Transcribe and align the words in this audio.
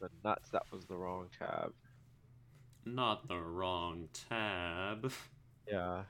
the 0.00 0.10
nuts. 0.24 0.50
That 0.50 0.64
was 0.72 0.84
the 0.84 0.96
wrong 0.96 1.28
tab. 1.38 1.72
Not 2.84 3.28
the 3.28 3.38
wrong 3.38 4.08
tab. 4.28 5.12
Yeah. 5.70 6.02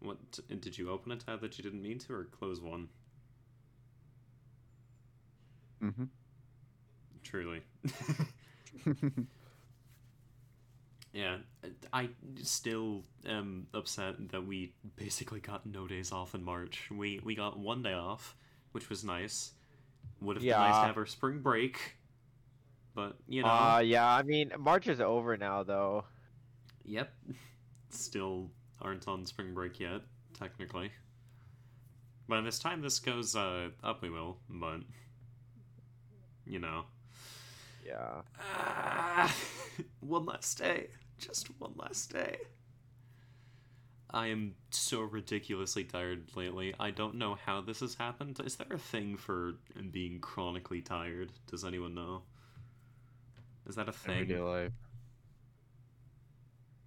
What 0.00 0.18
did 0.48 0.76
you 0.78 0.90
open 0.90 1.12
a 1.12 1.16
tab 1.16 1.40
that 1.40 1.58
you 1.58 1.64
didn't 1.64 1.82
mean 1.82 1.98
to, 2.00 2.14
or 2.14 2.24
close 2.24 2.60
one? 2.60 2.88
Mm-hmm. 5.82 6.04
Truly. 7.22 7.62
yeah, 11.12 11.38
I 11.92 12.08
still 12.42 13.04
am 13.26 13.66
upset 13.74 14.30
that 14.30 14.46
we 14.46 14.74
basically 14.96 15.40
got 15.40 15.66
no 15.66 15.86
days 15.86 16.12
off 16.12 16.34
in 16.34 16.42
March. 16.42 16.88
We 16.90 17.20
we 17.22 17.34
got 17.34 17.58
one 17.58 17.82
day 17.82 17.94
off, 17.94 18.36
which 18.72 18.88
was 18.88 19.04
nice. 19.04 19.52
Would 20.20 20.36
have 20.36 20.42
been 20.42 20.50
nice 20.50 20.80
to 20.80 20.86
have 20.86 20.96
our 20.96 21.06
spring 21.06 21.40
break, 21.40 21.96
but 22.94 23.16
you 23.28 23.44
know, 23.44 23.48
Uh, 23.48 23.82
yeah. 23.84 24.06
I 24.08 24.22
mean, 24.22 24.52
March 24.58 24.88
is 24.88 25.00
over 25.00 25.36
now, 25.36 25.62
though. 25.62 26.04
yep, 26.84 27.12
still 27.90 28.50
aren't 28.80 29.08
on 29.08 29.26
spring 29.26 29.54
break 29.54 29.80
yet, 29.80 30.02
technically. 30.34 30.92
By 32.28 32.40
this 32.42 32.58
time 32.58 32.82
this 32.82 32.98
goes 32.98 33.34
uh, 33.34 33.70
up, 33.82 34.02
we 34.02 34.10
will, 34.10 34.38
but 34.48 34.80
you 36.46 36.58
know. 36.58 36.84
Yeah. 37.84 38.22
Ah, 38.40 39.34
one 40.00 40.24
last 40.26 40.58
day. 40.58 40.88
Just 41.18 41.48
one 41.60 41.74
last 41.76 42.12
day. 42.12 42.38
I 44.10 44.28
am 44.28 44.54
so 44.70 45.02
ridiculously 45.02 45.84
tired 45.84 46.34
lately. 46.36 46.74
I 46.78 46.90
don't 46.90 47.16
know 47.16 47.34
how 47.34 47.60
this 47.60 47.80
has 47.80 47.96
happened. 47.96 48.40
Is 48.44 48.56
there 48.56 48.72
a 48.72 48.78
thing 48.78 49.16
for 49.16 49.54
being 49.90 50.20
chronically 50.20 50.80
tired? 50.82 51.32
Does 51.48 51.64
anyone 51.64 51.94
know? 51.94 52.22
Is 53.66 53.76
that 53.76 53.88
a 53.88 53.92
thing? 53.92 54.14
Everyday 54.14 54.40
life. 54.40 54.72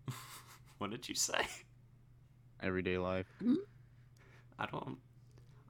what 0.78 0.92
did 0.92 1.10
you 1.10 1.16
say? 1.16 1.46
Everyday 2.62 2.98
life. 2.98 3.28
I 4.60 4.66
don't 4.66 4.98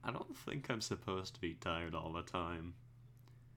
I 0.07 0.11
don't 0.11 0.37
think 0.37 0.69
I'm 0.69 0.79
supposed 0.79 1.33
to 1.35 1.41
be 1.41 1.55
tired 1.55 1.93
all 1.93 2.13
the 2.13 2.21
time. 2.21 2.73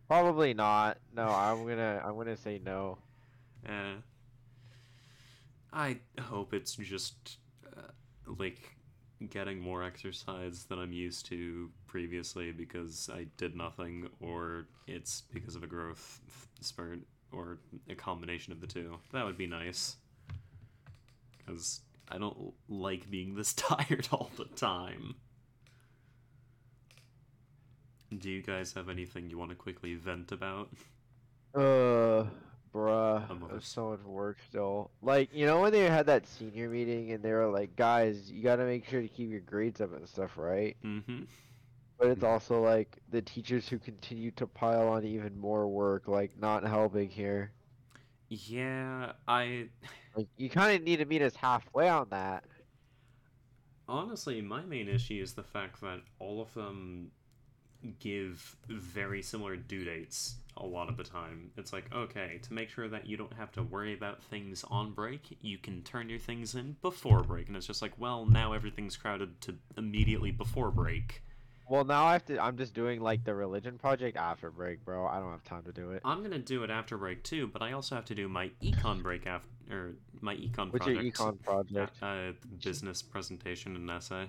Probably 0.08 0.52
not. 0.52 0.98
No, 1.14 1.28
I'm 1.28 1.64
gonna. 1.64 2.02
I'm 2.04 2.16
gonna 2.16 2.36
say 2.36 2.60
no. 2.64 2.98
Eh. 3.64 3.94
I 5.72 5.98
hope 6.20 6.52
it's 6.52 6.74
just 6.74 7.38
uh, 7.76 7.92
like 8.26 8.76
getting 9.28 9.60
more 9.60 9.84
exercise 9.84 10.64
than 10.64 10.80
I'm 10.80 10.92
used 10.92 11.26
to 11.26 11.70
previously 11.86 12.50
because 12.50 13.08
I 13.12 13.26
did 13.36 13.54
nothing, 13.54 14.08
or 14.20 14.66
it's 14.88 15.22
because 15.32 15.54
of 15.54 15.62
a 15.62 15.68
growth 15.68 16.20
spurt, 16.60 16.98
or 17.32 17.58
a 17.88 17.94
combination 17.94 18.52
of 18.52 18.60
the 18.60 18.66
two. 18.66 18.98
That 19.12 19.24
would 19.24 19.38
be 19.38 19.46
nice. 19.46 19.96
Because 21.38 21.80
I 22.08 22.18
don't 22.18 22.52
like 22.68 23.10
being 23.10 23.34
this 23.34 23.52
tired 23.54 24.08
all 24.12 24.30
the 24.36 24.44
time. 24.44 25.14
Do 28.16 28.28
you 28.28 28.42
guys 28.42 28.72
have 28.72 28.88
anything 28.88 29.30
you 29.30 29.38
want 29.38 29.50
to 29.50 29.56
quickly 29.56 29.94
vent 29.94 30.32
about? 30.32 30.68
Uh, 31.54 32.24
bruh, 32.74 33.30
I'm 33.30 33.60
so 33.60 33.90
much 33.90 34.02
work 34.04 34.38
still. 34.48 34.90
Like, 35.00 35.30
you 35.32 35.46
know 35.46 35.60
when 35.60 35.72
they 35.72 35.88
had 35.88 36.06
that 36.06 36.26
senior 36.26 36.68
meeting 36.68 37.12
and 37.12 37.22
they 37.22 37.32
were 37.32 37.46
like, 37.46 37.76
guys, 37.76 38.30
you 38.30 38.42
gotta 38.42 38.64
make 38.64 38.86
sure 38.86 39.00
to 39.00 39.08
keep 39.08 39.30
your 39.30 39.40
grades 39.40 39.80
up 39.80 39.94
and 39.94 40.08
stuff, 40.08 40.36
right? 40.36 40.76
Mm-hmm. 40.84 41.22
But 42.00 42.08
it's 42.10 42.24
also 42.24 42.62
like 42.62 42.98
the 43.10 43.22
teachers 43.22 43.68
who 43.68 43.78
continue 43.78 44.32
to 44.32 44.48
pile 44.48 44.88
on 44.88 45.04
even 45.04 45.38
more 45.38 45.68
work, 45.68 46.08
like 46.08 46.36
not 46.38 46.64
helping 46.64 47.10
here. 47.10 47.52
Yeah, 48.30 49.12
I 49.28 49.68
Like, 50.16 50.28
you 50.36 50.50
kind 50.50 50.76
of 50.76 50.82
need 50.84 50.98
to 50.98 51.06
meet 51.06 51.22
us 51.22 51.36
halfway 51.36 51.88
on 51.88 52.08
that. 52.10 52.44
honestly, 53.88 54.40
my 54.42 54.64
main 54.64 54.88
issue 54.88 55.22
is 55.22 55.34
the 55.34 55.42
fact 55.42 55.80
that 55.82 56.00
all 56.18 56.40
of 56.40 56.52
them 56.54 57.12
give 58.00 58.56
very 58.68 59.22
similar 59.22 59.56
due 59.56 59.84
dates 59.84 60.36
a 60.56 60.66
lot 60.66 60.88
of 60.90 60.96
the 60.96 61.04
time. 61.04 61.52
It's 61.56 61.72
like, 61.72 61.92
okay, 61.94 62.40
to 62.42 62.54
make 62.54 62.70
sure 62.70 62.88
that 62.88 63.06
you 63.06 63.16
don't 63.16 63.34
have 63.34 63.52
to 63.52 63.62
worry 63.62 63.94
about 63.94 64.22
things 64.22 64.64
on 64.70 64.92
break, 64.92 65.38
you 65.40 65.58
can 65.58 65.82
turn 65.82 66.10
your 66.10 66.18
things 66.18 66.54
in 66.54 66.76
before 66.82 67.22
break. 67.24 67.48
And 67.48 67.56
it's 67.56 67.66
just 67.66 67.82
like, 67.82 67.94
well, 67.98 68.26
now 68.26 68.52
everything's 68.52 68.96
crowded 68.98 69.40
to 69.42 69.56
immediately 69.78 70.32
before 70.32 70.70
break. 70.72 71.22
Well, 71.70 71.84
now 71.84 72.04
I 72.04 72.14
have 72.14 72.24
to. 72.26 72.42
I'm 72.42 72.56
just 72.56 72.74
doing 72.74 73.00
like 73.00 73.22
the 73.22 73.32
religion 73.32 73.78
project 73.78 74.16
after 74.16 74.50
break, 74.50 74.84
bro. 74.84 75.06
I 75.06 75.20
don't 75.20 75.30
have 75.30 75.44
time 75.44 75.62
to 75.62 75.72
do 75.72 75.92
it. 75.92 76.02
I'm 76.04 76.20
gonna 76.20 76.40
do 76.40 76.64
it 76.64 76.70
after 76.70 76.98
break 76.98 77.22
too, 77.22 77.46
but 77.46 77.62
I 77.62 77.72
also 77.72 77.94
have 77.94 78.04
to 78.06 78.14
do 78.16 78.28
my 78.28 78.50
econ 78.60 79.04
break 79.04 79.24
after, 79.24 79.48
or 79.70 79.90
my 80.20 80.34
econ 80.34 80.72
What's 80.72 80.84
project. 80.84 81.02
your 81.04 81.12
econ 81.12 81.40
project? 81.40 81.94
Uh, 82.02 82.32
business 82.60 83.02
presentation 83.02 83.76
and 83.76 83.88
essay. 83.88 84.28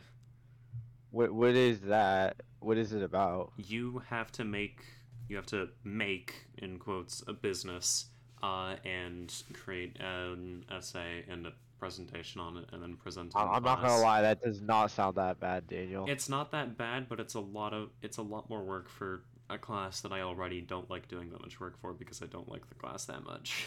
What 1.09 1.31
What 1.31 1.55
is 1.55 1.79
that? 1.81 2.43
What 2.59 2.77
is 2.77 2.93
it 2.93 3.01
about? 3.01 3.53
you 3.57 4.03
have 4.07 4.31
to 4.33 4.43
make 4.45 4.83
you 5.27 5.35
have 5.35 5.47
to 5.47 5.69
make 5.83 6.45
in 6.59 6.77
quotes 6.77 7.23
a 7.27 7.33
business 7.33 8.05
uh, 8.43 8.75
and 8.85 9.33
create 9.53 9.97
an 9.99 10.63
essay 10.71 11.25
and 11.27 11.47
a 11.47 11.53
presentation 11.81 12.39
on 12.39 12.57
it 12.57 12.65
and 12.71 12.81
then 12.83 12.95
present 12.95 13.29
it 13.33 13.35
I- 13.35 13.41
in 13.43 13.49
I'm 13.55 13.63
not 13.63 13.81
gonna 13.81 13.97
lie, 14.01 14.21
that 14.21 14.39
does 14.41 14.61
not 14.61 14.91
sound 14.91 15.15
that 15.17 15.39
bad, 15.39 15.65
Daniel. 15.67 16.05
it's 16.07 16.29
not 16.29 16.51
that 16.51 16.77
bad 16.77 17.09
but 17.09 17.19
it's 17.19 17.33
a 17.33 17.39
lot 17.39 17.73
of 17.73 17.89
it's 18.03 18.17
a 18.17 18.21
lot 18.21 18.49
more 18.51 18.63
work 18.63 18.87
for 18.87 19.23
a 19.49 19.57
class 19.57 19.99
that 20.01 20.11
i 20.13 20.21
already 20.21 20.61
don't 20.61 20.89
like 20.91 21.07
doing 21.09 21.29
that 21.31 21.41
much 21.41 21.59
work 21.59 21.77
for 21.81 21.91
because 21.91 22.21
i 22.21 22.27
don't 22.27 22.47
like 22.47 22.69
the 22.69 22.75
class 22.75 23.05
that 23.05 23.23
much 23.25 23.65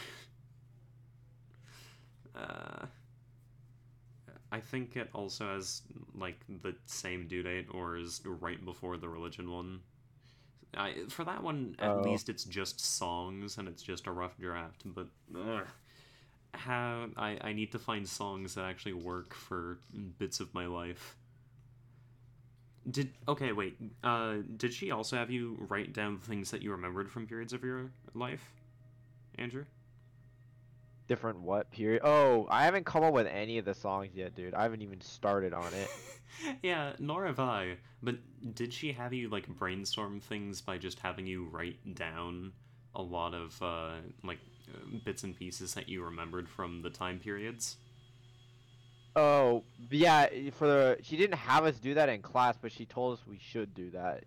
uh, 2.36 2.86
i 4.52 4.60
think 4.60 4.96
it 4.96 5.08
also 5.12 5.46
has 5.54 5.82
like 6.14 6.38
the 6.62 6.74
same 6.86 7.26
due 7.26 7.42
date 7.42 7.66
or 7.72 7.96
is 7.96 8.20
right 8.24 8.64
before 8.64 8.96
the 8.96 9.08
religion 9.08 9.50
one 9.50 9.80
I, 10.76 10.94
for 11.08 11.24
that 11.24 11.42
one 11.42 11.76
at 11.78 11.90
Oh. 11.90 12.02
least 12.02 12.28
it's 12.28 12.44
just 12.44 12.80
songs 12.80 13.58
and 13.58 13.68
it's 13.68 13.82
just 13.82 14.06
a 14.06 14.12
rough 14.12 14.36
draft 14.38 14.82
but 14.84 15.06
ugh, 15.36 15.66
how 16.56 17.06
I, 17.16 17.38
I 17.40 17.52
need 17.52 17.72
to 17.72 17.78
find 17.78 18.08
songs 18.08 18.54
that 18.54 18.64
actually 18.64 18.94
work 18.94 19.34
for 19.34 19.78
bits 20.18 20.40
of 20.40 20.52
my 20.54 20.66
life 20.66 21.16
did 22.90 23.10
okay 23.26 23.52
wait 23.52 23.76
uh 24.02 24.36
did 24.56 24.72
she 24.72 24.90
also 24.90 25.16
have 25.16 25.30
you 25.30 25.56
write 25.68 25.92
down 25.92 26.18
things 26.18 26.50
that 26.50 26.62
you 26.62 26.70
remembered 26.72 27.10
from 27.10 27.26
periods 27.26 27.52
of 27.52 27.62
your 27.64 27.90
life 28.14 28.52
andrew 29.36 29.64
Different 31.06 31.40
what 31.40 31.70
period? 31.70 32.00
Oh, 32.02 32.46
I 32.50 32.64
haven't 32.64 32.86
come 32.86 33.04
up 33.04 33.12
with 33.12 33.26
any 33.26 33.58
of 33.58 33.66
the 33.66 33.74
songs 33.74 34.08
yet, 34.14 34.34
dude. 34.34 34.54
I 34.54 34.62
haven't 34.62 34.80
even 34.80 35.02
started 35.02 35.52
on 35.52 35.70
it. 35.74 35.90
yeah 36.62 36.92
nor 36.98 37.26
have 37.26 37.40
i 37.40 37.76
but 38.02 38.16
did 38.54 38.72
she 38.72 38.92
have 38.92 39.12
you 39.12 39.28
like 39.28 39.46
brainstorm 39.48 40.20
things 40.20 40.60
by 40.60 40.78
just 40.78 40.98
having 40.98 41.26
you 41.26 41.46
write 41.46 41.94
down 41.94 42.52
a 42.94 43.02
lot 43.02 43.34
of 43.34 43.60
uh 43.62 43.92
like 44.22 44.38
bits 45.04 45.22
and 45.24 45.36
pieces 45.38 45.74
that 45.74 45.88
you 45.88 46.02
remembered 46.04 46.48
from 46.48 46.82
the 46.82 46.90
time 46.90 47.18
periods 47.18 47.76
Oh, 49.16 49.62
yeah. 49.90 50.26
For 50.50 50.66
the 50.66 50.98
she 51.02 51.16
didn't 51.16 51.36
have 51.38 51.64
us 51.64 51.78
do 51.78 51.94
that 51.94 52.08
in 52.08 52.20
class, 52.20 52.56
but 52.60 52.72
she 52.72 52.84
told 52.84 53.16
us 53.16 53.24
we 53.28 53.38
should 53.38 53.72
do 53.72 53.90
that. 53.90 54.24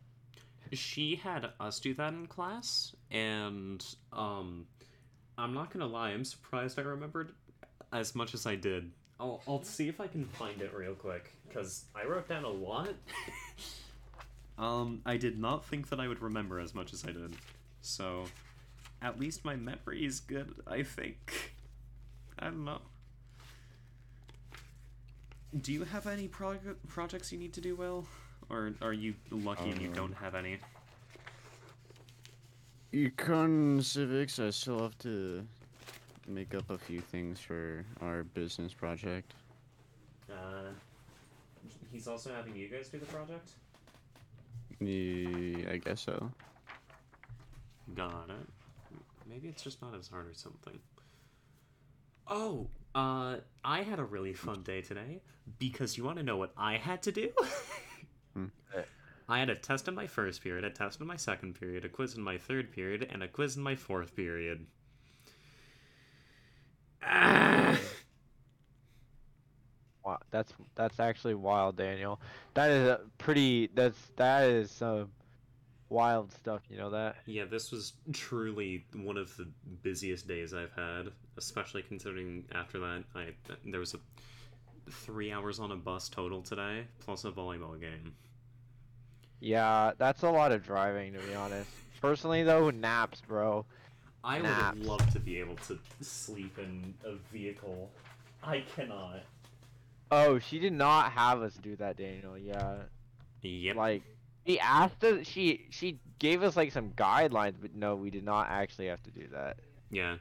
she 0.72 1.16
had 1.18 1.50
us 1.60 1.82
do 1.82 1.94
that 1.96 2.14
in 2.14 2.26
class 2.28 2.94
and 3.12 3.86
um 4.14 4.66
i'm 5.38 5.54
not 5.54 5.72
gonna 5.72 5.86
lie 5.88 6.10
i'm 6.10 6.26
surprised 6.26 6.78
i 6.78 6.82
remembered 6.82 7.32
as 7.94 8.14
much 8.16 8.34
as 8.34 8.46
i 8.46 8.54
did 8.56 8.92
i'll, 9.20 9.42
I'll 9.48 9.64
see 9.64 9.88
if 9.88 10.02
i 10.02 10.08
can 10.08 10.26
find 10.26 10.62
it 10.62 10.74
real 10.76 10.94
quick 10.94 11.34
because 11.48 11.86
i 11.96 12.06
wrote 12.06 12.28
down 12.28 12.44
a 12.44 12.50
lot 12.50 12.90
um 14.58 15.02
i 15.06 15.16
did 15.16 15.40
not 15.40 15.66
think 15.66 15.88
that 15.90 16.00
i 16.02 16.08
would 16.08 16.22
remember 16.22 16.60
as 16.60 16.76
much 16.76 16.92
as 16.92 17.06
i 17.06 17.12
did 17.12 17.34
so 17.82 18.26
at 19.02 19.20
least 19.20 19.46
my 19.46 19.56
memory 19.56 20.06
is 20.06 20.20
good 20.20 20.56
i 20.68 20.84
think 20.84 21.56
i 22.40 22.46
don't 22.46 22.66
know 22.66 22.82
do 25.62 25.72
you 25.72 25.84
have 25.84 26.08
any 26.08 26.28
prog- 26.28 26.78
projects 26.88 27.32
you 27.32 27.38
need 27.38 27.54
to 27.54 27.62
do 27.62 27.76
well 27.76 28.06
or 28.50 28.74
are 28.82 28.94
you 28.94 29.14
lucky 29.32 29.70
and 29.70 29.82
you 29.82 29.90
don't 29.90 30.14
have 30.14 30.36
any 30.36 30.58
Econ 32.94 33.84
civics. 33.84 34.40
I 34.40 34.50
still 34.50 34.80
have 34.80 34.98
to 35.00 35.46
make 36.28 36.56
up 36.56 36.70
a 36.70 36.78
few 36.78 37.02
things 37.02 37.40
for 37.40 37.86
our 38.02 38.24
business 38.24 38.74
project. 38.74 39.34
Uh, 40.32 40.70
he's 41.92 42.08
also 42.08 42.34
having 42.34 42.56
you 42.56 42.68
guys 42.70 42.90
do 42.90 42.98
the 42.98 43.06
project. 43.06 43.52
Yeah, 44.80 45.72
I 45.72 45.78
guess 45.78 46.02
so. 46.02 46.32
Got 47.94 48.30
it. 48.30 48.57
Maybe 49.30 49.48
it's 49.48 49.64
just 49.64 49.82
not 49.82 49.96
as 49.96 50.08
hard 50.08 50.28
or 50.28 50.34
something. 50.34 50.80
Oh, 52.28 52.68
uh, 52.96 53.38
I 53.64 53.84
had 53.84 54.00
a 54.00 54.04
really 54.04 54.34
fun 54.34 54.64
day 54.64 54.82
today 54.82 55.22
because 55.60 55.98
you 55.98 56.04
want 56.04 56.18
to 56.18 56.24
know 56.24 56.38
what 56.38 56.52
I 56.58 56.78
had 56.78 57.04
to 57.04 57.12
do? 57.12 57.30
Hmm. 58.34 58.46
I 59.30 59.40
had 59.40 59.50
a 59.50 59.56
test 59.56 59.88
in 59.90 59.96
my 59.96 60.08
first 60.08 60.42
period, 60.42 60.64
a 60.64 60.70
test 60.70 61.02
in 61.02 61.08
my 61.08 61.18
second 61.18 61.60
period, 61.60 61.84
a 61.84 61.90
quiz 61.90 62.16
in 62.16 62.24
my 62.24 62.38
third 62.38 62.72
period, 62.72 63.08
and 63.12 63.22
a 63.22 63.28
quiz 63.28 63.58
in 63.58 63.64
my 63.64 63.76
fourth 63.76 64.16
period. 64.16 64.66
Wow, 70.06 70.20
that's 70.32 70.54
that's 70.76 71.02
actually 71.02 71.36
wild, 71.36 71.76
Daniel. 71.76 72.22
That 72.54 72.70
is 72.70 72.88
a 72.88 73.02
pretty. 73.18 73.70
That's 73.76 74.00
that 74.16 74.50
is 74.50 74.72
some 74.72 75.10
wild 75.90 76.32
stuff. 76.34 76.62
You 76.70 76.78
know 76.78 76.90
that? 76.92 77.16
Yeah, 77.26 77.46
this 77.46 77.72
was 77.72 77.94
truly 78.14 78.86
one 78.94 79.18
of 79.18 79.36
the 79.38 79.48
busiest 79.84 80.28
days 80.28 80.54
I've 80.54 80.74
had, 80.74 81.10
especially 81.38 81.82
considering 81.84 82.44
after 82.54 82.80
that 82.80 83.04
I 83.16 83.28
there 83.66 83.80
was 83.80 83.94
a 83.94 84.00
three 84.90 85.32
hours 85.32 85.60
on 85.60 85.72
a 85.72 85.76
bus 85.76 86.08
total 86.10 86.42
today, 86.42 86.86
plus 87.00 87.26
a 87.26 87.32
volleyball 87.32 87.80
game. 87.80 88.14
Yeah, 89.40 89.92
that's 89.98 90.24
a 90.24 90.30
lot 90.30 90.52
of 90.52 90.64
driving 90.64 91.14
to 91.14 91.20
be 91.20 91.36
honest. 91.36 91.70
Personally 92.02 92.44
though, 92.44 92.70
naps, 92.70 93.22
bro. 93.28 93.66
I 94.24 94.38
would 94.38 94.44
Naps. 94.44 94.78
have 94.78 94.86
loved 94.86 95.12
to 95.14 95.20
be 95.20 95.40
able 95.40 95.56
to 95.68 95.78
sleep 96.02 96.58
in 96.58 96.94
a 97.06 97.14
vehicle. 97.32 97.90
I 98.44 98.64
cannot. 98.76 99.22
Oh, 100.12 100.40
she 100.40 100.60
did 100.60 100.74
not 100.74 101.12
have 101.12 101.42
us 101.42 101.54
do 101.56 101.76
that, 101.78 101.98
Daniel. 101.98 102.38
Yeah, 102.38 102.78
Yep. 103.42 103.76
like 103.76 104.04
she 104.48 104.60
asked 104.60 105.04
us. 105.04 105.28
She 105.28 105.68
she 105.70 106.00
gave 106.20 106.42
us 106.42 106.56
like 106.56 106.72
some 106.72 106.92
guidelines, 106.92 107.56
but 107.62 107.76
no, 107.76 107.96
we 107.96 108.10
did 108.10 108.24
not 108.24 108.48
actually 108.50 108.88
have 108.88 109.04
to 109.04 109.12
do 109.12 109.28
that. 109.34 109.58
Yeah. 109.92 110.18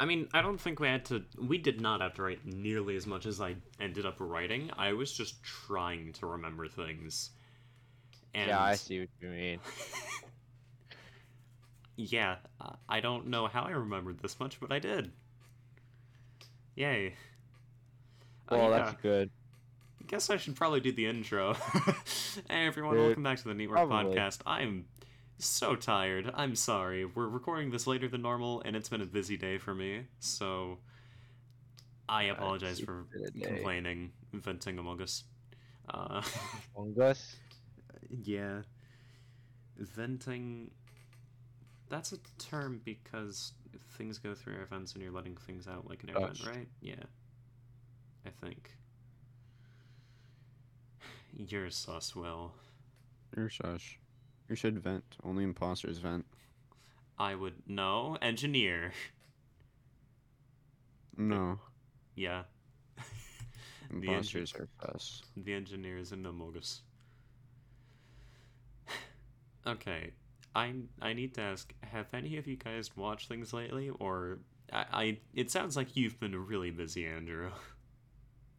I 0.00 0.04
mean, 0.04 0.28
I 0.32 0.42
don't 0.42 0.60
think 0.60 0.78
we 0.78 0.88
had 0.88 1.04
to. 1.06 1.24
We 1.40 1.58
did 1.58 1.80
not 1.80 2.00
have 2.00 2.14
to 2.14 2.22
write 2.22 2.44
nearly 2.44 2.96
as 2.96 3.06
much 3.06 3.26
as 3.26 3.40
I 3.40 3.56
ended 3.80 4.06
up 4.06 4.16
writing. 4.18 4.70
I 4.76 4.92
was 4.92 5.12
just 5.12 5.42
trying 5.42 6.12
to 6.14 6.26
remember 6.26 6.68
things. 6.68 7.30
And 8.34 8.48
Yeah, 8.48 8.62
I 8.62 8.74
see 8.74 9.00
what 9.00 9.08
you 9.20 9.28
mean. 9.28 9.60
yeah, 11.96 12.36
uh, 12.60 12.74
I 12.88 13.00
don't 13.00 13.28
know 13.28 13.46
how 13.48 13.62
I 13.62 13.70
remembered 13.70 14.20
this 14.20 14.38
much, 14.38 14.60
but 14.60 14.70
I 14.70 14.78
did. 14.78 15.10
Yay. 16.76 17.14
Uh, 18.48 18.56
Well, 18.56 18.70
yeah, 18.70 18.78
that's 18.78 19.02
good. 19.02 19.30
Guess 20.08 20.30
I 20.30 20.38
should 20.38 20.56
probably 20.56 20.80
do 20.80 20.90
the 20.90 21.04
intro. 21.04 21.52
hey 22.48 22.66
everyone, 22.66 22.94
Dude, 22.94 23.04
welcome 23.04 23.22
back 23.22 23.36
to 23.42 23.48
the 23.48 23.52
Neetwork 23.52 23.72
probably. 23.72 24.16
Podcast. 24.16 24.38
I'm 24.46 24.86
so 25.36 25.76
tired. 25.76 26.30
I'm 26.32 26.54
sorry. 26.54 27.04
We're 27.04 27.28
recording 27.28 27.70
this 27.70 27.86
later 27.86 28.08
than 28.08 28.22
normal, 28.22 28.62
and 28.64 28.74
it's 28.74 28.88
been 28.88 29.02
a 29.02 29.06
busy 29.06 29.36
day 29.36 29.58
for 29.58 29.74
me, 29.74 30.06
so 30.18 30.78
I 32.08 32.24
apologize 32.24 32.80
for 32.80 33.04
been 33.12 33.24
a 33.26 33.30
day. 33.30 33.46
complaining, 33.54 34.12
venting 34.32 34.78
among 34.78 35.02
us. 35.02 35.24
Uh, 35.92 36.22
us. 37.02 37.36
yeah. 38.24 38.62
Venting. 39.76 40.70
That's 41.90 42.12
a 42.12 42.18
term 42.38 42.80
because 42.82 43.52
things 43.98 44.18
go 44.18 44.34
through 44.34 44.54
air 44.54 44.66
vents 44.70 44.94
and 44.94 45.02
you're 45.02 45.12
letting 45.12 45.36
things 45.36 45.68
out 45.68 45.86
like 45.86 46.02
an 46.02 46.10
air 46.10 46.18
vent, 46.18 46.46
right? 46.46 46.68
Yeah. 46.80 46.94
I 48.24 48.30
think. 48.42 48.70
You're 51.38 51.70
sus, 51.70 52.14
Will. 52.16 52.52
You're 53.36 53.48
shush. 53.48 53.98
You 54.48 54.56
should 54.56 54.78
vent. 54.78 55.16
Only 55.22 55.44
imposters 55.44 55.98
vent. 55.98 56.26
I 57.18 57.34
would 57.34 57.54
know. 57.68 58.18
Engineer. 58.20 58.92
No, 61.16 61.58
Yeah. 62.14 62.42
The 63.90 63.94
engi- 63.96 64.04
imposters 64.08 64.54
are 64.54 64.68
us. 64.94 65.22
The 65.36 65.54
engineer 65.54 65.96
is 65.98 66.12
an 66.12 66.24
Amogus. 66.24 66.80
okay, 69.66 70.12
I 70.54 70.74
I 71.00 71.12
need 71.14 71.34
to 71.34 71.40
ask: 71.40 71.72
Have 71.82 72.12
any 72.12 72.36
of 72.36 72.46
you 72.46 72.56
guys 72.56 72.96
watched 72.96 73.28
things 73.28 73.52
lately, 73.52 73.88
or 73.98 74.38
I, 74.72 74.84
I? 74.92 75.18
It 75.34 75.50
sounds 75.50 75.76
like 75.76 75.96
you've 75.96 76.20
been 76.20 76.36
really 76.46 76.70
busy, 76.70 77.06
Andrew. 77.06 77.50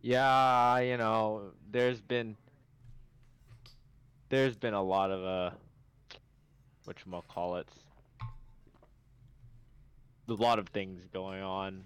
Yeah, 0.02 0.80
you 0.80 0.98
know, 0.98 1.52
there's 1.70 2.02
been 2.02 2.36
there's 4.30 4.56
been 4.56 4.74
a 4.74 4.82
lot 4.82 5.12
of 5.12 5.24
uh 5.24 5.56
what 6.86 7.28
call 7.28 7.58
it 7.58 7.68
a 10.28 10.34
lot 10.34 10.60
of 10.60 10.68
things 10.70 11.02
going 11.12 11.42
on, 11.42 11.84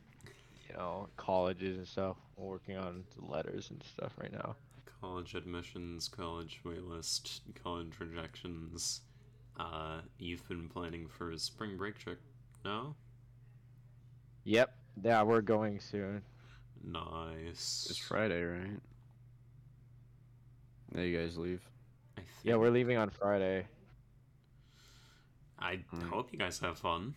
you 0.68 0.76
know, 0.76 1.08
colleges 1.18 1.78
and 1.78 1.88
stuff. 1.88 2.18
We're 2.36 2.48
working 2.48 2.78
on 2.78 3.04
letters 3.18 3.70
and 3.70 3.82
stuff 3.84 4.14
right 4.20 4.32
now. 4.32 4.56
College 5.02 5.36
admissions, 5.36 6.08
college 6.08 6.60
waitlist, 6.66 7.42
college 7.64 7.94
rejections. 8.00 9.02
Uh, 9.60 10.00
you've 10.18 10.48
been 10.48 10.68
planning 10.68 11.08
for 11.08 11.32
a 11.32 11.38
spring 11.38 11.78
break 11.78 11.98
trip, 11.98 12.20
no? 12.66 12.96
Yep. 14.46 14.74
Yeah, 15.04 15.24
we're 15.24 15.42
going 15.42 15.80
soon. 15.80 16.22
Nice. 16.84 17.88
It's 17.90 17.98
Friday, 17.98 18.44
right? 18.44 18.80
There 20.92 21.06
you 21.06 21.18
guys 21.18 21.38
leave. 21.38 21.62
I 22.18 22.22
Yeah, 22.44 22.56
we're 22.56 22.70
leaving 22.70 22.98
on 22.98 23.10
Friday. 23.10 23.66
I 25.60 25.80
Alright. 25.94 26.10
hope 26.10 26.30
you 26.32 26.40
guys 26.40 26.60
have 26.60 26.78
fun. 26.78 27.16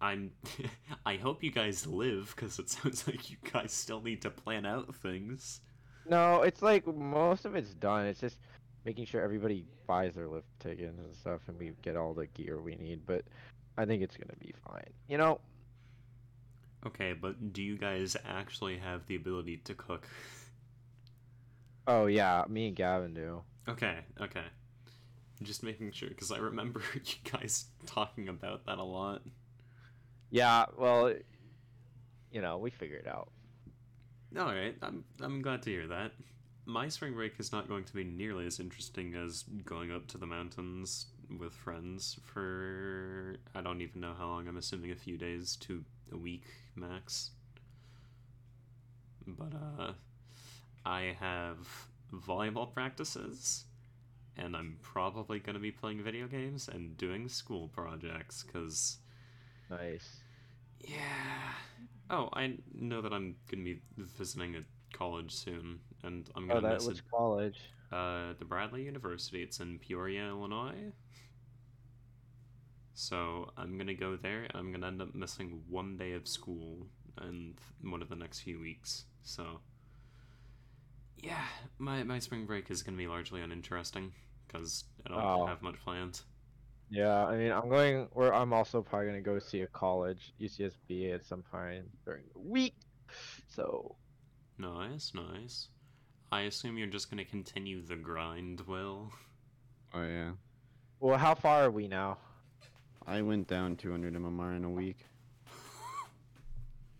I'm. 0.00 0.32
I 1.06 1.16
hope 1.16 1.42
you 1.42 1.50
guys 1.50 1.86
live 1.86 2.32
because 2.34 2.58
it 2.58 2.70
sounds 2.70 3.06
like 3.08 3.30
you 3.30 3.36
guys 3.52 3.72
still 3.72 4.00
need 4.00 4.22
to 4.22 4.30
plan 4.30 4.66
out 4.66 4.94
things. 4.94 5.60
No, 6.06 6.42
it's 6.42 6.62
like 6.62 6.86
most 6.86 7.44
of 7.44 7.54
it's 7.54 7.74
done. 7.74 8.06
It's 8.06 8.20
just 8.20 8.38
making 8.84 9.04
sure 9.04 9.22
everybody 9.22 9.64
buys 9.86 10.14
their 10.14 10.26
lift 10.28 10.48
tickets 10.58 10.98
and 10.98 11.14
stuff 11.14 11.40
and 11.48 11.58
we 11.58 11.72
get 11.82 11.96
all 11.96 12.14
the 12.14 12.26
gear 12.28 12.60
we 12.60 12.76
need, 12.76 13.04
but 13.06 13.24
I 13.76 13.84
think 13.84 14.02
it's 14.02 14.16
gonna 14.16 14.38
be 14.40 14.54
fine. 14.66 14.88
You 15.08 15.18
know, 15.18 15.40
Okay, 16.86 17.12
but 17.12 17.52
do 17.52 17.62
you 17.62 17.76
guys 17.76 18.16
actually 18.26 18.78
have 18.78 19.06
the 19.06 19.16
ability 19.16 19.58
to 19.64 19.74
cook? 19.74 20.06
oh 21.86 22.06
yeah, 22.06 22.44
me 22.48 22.68
and 22.68 22.76
Gavin 22.76 23.14
do. 23.14 23.42
Okay, 23.68 23.98
okay. 24.20 24.44
Just 25.42 25.62
making 25.62 25.92
sure 25.92 26.08
because 26.08 26.30
I 26.30 26.38
remember 26.38 26.82
you 26.94 27.30
guys 27.30 27.66
talking 27.86 28.28
about 28.28 28.66
that 28.66 28.78
a 28.78 28.84
lot. 28.84 29.22
Yeah, 30.30 30.66
well, 30.76 31.14
you 32.30 32.40
know, 32.40 32.58
we 32.58 32.70
figure 32.70 32.96
it 32.96 33.06
out. 33.06 33.30
All 34.38 34.46
right, 34.46 34.76
I'm 34.82 35.04
I'm 35.20 35.42
glad 35.42 35.62
to 35.62 35.70
hear 35.70 35.88
that. 35.88 36.12
My 36.66 36.88
spring 36.88 37.14
break 37.14 37.40
is 37.40 37.52
not 37.52 37.68
going 37.68 37.84
to 37.84 37.94
be 37.94 38.04
nearly 38.04 38.46
as 38.46 38.60
interesting 38.60 39.14
as 39.14 39.44
going 39.64 39.90
up 39.90 40.06
to 40.08 40.18
the 40.18 40.26
mountains 40.26 41.06
with 41.38 41.52
friends 41.52 42.18
for 42.24 43.36
I 43.54 43.60
don't 43.60 43.80
even 43.80 44.00
know 44.00 44.14
how 44.16 44.26
long. 44.28 44.46
I'm 44.46 44.56
assuming 44.56 44.90
a 44.92 44.96
few 44.96 45.16
days 45.16 45.56
to 45.62 45.84
a 46.12 46.16
week 46.16 46.44
max. 46.76 47.30
But 49.26 49.52
uh 49.54 49.92
I 50.84 51.16
have 51.20 51.88
volleyball 52.12 52.72
practices 52.72 53.64
and 54.36 54.56
I'm 54.56 54.78
probably 54.82 55.38
going 55.40 55.54
to 55.54 55.60
be 55.60 55.72
playing 55.72 56.02
video 56.02 56.26
games 56.28 56.68
and 56.68 56.96
doing 56.96 57.28
school 57.28 57.68
projects 57.68 58.42
cuz 58.42 58.98
Nice. 59.70 60.20
yeah. 60.80 61.54
Oh, 62.10 62.28
I 62.32 62.58
know 62.74 63.00
that 63.02 63.12
I'm 63.12 63.36
gonna 63.50 63.62
be 63.62 63.80
visiting 63.96 64.56
a 64.56 64.64
college 64.92 65.32
soon, 65.32 65.80
and 66.02 66.28
I'm 66.34 66.48
Oh, 66.50 66.60
gonna 66.60 66.60
that 66.60 66.82
miss 66.82 66.84
was 66.84 67.00
college. 67.00 67.72
Uh, 67.92 68.34
the 68.38 68.44
Bradley 68.44 68.84
University. 68.84 69.42
It's 69.42 69.60
in 69.60 69.78
Peoria, 69.78 70.28
Illinois. 70.28 70.92
So 72.94 73.50
I'm 73.56 73.78
gonna 73.78 73.94
go 73.94 74.16
there, 74.16 74.44
and 74.44 74.52
I'm 74.54 74.72
gonna 74.72 74.86
end 74.86 75.02
up 75.02 75.14
missing 75.14 75.62
one 75.68 75.96
day 75.96 76.12
of 76.12 76.28
school 76.28 76.86
and 77.16 77.58
one 77.82 78.02
of 78.02 78.08
the 78.08 78.16
next 78.16 78.40
few 78.40 78.60
weeks. 78.60 79.06
So 79.22 79.60
yeah, 81.22 81.44
my 81.78 82.02
my 82.04 82.18
spring 82.18 82.46
break 82.46 82.70
is 82.70 82.82
gonna 82.82 82.96
be 82.96 83.06
largely 83.06 83.40
uninteresting 83.40 84.12
because 84.46 84.84
I 85.06 85.10
don't 85.10 85.18
Oh. 85.22 85.46
have 85.46 85.62
much 85.62 85.80
plans. 85.80 86.24
Yeah, 86.90 87.24
I 87.26 87.36
mean, 87.36 87.52
I'm 87.52 87.68
going. 87.68 88.08
Or 88.12 88.34
I'm 88.34 88.52
also 88.52 88.82
probably 88.82 89.06
gonna 89.06 89.20
go 89.20 89.38
see 89.38 89.60
a 89.60 89.66
college, 89.68 90.32
UCSB, 90.40 91.12
at 91.12 91.24
some 91.24 91.42
point 91.42 91.84
during 92.04 92.24
the 92.32 92.40
week. 92.40 92.74
So 93.48 93.96
Nice, 94.58 95.12
nice. 95.14 95.68
I 96.32 96.42
assume 96.42 96.76
you're 96.76 96.86
just 96.88 97.08
gonna 97.10 97.24
continue 97.24 97.80
the 97.80 97.96
grind, 97.96 98.60
Will. 98.62 99.12
Oh 99.94 100.02
yeah. 100.06 100.32
Well, 100.98 101.16
how 101.16 101.34
far 101.34 101.64
are 101.64 101.70
we 101.70 101.88
now? 101.88 102.18
I 103.06 103.22
went 103.22 103.46
down 103.48 103.76
200 103.76 104.14
MMR 104.14 104.54
in 104.56 104.64
a 104.64 104.70
week. 104.70 105.06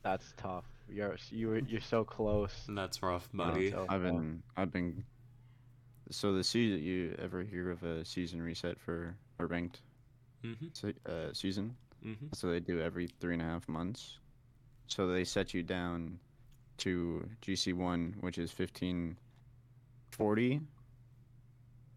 That's 0.03 0.33
tough. 0.37 0.65
You're 0.91 1.17
you 1.31 1.49
were- 1.49 1.59
you're 1.59 1.81
so 1.81 2.05
close. 2.05 2.67
And 2.69 2.77
that's 2.77 3.03
rough, 3.03 3.29
Yeah, 3.33 3.37
buddy. 3.37 3.71
so- 3.71 3.87
I've 3.89 4.03
been 4.03 4.43
I've 4.57 4.73
been 4.73 5.05
so 6.11 6.33
the 6.33 6.43
season 6.45 6.83
you 6.83 7.15
ever 7.19 7.43
hear 7.43 7.71
of 7.71 7.83
a 7.85 8.05
season 8.05 8.43
reset 8.43 8.79
for 8.81 9.17
a 9.39 9.47
ranked 9.47 9.81
Mm-hmm. 10.45 10.67
se- 10.73 10.95
uh, 11.07 11.33
season? 11.35 11.77
Mm-hmm. 12.05 12.27
So 12.33 12.49
they 12.51 12.61
do 12.61 12.81
every 12.81 13.07
three 13.21 13.35
and 13.35 13.43
a 13.43 13.45
half 13.45 13.69
months. 13.69 14.19
So 14.87 15.07
they 15.07 15.23
set 15.25 15.53
you 15.55 15.63
down 15.63 16.19
to 16.79 17.29
GC 17.43 17.75
one, 17.75 18.17
which 18.21 18.39
is 18.39 18.51
fifteen 18.51 19.17
forty. 20.11 20.61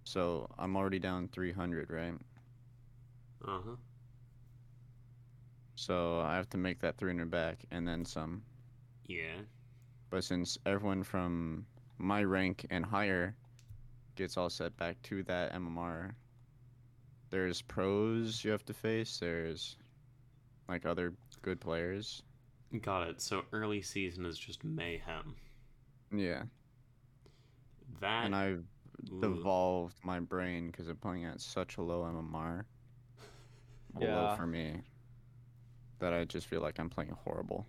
So 0.03 0.47
I'm 0.59 0.75
already 0.75 0.99
down 0.99 1.29
three 1.29 1.53
hundred, 1.53 1.89
right? 1.89 2.13
Uh-huh. 3.47 3.75
So 5.75 6.19
I 6.19 6.35
have 6.35 6.49
to 6.51 6.57
make 6.57 6.79
that 6.81 6.97
300 6.97 7.29
back 7.31 7.65
and 7.71 7.87
then 7.87 8.05
some. 8.05 8.43
Yeah. 9.05 9.41
But 10.09 10.23
since 10.23 10.57
everyone 10.65 11.03
from 11.03 11.65
my 11.97 12.23
rank 12.23 12.65
and 12.69 12.85
higher 12.85 13.35
gets 14.15 14.37
all 14.37 14.49
set 14.49 14.75
back 14.77 15.01
to 15.03 15.23
that 15.23 15.53
MMR, 15.53 16.11
there's 17.29 17.61
pros 17.61 18.43
you 18.43 18.51
have 18.51 18.65
to 18.65 18.73
face. 18.73 19.17
There's 19.19 19.77
like 20.69 20.85
other 20.85 21.13
good 21.41 21.59
players. 21.59 22.21
Got 22.81 23.07
it. 23.09 23.21
So 23.21 23.43
early 23.51 23.81
season 23.81 24.25
is 24.25 24.37
just 24.37 24.63
mayhem. 24.63 25.35
Yeah. 26.11 26.43
That 27.99 28.25
And 28.25 28.35
I've 28.35 28.63
Ooh. 29.11 29.19
devolved 29.21 29.97
my 30.03 30.19
brain 30.19 30.67
because 30.67 30.87
I'm 30.87 30.97
playing 30.97 31.25
at 31.25 31.41
such 31.41 31.77
a 31.77 31.81
low 31.81 32.03
MMR. 32.03 32.65
Low 33.99 34.07
Yeah. 34.07 34.35
for 34.35 34.47
me. 34.47 34.81
That 35.99 36.13
I 36.13 36.25
just 36.25 36.47
feel 36.47 36.61
like 36.61 36.79
I'm 36.79 36.89
playing 36.89 37.11
horrible. 37.23 37.65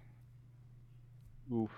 Oof. 1.53 1.71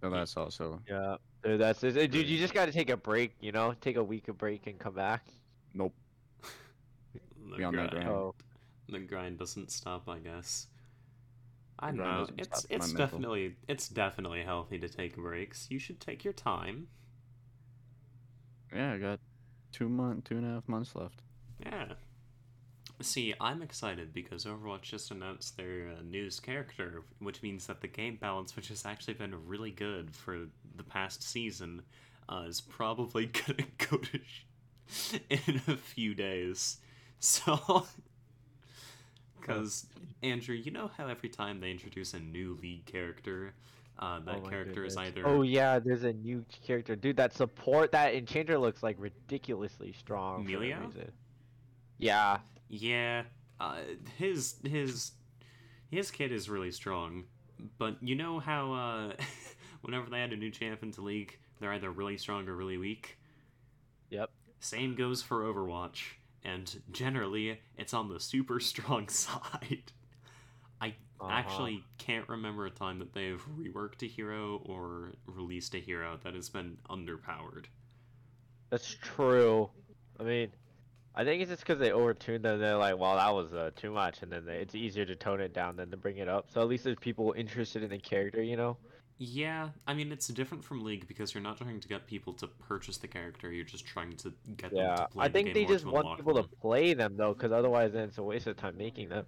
So 0.00 0.10
that's 0.10 0.36
also 0.36 0.80
Yeah. 0.88 1.16
Dude, 1.44 1.60
that's 1.60 1.82
it. 1.82 2.10
Dude, 2.10 2.28
you 2.28 2.38
just 2.38 2.54
got 2.54 2.66
to 2.66 2.72
take 2.72 2.90
a 2.90 2.96
break. 2.96 3.34
You 3.40 3.52
know, 3.52 3.74
take 3.80 3.96
a 3.96 4.02
week 4.04 4.28
of 4.28 4.38
break 4.38 4.66
and 4.66 4.78
come 4.78 4.94
back. 4.94 5.26
nope. 5.74 5.94
the 7.50 7.56
Be 7.56 7.64
on 7.64 7.74
that 7.76 7.90
grind. 7.90 8.04
grind. 8.06 8.08
Oh, 8.08 8.34
The 8.88 8.98
grind 9.00 9.38
doesn't 9.38 9.70
stop, 9.70 10.08
I 10.08 10.18
guess. 10.18 10.68
I 11.78 11.90
The 11.90 11.96
don't 11.98 12.06
grind 12.06 12.18
know. 12.18 12.20
doesn't 12.20 12.40
It's 12.40 12.58
stop 12.60 12.70
my 12.70 12.76
it's 12.76 12.86
mental. 12.92 13.06
definitely 13.06 13.56
it's 13.68 13.88
definitely 13.88 14.42
healthy 14.44 14.78
to 14.78 14.88
take 14.88 15.16
breaks. 15.16 15.66
You 15.70 15.78
should 15.78 16.00
take 16.00 16.24
your 16.24 16.32
time. 16.32 16.86
Yeah, 18.74 18.92
I 18.94 18.98
got 18.98 19.20
two 19.72 19.88
month, 19.88 20.24
two 20.24 20.36
and 20.36 20.46
a 20.46 20.54
half 20.54 20.68
months 20.68 20.94
left. 20.94 21.20
Yeah. 21.60 21.92
See, 23.02 23.34
I'm 23.40 23.62
excited 23.62 24.12
because 24.12 24.44
Overwatch 24.44 24.82
just 24.82 25.10
announced 25.10 25.56
their 25.56 25.88
uh, 25.90 26.02
newest 26.04 26.42
character, 26.42 27.02
which 27.18 27.42
means 27.42 27.66
that 27.66 27.80
the 27.80 27.88
game 27.88 28.16
balance, 28.16 28.54
which 28.54 28.68
has 28.68 28.86
actually 28.86 29.14
been 29.14 29.34
really 29.46 29.70
good 29.70 30.14
for 30.14 30.46
the 30.76 30.82
past 30.82 31.22
season, 31.22 31.82
uh, 32.28 32.44
is 32.46 32.60
probably 32.60 33.26
gonna 33.46 33.66
go 33.78 33.96
to 33.98 34.20
sh- 34.24 35.18
in 35.28 35.60
a 35.66 35.76
few 35.76 36.14
days. 36.14 36.78
So, 37.24 37.86
because 39.38 39.86
Andrew, 40.24 40.56
you 40.56 40.72
know 40.72 40.90
how 40.98 41.06
every 41.06 41.28
time 41.28 41.60
they 41.60 41.70
introduce 41.70 42.14
a 42.14 42.18
new 42.18 42.58
league 42.60 42.84
character, 42.84 43.54
uh, 44.00 44.18
that 44.24 44.38
oh 44.38 44.42
my 44.42 44.50
character 44.50 44.84
is 44.84 44.96
either 44.96 45.24
Oh 45.24 45.42
yeah, 45.42 45.78
there's 45.78 46.02
a 46.02 46.12
new 46.12 46.44
character, 46.66 46.96
dude. 46.96 47.16
That 47.16 47.32
support 47.32 47.92
that 47.92 48.14
Enchanter 48.14 48.58
looks 48.58 48.82
like 48.82 48.96
ridiculously 48.98 49.92
strong. 49.92 50.44
for 50.44 50.50
some 50.50 50.56
Amelia? 50.56 50.90
Yeah. 51.98 52.38
Yeah, 52.72 53.24
uh, 53.60 53.82
his 54.18 54.56
his 54.64 55.12
his 55.90 56.10
kid 56.10 56.32
is 56.32 56.48
really 56.50 56.72
strong, 56.72 57.24
but 57.78 57.96
you 58.02 58.14
know 58.16 58.40
how 58.40 58.72
uh, 58.72 59.12
whenever 59.82 60.10
they 60.10 60.20
add 60.20 60.32
a 60.32 60.36
new 60.36 60.50
champ 60.50 60.82
into 60.82 61.02
League, 61.02 61.38
they're 61.60 61.72
either 61.74 61.90
really 61.90 62.18
strong 62.18 62.48
or 62.48 62.56
really 62.56 62.78
weak. 62.78 63.18
Yep. 64.10 64.30
Same 64.60 64.94
goes 64.94 65.22
for 65.22 65.42
Overwatch, 65.42 66.14
and 66.42 66.82
generally 66.90 67.60
it's 67.76 67.92
on 67.92 68.08
the 68.08 68.18
super 68.18 68.60
strong 68.60 69.06
side. 69.10 69.92
I 70.80 70.96
Uh-huh. 71.20 71.70
actually 71.70 71.88
can't 71.98 72.28
remember 72.28 72.66
a 72.66 72.70
time 72.70 72.98
that 73.00 73.14
they've 73.14 73.42
reworked 73.46 74.02
a 74.02 74.08
hero 74.08 74.58
or 74.64 75.14
released 75.26 75.74
a 75.74 75.80
hero 75.80 76.18
that 76.24 76.34
has 76.34 76.48
been 76.50 76.78
underpowered. 76.88 77.66
That's 78.70 78.96
true. 78.96 79.70
I 80.18 80.24
mean, 80.24 80.52
I 81.14 81.24
think 81.24 81.42
it's 81.42 81.50
just 81.50 81.62
because 81.62 81.78
they 81.78 81.90
overtuned 81.90 82.42
them. 82.42 82.58
They're 82.58 82.76
like, 82.76 82.98
well, 82.98 83.16
that 83.16 83.34
was 83.34 83.52
uh, 83.52 83.70
too 83.76 83.90
much, 83.92 84.22
and 84.22 84.32
then 84.32 84.46
they, 84.46 84.56
it's 84.58 84.74
easier 84.74 85.04
to 85.04 85.14
tone 85.14 85.40
it 85.40 85.52
down 85.52 85.76
than 85.76 85.90
to 85.90 85.96
bring 85.96 86.16
it 86.18 86.28
up. 86.28 86.46
So 86.50 86.60
at 86.62 86.68
least 86.68 86.84
there's 86.84 86.96
people 86.98 87.34
interested 87.36 87.82
in 87.82 87.90
the 87.90 87.98
character, 87.98 88.42
you 88.42 88.56
know? 88.56 88.78
Yeah, 89.18 89.68
I 89.86 89.94
mean 89.94 90.10
it's 90.10 90.26
different 90.28 90.64
from 90.64 90.82
League 90.82 91.06
because 91.06 91.32
you're 91.32 91.42
not 91.42 91.56
trying 91.58 91.78
to 91.78 91.86
get 91.86 92.06
people 92.08 92.32
to 92.34 92.48
purchase 92.48 92.96
the 92.96 93.06
character. 93.06 93.52
You're 93.52 93.64
just 93.64 93.86
trying 93.86 94.16
to 94.16 94.32
get 94.56 94.74
them 94.74 94.86
Yeah. 94.86 94.96
to 94.96 95.06
play 95.08 95.26
I 95.26 95.28
think 95.28 95.46
game 95.48 95.54
they 95.54 95.64
just 95.64 95.84
want 95.86 96.16
people 96.16 96.34
them. 96.34 96.44
to 96.44 96.48
play 96.60 96.94
them 96.94 97.16
though, 97.16 97.32
because 97.32 97.52
otherwise 97.52 97.92
then 97.92 98.04
it's 98.08 98.18
a 98.18 98.22
waste 98.22 98.48
of 98.48 98.56
time 98.56 98.76
making 98.76 99.10
them. 99.10 99.26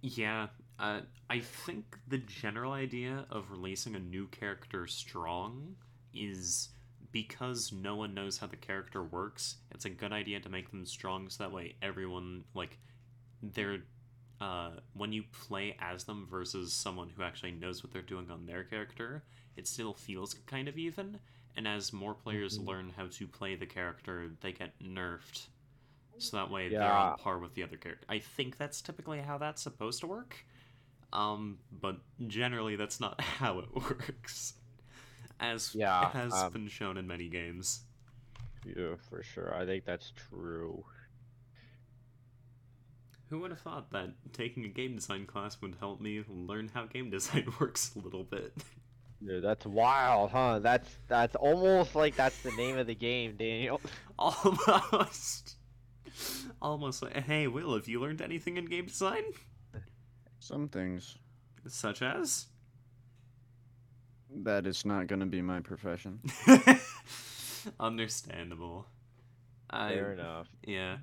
Yeah, 0.00 0.46
uh, 0.78 1.00
I 1.28 1.40
think 1.40 1.98
the 2.08 2.18
general 2.18 2.72
idea 2.72 3.26
of 3.30 3.50
releasing 3.50 3.94
a 3.94 3.98
new 4.00 4.26
character 4.28 4.86
strong 4.86 5.76
is 6.14 6.70
because 7.12 7.72
no 7.72 7.96
one 7.96 8.14
knows 8.14 8.38
how 8.38 8.46
the 8.46 8.56
character 8.56 9.02
works. 9.02 9.56
It's 9.72 9.84
a 9.84 9.90
good 9.90 10.12
idea 10.12 10.40
to 10.40 10.48
make 10.48 10.70
them 10.70 10.84
strong 10.86 11.28
so 11.28 11.44
that 11.44 11.52
way 11.52 11.76
everyone 11.82 12.44
like 12.54 12.78
they're 13.42 13.78
uh, 14.40 14.70
when 14.94 15.12
you 15.12 15.24
play 15.32 15.76
as 15.80 16.04
them 16.04 16.26
versus 16.30 16.72
someone 16.72 17.10
who 17.10 17.22
actually 17.22 17.52
knows 17.52 17.82
what 17.82 17.92
they're 17.92 18.02
doing 18.02 18.30
on 18.30 18.46
their 18.46 18.64
character, 18.64 19.24
it 19.56 19.66
still 19.68 19.92
feels 19.94 20.34
kind 20.46 20.68
of 20.68 20.78
even. 20.78 21.18
And 21.56 21.68
as 21.68 21.92
more 21.92 22.14
players 22.14 22.58
Mhm. 22.58 22.66
learn 22.66 22.90
how 22.96 23.06
to 23.08 23.26
play 23.28 23.54
the 23.56 23.66
character, 23.66 24.30
they 24.40 24.52
get 24.52 24.78
nerfed. 24.80 25.48
So 26.18 26.36
that 26.36 26.50
way 26.50 26.70
they're 26.78 26.96
on 26.96 27.12
par 27.14 27.38
with 27.38 27.54
the 27.54 27.62
other 27.62 27.76
character. 27.76 28.06
I 28.08 28.18
think 28.20 28.56
that's 28.56 28.80
typically 28.82 29.20
how 29.20 29.38
that's 29.38 29.62
supposed 29.62 30.00
to 30.00 30.06
work. 30.06 30.46
Um, 31.12 31.58
but 31.72 31.98
generally 32.26 32.76
that's 32.76 33.00
not 33.00 33.20
how 33.20 33.58
it 33.60 33.74
works. 33.74 34.54
As 35.40 35.74
Yeah, 35.74 36.10
has 36.10 36.32
um, 36.34 36.52
been 36.52 36.68
shown 36.68 36.96
in 36.96 37.06
many 37.06 37.28
games. 37.28 37.80
Yeah, 38.64 38.96
for 39.08 39.22
sure. 39.22 39.54
I 39.54 39.64
think 39.64 39.84
that's 39.86 40.12
true. 40.30 40.84
Who 43.30 43.38
would 43.40 43.50
have 43.50 43.60
thought 43.60 43.90
that 43.92 44.10
taking 44.32 44.64
a 44.64 44.68
game 44.68 44.96
design 44.96 45.24
class 45.24 45.56
would 45.62 45.76
help 45.78 46.00
me 46.00 46.24
learn 46.28 46.68
how 46.72 46.86
game 46.86 47.10
design 47.16 47.52
works 47.58 47.92
a 47.96 48.00
little 48.00 48.24
bit? 48.24 48.52
Dude, 49.24 49.44
that's 49.44 49.66
wild, 49.66 50.30
huh? 50.30 50.58
That's 50.60 50.88
that's 51.06 51.36
almost 51.36 51.94
like 51.94 52.16
that's 52.16 52.42
the 52.42 52.52
name 52.52 52.78
of 52.78 52.86
the 52.86 52.94
game, 52.94 53.36
Daniel. 53.36 53.80
Almost. 54.18 55.56
Almost 56.60 57.02
like, 57.02 57.16
hey, 57.16 57.46
Will, 57.46 57.74
have 57.74 57.86
you 57.88 58.00
learned 58.00 58.20
anything 58.22 58.56
in 58.56 58.64
game 58.66 58.86
design? 58.86 59.22
Some 60.38 60.68
things 60.68 61.16
Such 61.66 62.02
as? 62.02 62.46
That 64.42 64.66
is 64.66 64.84
not 64.84 65.06
going 65.06 65.20
to 65.20 65.26
be 65.26 65.42
my 65.42 65.60
profession. 65.60 66.20
Understandable. 67.80 68.86
I, 69.70 69.90
Fair 69.90 70.12
enough. 70.12 70.48
Yeah. 70.66 70.96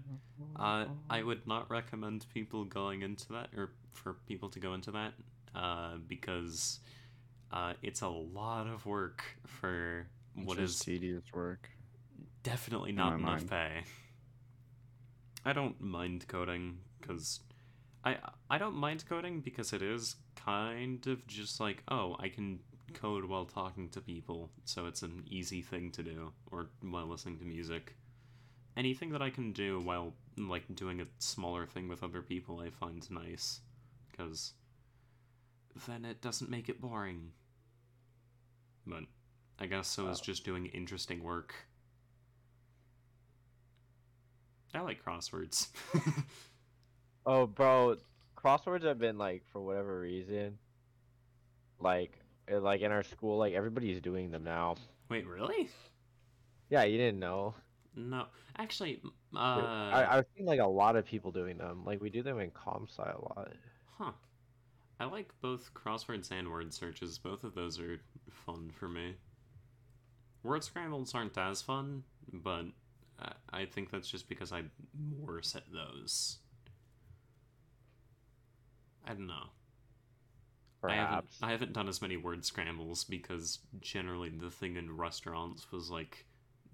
Uh, 0.58 0.86
I 1.10 1.24
would 1.24 1.48
not 1.48 1.70
recommend 1.70 2.26
people 2.34 2.66
going 2.66 3.02
into 3.02 3.34
that, 3.34 3.50
or 3.56 3.72
for 3.94 4.14
people 4.28 4.50
to 4.50 4.60
go 4.60 4.74
into 4.74 4.92
that, 4.92 5.14
uh, 5.56 5.96
because 6.08 6.80
uh, 7.52 7.74
it's 7.82 8.02
a 8.02 8.10
lot 8.10 8.68
of 8.68 8.86
work 8.86 9.24
for 9.46 10.08
what 10.36 10.58
Which 10.58 10.80
tedious 10.80 11.24
work? 11.34 11.70
definitely 12.44 12.92
not 12.92 13.20
my 13.20 13.34
enough 13.34 13.50
pay. 13.50 13.84
I 15.44 15.54
don't 15.54 15.80
mind 15.82 16.28
coding 16.28 16.80
because 17.00 17.42
I 18.04 18.18
I 18.50 18.58
don't 18.58 18.76
mind 18.76 19.06
coding 19.08 19.42
because 19.42 19.74
it 19.74 19.82
is 19.82 20.16
kind 20.36 21.06
of 21.08 21.26
just 21.28 21.60
like 21.60 21.84
oh 21.90 22.16
I 22.20 22.30
can 22.30 22.60
code 23.00 23.26
while 23.26 23.46
talking 23.46 23.90
to 23.90 24.02
people, 24.02 24.50
so 24.66 24.86
it's 24.88 25.04
an 25.04 25.24
easy 25.30 25.62
thing 25.62 25.92
to 25.92 26.04
do, 26.04 26.34
or 26.52 26.70
while 26.82 27.08
listening 27.08 27.38
to 27.40 27.46
music. 27.46 27.96
Anything 28.76 29.10
that 29.12 29.22
I 29.22 29.30
can 29.30 29.54
do 29.54 29.80
while 29.80 30.14
like 30.38 30.64
doing 30.76 31.02
a 31.02 31.06
smaller 31.20 31.66
thing 31.66 31.88
with 31.88 32.04
other 32.04 32.22
people, 32.22 32.60
I 32.60 32.70
find 32.70 33.10
nice, 33.10 33.62
because 34.10 34.54
then 35.88 36.06
it 36.06 36.22
doesn't 36.22 36.50
make 36.50 36.70
it 36.70 36.82
boring. 36.82 37.32
But 38.86 39.04
I 39.60 39.66
guess 39.68 39.88
so 39.88 40.08
is 40.10 40.20
Oh. 40.20 40.24
just 40.24 40.44
doing 40.46 40.68
interesting 40.68 41.24
work. 41.24 41.54
I 44.74 44.82
like 44.82 45.04
crosswords. 45.04 45.68
Oh, 47.30 47.46
bro, 47.46 47.98
crosswords 48.38 48.84
have 48.86 49.00
been 49.00 49.18
like 49.18 49.44
for 49.52 49.60
whatever 49.62 50.00
reason, 50.00 50.58
like 51.78 52.18
like 52.52 52.82
in 52.82 52.92
our 52.92 53.04
school, 53.04 53.38
like 53.38 53.54
everybody's 53.54 54.02
doing 54.02 54.32
them 54.32 54.44
now. 54.44 54.76
Wait, 55.10 55.26
really? 55.28 55.70
Yeah, 56.70 56.84
you 56.84 56.98
didn't 56.98 57.20
know. 57.20 57.56
No, 57.96 58.26
actually, 58.58 59.02
uh, 59.36 59.40
I 59.40 60.18
I've 60.18 60.26
seen 60.36 60.46
like 60.46 60.60
a 60.60 60.68
lot 60.68 60.96
of 60.96 61.06
people 61.06 61.32
doing 61.32 61.58
them. 61.58 61.84
Like 61.86 62.00
we 62.02 62.10
do 62.10 62.22
them 62.22 62.40
in 62.40 62.52
comp 62.52 62.90
sci 62.90 63.02
a 63.04 63.20
lot. 63.22 63.54
huh. 63.98 64.12
I 65.00 65.06
like 65.06 65.30
both 65.42 65.72
crosswords 65.74 66.32
and 66.32 66.50
word 66.50 66.74
searches. 66.74 67.18
Both 67.18 67.44
of 67.44 67.54
those 67.56 67.80
are 67.80 68.00
fun 68.32 68.72
for 68.72 68.88
me. 68.88 69.16
Word 70.44 70.64
scrambles 70.64 71.14
aren't 71.14 71.38
as 71.38 71.62
fun, 71.62 72.04
but 72.32 72.66
I, 73.20 73.32
I 73.52 73.66
think 73.66 73.92
that's 73.92 74.10
just 74.10 74.30
because 74.30 74.52
I'm 74.52 74.72
worse 75.20 75.56
at 75.56 75.72
those. 75.72 76.38
I 79.06 79.14
don't 79.14 79.28
know. 79.28 79.48
I 80.84 80.94
haven't, 80.96 81.26
I 81.42 81.52
haven't 81.52 81.74
done 81.74 81.88
as 81.90 82.02
many 82.02 82.18
word 82.18 82.46
scrambles 82.46 83.04
because 83.04 83.60
generally 83.82 84.30
the 84.30 84.52
thing 84.52 84.76
in 84.78 84.96
restaurants 84.96 85.72
was 85.72 85.90
like 85.90 86.26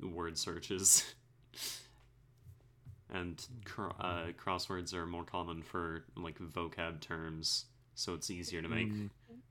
word 0.01 0.37
searches. 0.37 1.13
and 3.13 3.45
cro- 3.65 3.95
uh, 3.99 4.27
crosswords 4.43 4.93
are 4.93 5.05
more 5.05 5.23
common 5.23 5.61
for 5.63 6.03
like 6.17 6.37
vocab 6.39 6.99
terms, 6.99 7.65
so 7.95 8.13
it's 8.13 8.29
easier 8.29 8.61
to 8.61 8.67
make 8.69 8.89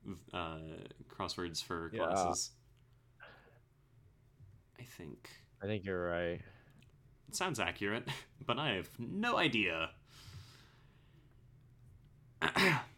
Mm. 0.07 0.17
uh, 0.35 0.59
crosswords 1.09 1.63
for 1.63 1.91
Yeah. 1.95 2.07
classes. 2.07 2.51
I 4.79 4.83
think 4.83 5.31
I 5.63 5.67
think 5.67 5.85
you're 5.85 6.09
right. 6.09 6.41
it 7.29 7.37
sounds 7.37 7.61
accurate, 7.61 8.07
but 8.47 8.59
I 8.59 8.71
have 8.75 8.89
no 8.99 9.39
idea. 9.39 9.91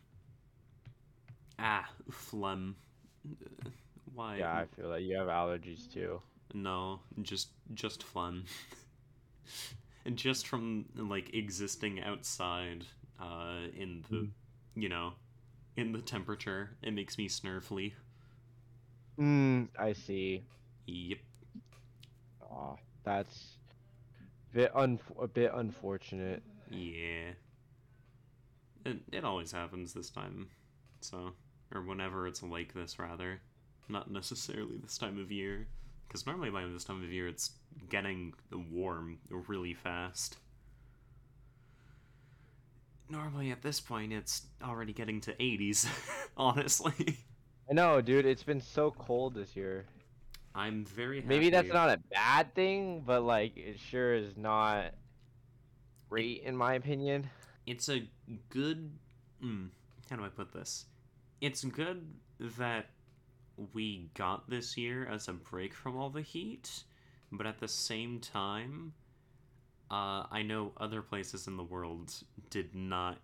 ah, 1.64 1.88
phlegm. 2.12 2.76
Why? 4.14 4.36
Yeah, 4.36 4.52
I 4.52 4.66
feel 4.76 4.90
that 4.90 5.02
you 5.02 5.16
have 5.16 5.26
allergies 5.26 5.92
too. 5.92 6.20
No, 6.52 7.00
just 7.22 7.48
just 7.72 8.04
phlegm. 8.04 8.44
and 10.04 10.16
just 10.16 10.46
from 10.46 10.84
like 10.94 11.34
existing 11.34 12.00
outside, 12.00 12.84
uh, 13.20 13.66
in 13.76 14.04
the, 14.10 14.28
you 14.80 14.88
know, 14.88 15.14
in 15.76 15.92
the 15.92 16.00
temperature, 16.00 16.70
it 16.82 16.92
makes 16.92 17.18
me 17.18 17.28
snurfly. 17.28 17.92
Hmm. 19.16 19.64
I 19.78 19.94
see. 19.94 20.42
Yep. 20.86 21.18
Aw, 22.50 22.76
that's 23.04 23.56
a 24.52 24.54
bit 24.54 24.76
un 24.76 25.00
a 25.20 25.26
bit 25.26 25.50
unfortunate. 25.54 26.42
Yeah. 26.70 27.32
It 28.84 28.98
it 29.12 29.24
always 29.24 29.50
happens 29.50 29.94
this 29.94 30.10
time, 30.10 30.48
so 31.00 31.32
or 31.74 31.82
whenever 31.82 32.26
it's 32.26 32.42
like 32.42 32.72
this 32.74 32.98
rather, 32.98 33.40
not 33.88 34.10
necessarily 34.10 34.76
this 34.78 34.98
time 34.98 35.18
of 35.18 35.30
year, 35.32 35.66
because 36.06 36.26
normally 36.26 36.50
by 36.50 36.64
this 36.66 36.84
time 36.84 37.02
of 37.02 37.10
year 37.12 37.28
it's 37.28 37.52
getting 37.88 38.34
warm 38.52 39.18
really 39.48 39.74
fast. 39.74 40.36
Normally 43.08 43.50
at 43.50 43.62
this 43.62 43.80
point 43.80 44.12
it's 44.12 44.42
already 44.62 44.92
getting 44.92 45.20
to 45.22 45.32
80s, 45.34 45.86
honestly. 46.36 47.18
I 47.68 47.74
know, 47.74 48.00
dude. 48.00 48.26
It's 48.26 48.42
been 48.42 48.60
so 48.60 48.90
cold 48.90 49.34
this 49.34 49.56
year. 49.56 49.86
I'm 50.54 50.84
very 50.84 51.16
happy. 51.16 51.28
Maybe 51.28 51.50
that's 51.50 51.72
not 51.72 51.88
a 51.90 51.98
bad 52.12 52.54
thing, 52.54 53.02
but 53.04 53.22
like 53.22 53.56
it 53.56 53.78
sure 53.80 54.14
is 54.14 54.36
not 54.36 54.92
great 56.08 56.42
in 56.44 56.56
my 56.56 56.74
opinion. 56.74 57.28
it's 57.66 57.88
a 57.88 58.06
good 58.50 58.90
mm, 59.42 59.68
how 60.08 60.16
do 60.16 60.24
i 60.24 60.28
put 60.28 60.52
this 60.52 60.84
it's 61.44 61.62
good 61.64 62.06
that 62.58 62.86
we 63.74 64.08
got 64.14 64.48
this 64.48 64.76
year 64.76 65.06
as 65.06 65.28
a 65.28 65.32
break 65.32 65.74
from 65.74 65.96
all 65.96 66.10
the 66.10 66.22
heat 66.22 66.84
but 67.30 67.46
at 67.46 67.58
the 67.60 67.68
same 67.68 68.18
time 68.18 68.92
uh, 69.90 70.24
i 70.30 70.42
know 70.42 70.72
other 70.78 71.02
places 71.02 71.46
in 71.46 71.56
the 71.56 71.62
world 71.62 72.12
did 72.50 72.74
not 72.74 73.18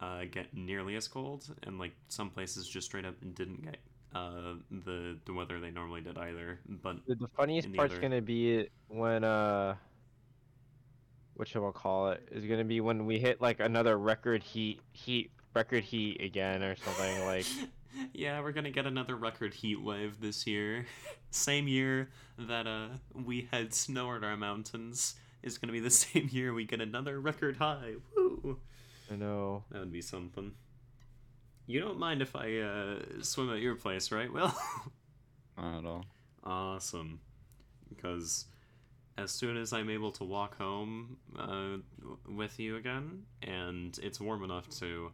uh, 0.00 0.22
get 0.30 0.52
nearly 0.54 0.94
as 0.94 1.08
cold 1.08 1.42
and 1.64 1.78
like 1.78 1.92
some 2.08 2.30
places 2.30 2.68
just 2.68 2.86
straight 2.86 3.04
up 3.04 3.14
didn't 3.34 3.62
get 3.62 3.78
uh, 4.14 4.54
the 4.84 5.18
the 5.26 5.32
weather 5.32 5.58
they 5.60 5.70
normally 5.70 6.00
did 6.00 6.16
either 6.18 6.60
but 6.82 7.04
Dude, 7.06 7.18
the 7.18 7.28
funniest 7.36 7.68
the 7.68 7.74
part's 7.76 7.94
other- 7.94 8.02
gonna 8.02 8.22
be 8.22 8.68
when 8.88 9.24
uh, 9.24 9.74
what 11.34 11.46
shall 11.48 11.66
I 11.68 11.70
call 11.72 12.10
it? 12.10 12.26
Is 12.32 12.44
gonna 12.46 12.64
be 12.64 12.80
when 12.80 13.06
we 13.06 13.18
hit 13.18 13.40
like 13.40 13.60
another 13.60 13.96
record 13.98 14.42
heat 14.42 14.80
heat 14.92 15.30
record 15.58 15.82
heat 15.82 16.20
again 16.22 16.62
or 16.62 16.76
something 16.76 17.24
like. 17.26 17.44
yeah, 18.14 18.40
we're 18.40 18.52
gonna 18.52 18.70
get 18.70 18.86
another 18.86 19.16
record 19.16 19.52
heat 19.52 19.82
wave 19.82 20.20
this 20.20 20.46
year. 20.46 20.86
Same 21.32 21.66
year 21.66 22.10
that 22.38 22.68
uh 22.68 22.88
we 23.12 23.48
had 23.50 23.74
snow 23.74 24.14
at 24.14 24.22
our 24.22 24.36
mountains 24.36 25.16
is 25.42 25.58
gonna 25.58 25.72
be 25.72 25.80
the 25.80 25.90
same 26.04 26.28
year 26.30 26.54
we 26.54 26.64
get 26.64 26.80
another 26.80 27.20
record 27.20 27.56
high. 27.56 27.94
Woo! 28.16 28.60
I 29.10 29.16
know. 29.16 29.64
That 29.72 29.80
would 29.80 29.92
be 29.92 30.00
something. 30.00 30.52
You 31.66 31.80
don't 31.80 31.98
mind 31.98 32.22
if 32.22 32.36
I 32.36 32.58
uh 32.58 32.98
swim 33.22 33.50
at 33.52 33.58
your 33.58 33.74
place, 33.74 34.12
right? 34.12 34.32
Well, 34.32 34.56
Not 35.56 35.78
at 35.80 35.84
all. 35.84 36.04
awesome. 36.44 37.18
Because 37.88 38.44
as 39.16 39.32
soon 39.32 39.56
as 39.56 39.72
I'm 39.72 39.90
able 39.90 40.12
to 40.12 40.24
walk 40.24 40.56
home 40.56 41.16
uh, 41.36 41.78
with 42.28 42.60
you 42.60 42.76
again, 42.76 43.24
and 43.42 43.98
it's 44.00 44.20
warm 44.20 44.44
enough 44.44 44.68
to, 44.78 45.10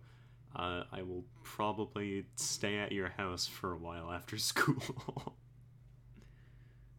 uh, 0.56 0.84
I 0.92 1.02
will 1.02 1.24
probably 1.42 2.24
stay 2.36 2.78
at 2.78 2.92
your 2.92 3.08
house 3.10 3.46
for 3.46 3.72
a 3.72 3.76
while 3.78 4.10
after 4.10 4.38
school. 4.50 5.36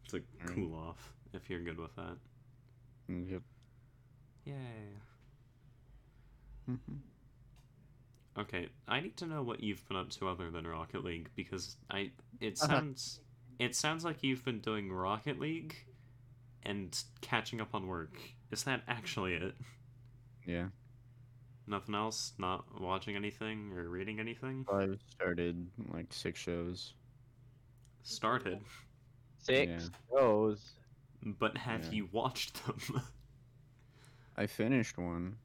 to 0.09 0.21
Alright. 0.41 0.55
cool 0.55 0.75
off, 0.75 1.13
if 1.33 1.49
you're 1.49 1.61
good 1.61 1.79
with 1.79 1.95
that. 1.95 2.17
Mm, 3.09 3.31
Yep. 3.31 3.41
Yay. 4.45 4.53
Mhm. 6.69 6.99
Okay, 8.37 8.69
I 8.87 8.99
need 8.99 9.15
to 9.17 9.25
know 9.25 9.41
what 9.41 9.61
you've 9.63 9.87
been 9.87 9.97
up 9.97 10.09
to 10.11 10.27
other 10.27 10.51
than 10.51 10.67
Rocket 10.67 11.03
League 11.03 11.29
because 11.35 11.77
I 11.89 12.11
it 12.41 12.57
sounds 12.57 13.19
it 13.59 13.75
sounds 13.75 14.03
like 14.03 14.21
you've 14.23 14.43
been 14.43 14.59
doing 14.59 14.91
Rocket 14.91 15.39
League 15.39 15.75
and 16.63 17.01
catching 17.21 17.61
up 17.61 17.73
on 17.73 17.87
work. 17.87 18.17
Is 18.51 18.63
that 18.63 18.81
actually 18.87 19.35
it? 19.35 19.55
Yeah. 20.45 20.65
Nothing 21.67 21.95
else? 21.95 22.33
Not 22.37 22.79
watching 22.79 23.15
anything 23.15 23.71
or 23.73 23.89
reading 23.89 24.19
anything? 24.19 24.65
I've 24.71 24.99
started 25.09 25.67
like 25.91 26.13
six 26.13 26.39
shows. 26.39 26.93
Started, 28.03 28.59
Six 29.39 29.89
shows. 30.11 30.73
but 31.39 31.57
have 31.57 31.85
Yeah. 31.85 31.91
you 31.91 32.09
watched 32.11 32.63
them? 32.65 33.01
I 34.37 34.45
finished 34.47 34.97
one. 34.97 35.37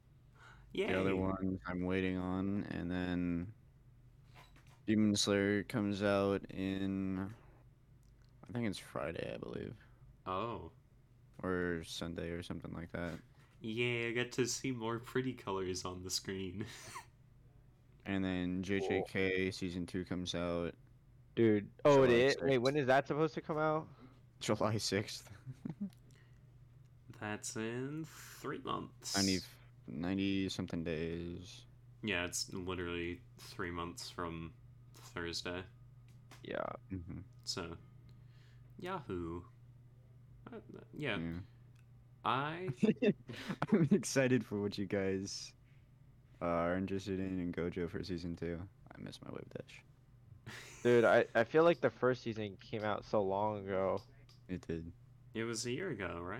Yeah. 0.73 0.93
The 0.93 0.99
other 1.01 1.15
one 1.15 1.59
I'm 1.67 1.83
waiting 1.85 2.17
on, 2.17 2.63
and 2.69 2.89
then 2.91 3.47
Demon 4.85 5.15
Slayer 5.15 5.63
comes 5.63 6.03
out 6.03 6.43
in 6.51 7.33
I 8.47 8.53
think 8.53 8.67
it's 8.67 8.77
Friday, 8.77 9.31
I 9.33 9.37
believe, 9.37 9.73
Oh. 10.27 10.71
or 11.41 11.83
Sunday 11.85 12.29
or 12.31 12.43
something 12.43 12.73
like 12.73 12.91
that. 12.91 13.17
Yeah, 13.61 14.07
I 14.07 14.11
get 14.11 14.31
to 14.33 14.47
see 14.47 14.71
more 14.71 14.99
pretty 14.99 15.33
colors 15.33 15.85
on 15.85 16.03
the 16.03 16.09
screen. 16.09 16.65
And 18.03 18.25
then 18.25 18.63
JJK 18.63 19.53
season 19.53 19.85
two 19.85 20.03
comes 20.03 20.33
out 20.33 20.73
Dude. 21.35 21.67
Oh, 21.85 22.03
it 22.03 22.07
July 22.07 22.17
is. 22.19 22.35
Wait, 22.41 22.57
when 22.57 22.75
is 22.75 22.87
that 22.87 23.07
supposed 23.07 23.33
to 23.35 23.41
come 23.41 23.57
out? 23.57 23.87
July 24.39 24.77
sixth. 24.77 25.29
That's 27.21 27.55
in 27.55 28.05
three 28.41 28.59
months. 28.63 29.15
90, 29.15 29.39
90 29.87 30.49
something 30.49 30.83
days. 30.83 31.61
Yeah, 32.03 32.25
it's 32.25 32.51
literally 32.51 33.21
three 33.39 33.71
months 33.71 34.09
from 34.09 34.51
Thursday. 35.13 35.61
Yeah. 36.43 36.65
hmm 36.89 37.19
So, 37.43 37.77
Yahoo. 38.79 39.41
Uh, 40.51 40.57
yeah, 40.97 41.17
Yeah. 41.17 41.33
I 42.23 42.69
I'm 43.71 43.87
excited 43.91 44.45
for 44.45 44.61
what 44.61 44.77
you 44.77 44.85
guys 44.85 45.53
uh, 46.41 46.45
are 46.45 46.77
interested 46.77 47.19
in 47.19 47.39
in 47.39 47.51
Gojo 47.51 47.89
for 47.89 48.03
season 48.03 48.35
two. 48.35 48.59
I 48.93 49.01
miss 49.01 49.19
my 49.23 49.31
wave 49.31 49.45
dash. 49.55 50.53
Dude, 50.83 51.05
I, 51.05 51.25
I 51.35 51.43
feel 51.43 51.63
like 51.63 51.79
the 51.81 51.89
first 51.91 52.23
season 52.23 52.57
came 52.59 52.83
out 52.83 53.05
so 53.05 53.21
long 53.21 53.59
ago. 53.59 54.01
It 54.49 54.65
did. 54.67 54.91
it 55.33 55.43
was 55.43 55.65
a 55.65 55.71
year 55.71 55.89
ago, 55.89 56.19
right? 56.21 56.39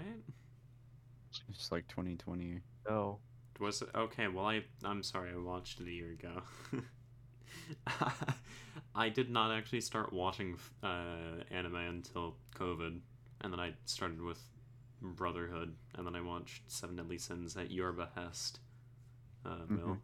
It's 1.50 1.72
like 1.72 1.88
2020. 1.88 2.60
No. 2.89 3.20
Was 3.60 3.82
it 3.84 3.89
okay? 3.96 4.28
Well, 4.28 4.46
I 4.46 4.63
I'm 4.84 5.04
sorry, 5.04 5.32
I 5.34 5.38
watched 5.38 5.80
it 5.80 5.88
a 5.88 5.91
year 5.91 6.12
ago. 6.12 6.41
I 8.96 9.10
did 9.10 9.30
not 9.30 9.52
actually 9.56 9.82
start 9.82 10.12
watching 10.12 10.58
uh, 10.84 11.44
anime 11.52 11.76
until 11.76 12.36
COVID, 12.58 13.00
and 13.41 13.54
then 13.54 13.60
I 13.60 13.74
started 13.86 14.22
with 14.22 14.41
Brotherhood, 15.02 15.76
and 15.96 16.06
then 16.06 16.16
I 16.16 16.22
watched 16.22 16.70
Seven 16.72 16.96
Deadly 16.96 17.18
Sins 17.18 17.58
at 17.58 17.72
your 17.72 17.92
behest, 17.92 18.60
uh, 19.46 19.58
Mill. 19.68 19.98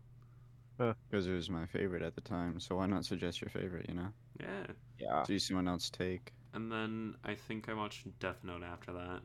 Because 0.78 1.26
it 1.28 1.34
was 1.34 1.50
my 1.50 1.66
favorite 1.66 2.02
at 2.04 2.16
the 2.16 2.22
time, 2.22 2.60
so 2.60 2.76
why 2.76 2.86
not 2.86 3.06
suggest 3.06 3.42
your 3.42 3.50
favorite, 3.50 3.86
you 3.90 3.96
know? 3.96 4.10
Yeah, 4.40 4.68
Yeah. 5.00 5.24
So 5.24 5.34
you 5.34 5.40
see 5.40 5.48
someone 5.50 5.68
else 5.68 5.90
take. 5.90 6.34
and 6.54 6.72
then 6.72 7.16
I 7.24 7.34
think 7.36 7.70
I 7.70 7.74
watched 7.74 8.08
Death 8.20 8.44
Note 8.44 8.64
after 8.64 8.92
that. 8.94 9.22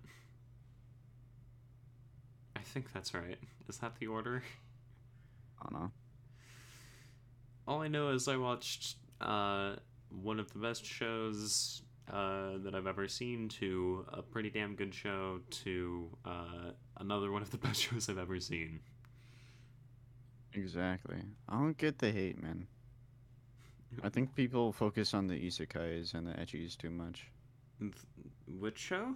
I 2.57 2.61
think 2.61 2.93
that's 2.93 3.13
right. 3.15 3.39
Is 3.69 3.79
that 3.79 3.97
the 3.99 4.07
order? 4.07 4.43
I 5.61 5.65
don't 5.71 5.81
know. 5.83 5.91
All 7.67 7.83
I 7.83 7.89
know 7.89 8.11
is 8.11 8.29
I 8.29 8.37
watched 8.37 8.97
uh, 9.21 9.77
one 10.11 10.41
of 10.41 10.53
the 10.53 10.59
best 10.59 10.85
shows 10.85 11.83
uh, 12.13 12.59
that 12.59 12.75
I've 12.75 12.87
ever 12.87 13.09
seen 13.09 13.49
to 13.61 14.05
a 14.13 14.23
pretty 14.23 14.51
damn 14.51 14.75
good 14.75 14.95
show 14.95 15.41
to 15.65 16.09
uh, 16.25 16.71
another 16.99 17.31
one 17.33 17.43
of 17.43 17.51
the 17.51 17.59
best 17.67 17.81
shows 17.83 18.09
I've 18.09 18.19
ever 18.19 18.39
seen. 18.41 18.81
Exactly. 20.55 21.23
I 21.49 21.55
don't 21.59 21.77
get 21.79 21.99
the 21.99 22.11
hate, 22.13 22.43
man. 22.43 22.67
I 24.03 24.09
think 24.09 24.35
people 24.35 24.73
focus 24.73 25.15
on 25.15 25.27
the 25.27 25.35
isekais 25.35 26.15
and 26.15 26.27
the 26.27 26.33
ecchis 26.33 26.77
too 26.77 26.91
much. 26.91 27.29
Th- 27.81 27.93
Which 28.47 28.79
show? 28.79 29.15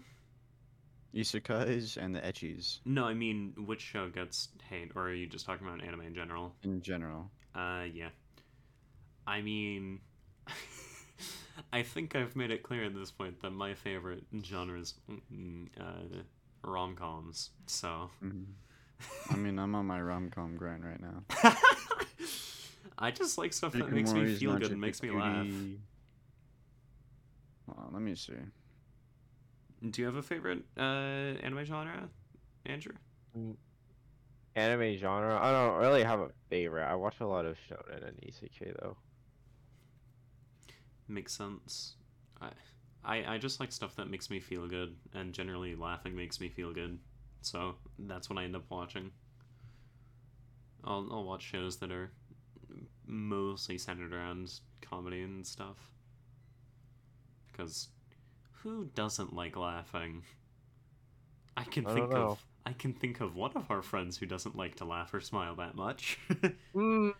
isekais 1.14 1.96
and 1.96 2.14
the 2.14 2.20
ecchis 2.20 2.80
No, 2.84 3.04
I 3.04 3.14
mean, 3.14 3.54
which 3.66 3.80
show 3.80 4.10
gets 4.10 4.48
hate, 4.68 4.92
or 4.94 5.08
are 5.08 5.14
you 5.14 5.26
just 5.26 5.46
talking 5.46 5.66
about 5.66 5.82
anime 5.82 6.02
in 6.02 6.14
general? 6.14 6.54
in 6.62 6.80
general. 6.82 7.30
Uh, 7.54 7.84
yeah. 7.92 8.10
I 9.26 9.40
mean, 9.40 10.00
I 11.72 11.82
think 11.82 12.14
I've 12.16 12.36
made 12.36 12.50
it 12.50 12.62
clear 12.62 12.84
at 12.84 12.94
this 12.94 13.10
point 13.10 13.40
that 13.42 13.50
my 13.50 13.74
favorite 13.74 14.24
genre 14.44 14.78
is 14.78 14.94
mm, 15.32 15.68
uh, 15.80 16.22
rom 16.62 16.94
coms. 16.96 17.50
So, 17.66 18.10
Mhm. 18.22 18.44
I 19.30 19.36
mean, 19.36 19.58
I'm 19.58 19.74
on 19.74 19.86
my 19.86 20.00
rom 20.00 20.30
com 20.30 20.56
grind 20.56 20.84
right 20.84 21.00
now. 21.00 21.22
I 22.98 23.10
just 23.10 23.36
like 23.36 23.52
stuff 23.52 23.72
that 23.72 23.78
Rick 23.80 23.86
and 23.88 23.94
makes 23.96 24.12
me 24.14 24.34
feel 24.34 24.56
good 24.56 24.70
and 24.72 24.80
makes 24.80 25.02
me 25.02 25.10
laugh. 25.10 25.44
cutie. 25.44 25.80
Hold 27.66 27.86
on, 27.88 27.92
let 27.92 28.02
me 28.02 28.14
see. 28.14 28.32
Do 29.90 30.00
you 30.00 30.06
have 30.06 30.16
a 30.16 30.22
favorite 30.22 30.62
uh, 30.78 30.80
anime 31.42 31.64
genre, 31.64 32.08
Andrew? 32.64 32.94
Anime 34.54 34.96
genre. 34.96 35.38
I 35.38 35.52
don't 35.52 35.78
really 35.80 36.02
have 36.02 36.20
a 36.20 36.30
favorite. 36.48 36.86
I 36.86 36.94
watch 36.94 37.20
a 37.20 37.26
lot 37.26 37.44
of 37.44 37.58
shonen 37.68 38.06
and 38.08 38.16
isekai 38.22 38.72
though. 38.80 38.96
Makes 41.08 41.32
sense. 41.34 41.94
I, 42.40 42.50
I 43.04 43.34
I 43.34 43.38
just 43.38 43.60
like 43.60 43.72
stuff 43.72 43.96
that 43.96 44.10
makes 44.10 44.30
me 44.30 44.40
feel 44.40 44.66
good, 44.66 44.96
and 45.14 45.32
generally 45.32 45.74
laughing 45.74 46.16
makes 46.16 46.40
me 46.40 46.48
feel 46.48 46.72
good. 46.72 46.98
So 47.42 47.76
that's 47.98 48.28
what 48.28 48.38
I 48.38 48.44
end 48.44 48.56
up 48.56 48.64
watching. 48.68 49.12
I'll 50.84 51.06
I'll 51.10 51.24
watch 51.24 51.42
shows 51.42 51.76
that 51.78 51.90
are 51.92 52.10
mostly 53.06 53.78
centered 53.78 54.12
around 54.12 54.52
comedy 54.80 55.22
and 55.22 55.46
stuff. 55.46 55.90
Because 57.50 57.88
who 58.62 58.86
doesn't 58.94 59.32
like 59.32 59.56
laughing? 59.56 60.22
I 61.56 61.64
can 61.64 61.86
I 61.86 61.94
think 61.94 62.12
of 62.14 62.44
I 62.66 62.72
can 62.72 62.92
think 62.92 63.20
of 63.20 63.36
one 63.36 63.52
of 63.54 63.70
our 63.70 63.82
friends 63.82 64.18
who 64.18 64.26
doesn't 64.26 64.56
like 64.56 64.76
to 64.76 64.84
laugh 64.84 65.14
or 65.14 65.20
smile 65.20 65.54
that 65.56 65.74
much. 65.76 66.18
Mm. 66.74 67.14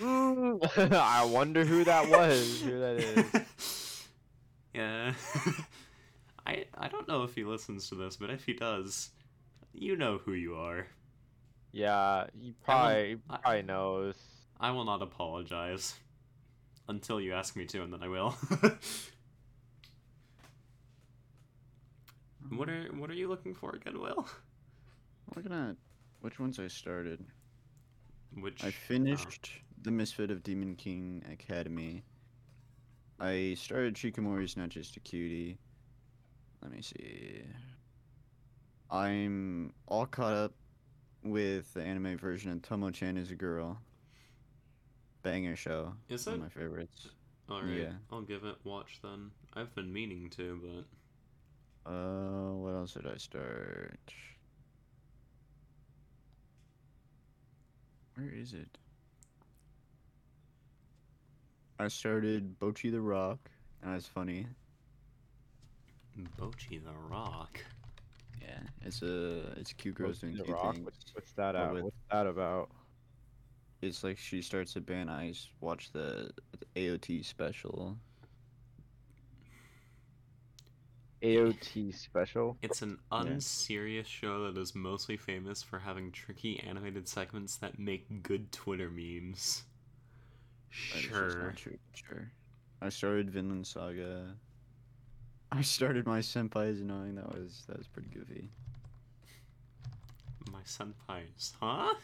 Mm. 0.00 0.92
I 0.92 1.24
wonder 1.24 1.64
who 1.64 1.84
that 1.84 2.08
was. 2.08 2.60
Who 2.62 2.78
that 2.80 2.96
is. 2.96 4.06
yeah. 4.74 5.12
I 6.46 6.64
I 6.76 6.88
don't 6.88 7.06
know 7.08 7.22
if 7.24 7.34
he 7.34 7.44
listens 7.44 7.88
to 7.90 7.94
this, 7.94 8.16
but 8.16 8.30
if 8.30 8.44
he 8.44 8.54
does, 8.54 9.10
you 9.72 9.96
know 9.96 10.18
who 10.18 10.32
you 10.32 10.54
are. 10.56 10.86
Yeah, 11.72 12.26
he 12.40 12.50
I 12.50 12.64
probably 12.64 13.08
he 13.08 13.16
I- 13.28 13.36
probably 13.38 13.62
knows. 13.62 14.14
I 14.58 14.70
will 14.72 14.84
not 14.84 15.00
apologize 15.02 15.94
until 16.88 17.20
you 17.20 17.32
ask 17.34 17.56
me 17.56 17.64
to, 17.66 17.82
and 17.82 17.92
then 17.92 18.02
I 18.02 18.08
will. 18.08 18.36
what 22.50 22.68
are 22.68 22.84
what 22.96 23.10
are 23.10 23.14
you 23.14 23.28
looking 23.28 23.54
for 23.54 23.74
again, 23.74 24.00
Will? 24.00 24.26
Looking 25.36 25.52
at 25.52 25.76
which 26.20 26.38
ones 26.40 26.58
I 26.58 26.68
started. 26.68 27.24
Which 28.38 28.62
I 28.64 28.70
finished 28.70 29.50
The 29.82 29.90
Misfit 29.90 30.30
of 30.30 30.42
Demon 30.42 30.76
King 30.76 31.22
Academy. 31.30 32.02
I 33.18 33.54
started 33.58 33.94
Shikamori's 33.94 34.56
Not 34.56 34.68
Just 34.70 34.96
a 34.96 35.00
Cutie. 35.00 35.58
Let 36.62 36.72
me 36.72 36.80
see. 36.82 37.42
I'm 38.90 39.72
all 39.86 40.06
caught 40.06 40.34
up 40.34 40.52
with 41.22 41.72
the 41.74 41.82
anime 41.82 42.16
version 42.16 42.50
of 42.50 42.62
Tomo-chan 42.62 43.16
is 43.16 43.30
a 43.30 43.34
Girl. 43.34 43.78
Banger 45.22 45.56
show. 45.56 45.92
Is 46.08 46.26
One 46.26 46.34
it? 46.34 46.38
of 46.38 46.42
my 46.44 46.48
favorites. 46.48 47.08
All 47.50 47.62
right, 47.62 47.70
yeah. 47.72 47.92
I'll 48.12 48.22
give 48.22 48.44
it 48.44 48.56
watch 48.64 49.00
then. 49.02 49.30
I've 49.54 49.74
been 49.74 49.92
meaning 49.92 50.30
to, 50.36 50.60
but 51.84 51.90
Uh, 51.90 52.52
what 52.54 52.74
else 52.74 52.94
did 52.94 53.06
I 53.06 53.16
start? 53.16 53.98
Where 58.20 58.28
is 58.38 58.52
it? 58.52 58.68
I 61.78 61.88
started 61.88 62.58
Bocchi 62.58 62.90
the 62.92 63.00
Rock, 63.00 63.38
and 63.82 63.94
it's 63.96 64.06
funny. 64.06 64.46
Bocchi 66.38 66.82
the 66.84 66.92
Rock. 67.08 67.64
Yeah, 68.42 68.58
it's 68.82 69.00
a 69.00 69.52
it's 69.56 69.72
cute 69.72 69.94
girls 69.94 70.08
What's 70.08 70.20
doing 70.20 70.36
the 70.36 70.44
cute 70.44 70.54
Rock? 70.56 70.74
things. 70.74 70.84
What's, 70.84 71.14
what's 71.14 71.32
that 71.32 71.54
but 71.54 71.56
out? 71.62 71.72
with- 71.74 71.84
What's 71.84 71.96
that 72.10 72.26
about? 72.26 72.68
It's 73.80 74.04
like 74.04 74.18
she 74.18 74.42
starts 74.42 74.76
a 74.76 74.80
band. 74.82 75.10
I 75.10 75.28
s- 75.30 75.48
watch 75.62 75.90
the, 75.92 76.30
the 76.58 76.66
AOT 76.76 77.24
special. 77.24 77.96
AOT 81.22 81.92
special. 81.94 82.56
It's 82.62 82.82
an 82.82 82.98
Yeah. 83.12 83.20
unserious 83.22 84.06
show 84.06 84.50
that 84.50 84.58
is 84.60 84.74
mostly 84.74 85.16
famous 85.16 85.62
for 85.62 85.78
having 85.78 86.10
tricky 86.12 86.58
animated 86.60 87.06
segments 87.08 87.56
that 87.56 87.78
make 87.78 88.22
good 88.22 88.50
Twitter 88.52 88.90
memes. 88.90 89.64
That 90.92 90.98
is 90.98 91.02
just 91.04 91.08
Sure. 91.08 91.42
not 91.42 91.56
true, 91.56 91.78
but 91.90 91.98
sure. 91.98 92.32
I 92.80 92.88
started 92.88 93.30
Vinland 93.30 93.66
Saga. 93.66 94.36
I 95.52 95.62
started 95.62 96.06
my 96.06 96.20
senpai's 96.20 96.80
annoying. 96.80 97.16
That 97.16 97.28
was 97.34 97.64
that 97.66 97.76
was 97.76 97.88
pretty 97.88 98.08
goofy. 98.08 98.50
My 100.50 100.62
senpais. 100.62 101.54
Huh? 101.60 101.94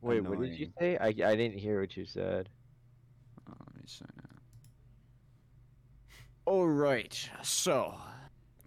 Wait, 0.00 0.20
what 0.22 0.40
did 0.40 0.58
you 0.58 0.72
say? 0.78 0.96
I, 0.98 1.08
I 1.08 1.12
didn't 1.12 1.58
hear 1.58 1.80
what 1.80 1.96
you 1.96 2.06
said. 2.06 2.48
Oh, 3.48 3.54
let 3.66 3.76
me 3.76 3.82
sign 3.86 4.08
out. 4.22 4.40
All 6.44 6.66
right, 6.68 7.28
so 7.42 7.94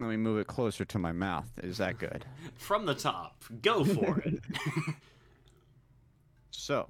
let 0.02 0.10
me 0.10 0.16
move 0.16 0.38
it 0.38 0.46
closer 0.46 0.84
to 0.84 0.98
my 0.98 1.12
mouth. 1.12 1.48
Is 1.62 1.78
that 1.78 1.98
good? 1.98 2.24
From 2.58 2.86
the 2.86 2.94
top. 2.94 3.42
Go 3.62 3.84
for 3.84 4.18
it. 4.20 4.40
so, 6.50 6.88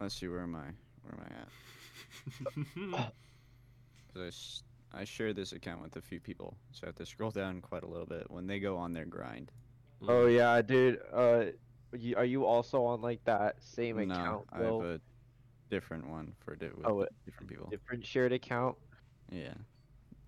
let's 0.00 0.14
see 0.14 0.28
where 0.28 0.40
am 0.42 0.54
I? 0.54 0.68
Where 1.02 1.14
am 1.14 1.24
I 1.26 2.94
at? 3.02 3.12
'Cause 4.12 4.22
I, 4.22 4.26
s- 4.26 4.62
I 4.92 5.04
share 5.04 5.32
this 5.32 5.52
account 5.52 5.82
with 5.82 5.96
a 5.96 6.00
few 6.00 6.18
people, 6.18 6.56
so 6.72 6.80
I 6.84 6.86
have 6.86 6.96
to 6.96 7.06
scroll 7.06 7.30
down 7.30 7.60
quite 7.60 7.84
a 7.84 7.86
little 7.86 8.06
bit 8.06 8.28
when 8.30 8.46
they 8.46 8.58
go 8.58 8.76
on 8.76 8.92
their 8.92 9.04
grind. 9.04 9.52
Oh 10.08 10.26
yeah, 10.26 10.60
dude. 10.62 10.98
Uh, 11.12 11.44
are 12.16 12.24
you 12.24 12.44
also 12.44 12.84
on 12.84 13.00
like 13.00 13.22
that 13.24 13.56
same 13.62 13.96
no, 13.96 14.02
account? 14.14 14.46
I 14.52 14.58
have 14.62 14.80
a 14.80 15.00
different 15.70 16.08
one 16.08 16.32
for 16.40 16.56
di- 16.56 16.66
with 16.76 16.86
Oh, 16.86 17.06
different 17.24 17.48
people. 17.48 17.68
different 17.70 18.04
shared 18.04 18.32
account. 18.32 18.76
Yeah, 19.30 19.54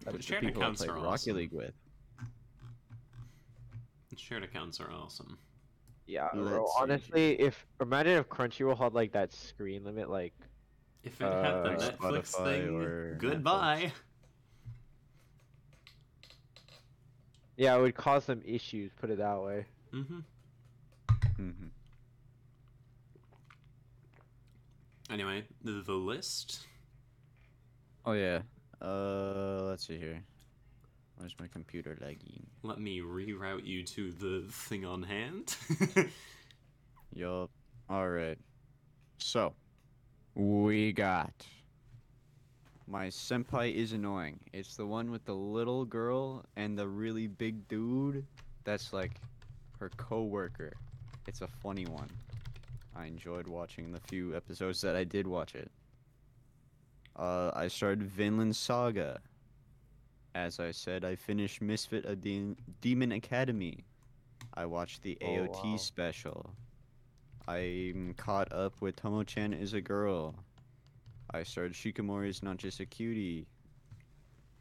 But 0.05 0.12
with 0.15 0.23
the 0.23 0.27
shared 0.27 0.41
people 0.43 0.62
I 0.62 0.67
accounts 0.67 0.83
are 0.83 0.93
Rocket 0.95 1.09
awesome. 1.09 1.37
League 1.37 1.53
with. 1.53 1.75
Shared 4.17 4.43
accounts 4.45 4.79
are 4.81 4.91
awesome. 4.93 5.38
Yeah, 6.07 6.29
bro, 6.35 6.43
Let's 6.62 6.75
honestly, 6.79 7.41
if 7.41 7.65
imagine 7.81 8.12
if 8.19 8.29
Crunchyroll 8.29 8.77
had 8.77 8.93
like 8.93 9.12
that 9.12 9.33
screen 9.33 9.85
limit, 9.85 10.11
like 10.11 10.35
If 11.03 11.21
it 11.21 11.25
had 11.25 11.62
the 11.65 11.71
Uh, 11.71 11.79
Netflix 11.79 12.33
Spotify 12.35 12.45
thing, 12.45 12.75
or 12.77 13.15
goodbye. 13.19 13.93
yeah, 17.57 17.77
it 17.77 17.81
would 17.81 17.95
cause 17.95 18.25
some 18.25 18.43
issues. 18.45 18.93
Put 19.01 19.11
it 19.11 19.19
that 19.19 19.41
way. 19.41 19.67
hmm 19.91 20.21
hmm 21.37 21.51
Anyway, 25.11 25.45
the, 25.62 25.83
the 25.85 25.93
list. 25.93 26.67
Oh 28.05 28.12
yeah. 28.12 28.43
Uh, 28.83 29.62
let's 29.62 29.87
see 29.87 29.99
here. 29.99 30.23
Where's 31.16 31.37
my 31.38 31.47
computer 31.47 31.97
lagging? 32.01 32.47
Let 32.62 32.81
me 32.81 33.01
reroute 33.01 33.64
you 33.64 33.85
to 33.85 34.11
the 34.11 34.45
thing 34.51 34.85
on 34.85 35.03
hand. 35.03 35.57
Yup. 37.14 37.51
All 37.88 38.09
right. 38.09 38.38
So, 39.18 39.55
we 40.35 40.92
got 40.92 41.33
my 42.92 43.07
senpai 43.07 43.75
is 43.75 43.92
annoying. 43.92 44.38
It's 44.53 44.77
the 44.77 44.87
one 44.87 45.11
with 45.11 45.25
the 45.25 45.35
little 45.35 45.85
girl 45.85 46.45
and 46.57 46.79
the 46.79 46.87
really 46.87 47.27
big 47.27 47.66
dude. 47.68 48.27
That's 48.64 48.92
like 48.92 49.12
her 49.79 49.90
coworker. 49.97 50.73
It's 51.27 51.40
a 51.40 51.47
funny 51.47 51.87
one. 51.87 52.11
I 52.95 53.07
enjoyed 53.07 53.47
watching 53.47 53.92
the 53.92 54.01
few 54.01 54.37
episodes 54.37 54.81
that 54.83 54.95
I 54.95 55.05
did 55.05 55.27
watch 55.27 55.55
it. 55.55 55.71
Uh, 57.16 57.51
I 57.55 57.68
started 57.68 58.03
Vinland 58.05 58.57
Saga. 58.57 59.20
As 60.35 60.59
I 60.61 60.70
said, 60.70 61.05
I 61.05 61.14
finished 61.14 61.61
Misfit 61.61 62.05
of 62.07 62.20
De- 62.22 62.57
Demon 62.81 63.12
Academy. 63.12 63.85
I 64.55 64.64
watched 64.66 65.03
the 65.03 65.18
Oh, 65.20 65.27
AOT 65.27 65.72
wow. 65.72 65.77
special. 65.77 66.51
I'm 67.48 68.14
caught 68.16 68.51
up 68.53 68.81
with 68.81 68.96
Tomo-chan 68.96 69.53
is 69.53 69.75
a 69.75 69.81
girl. 69.81 70.35
I 71.35 71.42
started 71.42 71.72
Shikamori's 71.75 72.42
Not 72.42 72.57
Just 72.59 72.81
a 72.81 72.87
Cutie. 72.87 73.46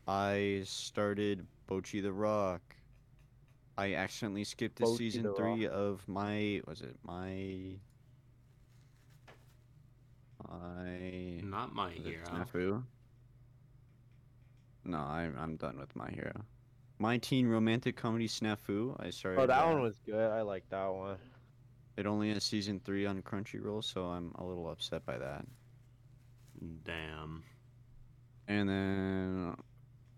I 0.08 0.62
started 0.66 1.46
Bocchi 1.70 2.02
the 2.02 2.12
Rock. 2.12 2.62
I 3.78 3.94
accidentally 3.94 4.44
skipped 4.44 4.78
the 4.80 4.88
season 4.88 5.24
the 5.24 5.34
three 5.34 5.68
of 5.68 6.06
my 6.08 6.62
was 6.68 6.82
it 6.82 6.98
my 7.04 7.76
my 10.52 11.42
Not 11.44 11.74
my 11.74 11.92
hero. 11.92 12.26
Snafu? 12.26 12.84
No, 14.84 14.98
I'm 14.98 15.36
I'm 15.38 15.56
done 15.58 15.78
with 15.80 15.96
my 15.96 16.10
hero. 16.10 16.34
My 17.00 17.18
Teen 17.18 17.48
Romantic 17.48 17.96
Comedy 17.96 18.28
Snafu. 18.28 18.96
I 19.00 19.10
started. 19.10 19.42
Oh, 19.42 19.48
that 19.48 19.64
uh, 19.64 19.68
one 19.68 19.82
was 19.82 20.00
good. 20.06 20.32
I 20.32 20.42
like 20.42 20.64
that 20.70 20.88
one. 20.88 21.18
It 21.98 22.06
only 22.06 22.32
has 22.34 22.44
season 22.44 22.80
three 22.84 23.06
on 23.06 23.22
Crunchyroll, 23.22 23.84
so 23.84 24.06
I'm 24.06 24.32
a 24.36 24.44
little 24.44 24.70
upset 24.70 25.06
by 25.06 25.18
that. 25.18 25.46
Damn. 26.84 27.44
And 28.48 28.70
then, 28.70 29.56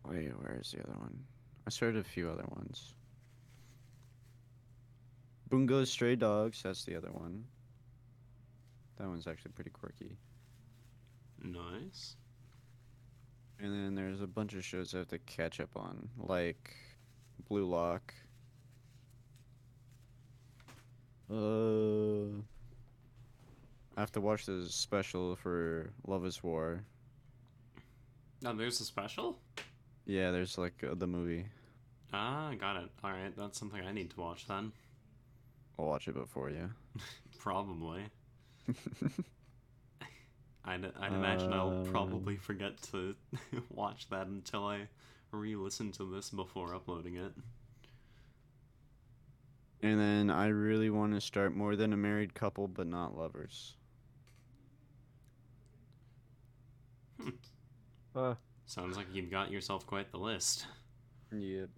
wait, 0.07 0.31
where's 0.39 0.71
the 0.71 0.83
other 0.83 0.97
one? 0.97 1.17
I 1.65 1.69
started 1.69 2.01
a 2.01 2.03
few 2.03 2.29
other 2.29 2.45
ones. 2.49 2.95
Bungo's 5.49 5.89
Stray 5.89 6.15
Dogs. 6.15 6.61
That's 6.63 6.83
the 6.83 6.95
other 6.95 7.11
one. 7.11 7.45
That 8.97 9.07
one's 9.07 9.27
actually 9.27 9.51
pretty 9.51 9.71
quirky. 9.71 10.17
Nice. 11.41 12.15
And 13.59 13.73
then 13.73 13.95
there's 13.95 14.21
a 14.21 14.27
bunch 14.27 14.53
of 14.53 14.63
shows 14.63 14.93
I 14.93 14.99
have 14.99 15.07
to 15.09 15.19
catch 15.19 15.59
up 15.59 15.75
on, 15.75 16.09
like 16.17 16.75
Blue 17.47 17.65
Lock. 17.65 18.13
Uh, 21.31 22.39
I 23.95 23.99
have 23.99 24.11
to 24.13 24.21
watch 24.21 24.45
the 24.45 24.65
special 24.69 25.35
for 25.35 25.91
Love 26.07 26.25
Is 26.25 26.43
War. 26.43 26.83
Oh, 28.45 28.53
there's 28.53 28.81
a 28.81 28.83
special? 28.83 29.39
Yeah, 30.05 30.31
there's 30.31 30.57
like 30.57 30.83
uh, 30.83 30.95
the 30.95 31.07
movie. 31.07 31.45
Ah, 32.11 32.51
got 32.59 32.75
it. 32.75 32.89
Alright, 33.03 33.35
that's 33.37 33.57
something 33.57 33.83
I 33.83 33.91
need 33.91 34.11
to 34.11 34.19
watch 34.19 34.47
then. 34.47 34.71
I'll 35.79 35.85
watch 35.85 36.07
it 36.07 36.15
before 36.15 36.49
you. 36.49 36.69
Probably. 37.39 38.03
I'd, 40.65 40.85
I'd 40.99 41.13
imagine 41.13 41.51
I'll 41.53 41.81
Uh, 41.81 41.83
probably 41.83 42.37
forget 42.37 42.81
to 42.91 43.15
watch 43.69 44.09
that 44.09 44.27
until 44.27 44.65
I 44.65 44.87
re-listen 45.31 45.91
to 45.93 46.05
this 46.05 46.29
before 46.29 46.73
uploading 46.73 47.15
it. 47.15 47.33
And 49.81 49.99
then 49.99 50.31
I 50.31 50.47
really 50.47 50.89
want 50.89 51.13
to 51.13 51.21
start 51.21 51.55
more 51.55 51.75
than 51.75 51.93
a 51.93 51.97
married 51.97 52.33
couple, 52.33 52.67
but 52.67 52.87
not 52.87 53.15
lovers. 53.15 53.75
Huh. 58.15 58.35
Sounds 58.65 58.97
like 58.97 59.07
you've 59.13 59.29
got 59.31 59.51
yourself 59.51 59.85
quite 59.85 60.11
the 60.11 60.17
list. 60.17 60.67
Yep. 61.31 61.69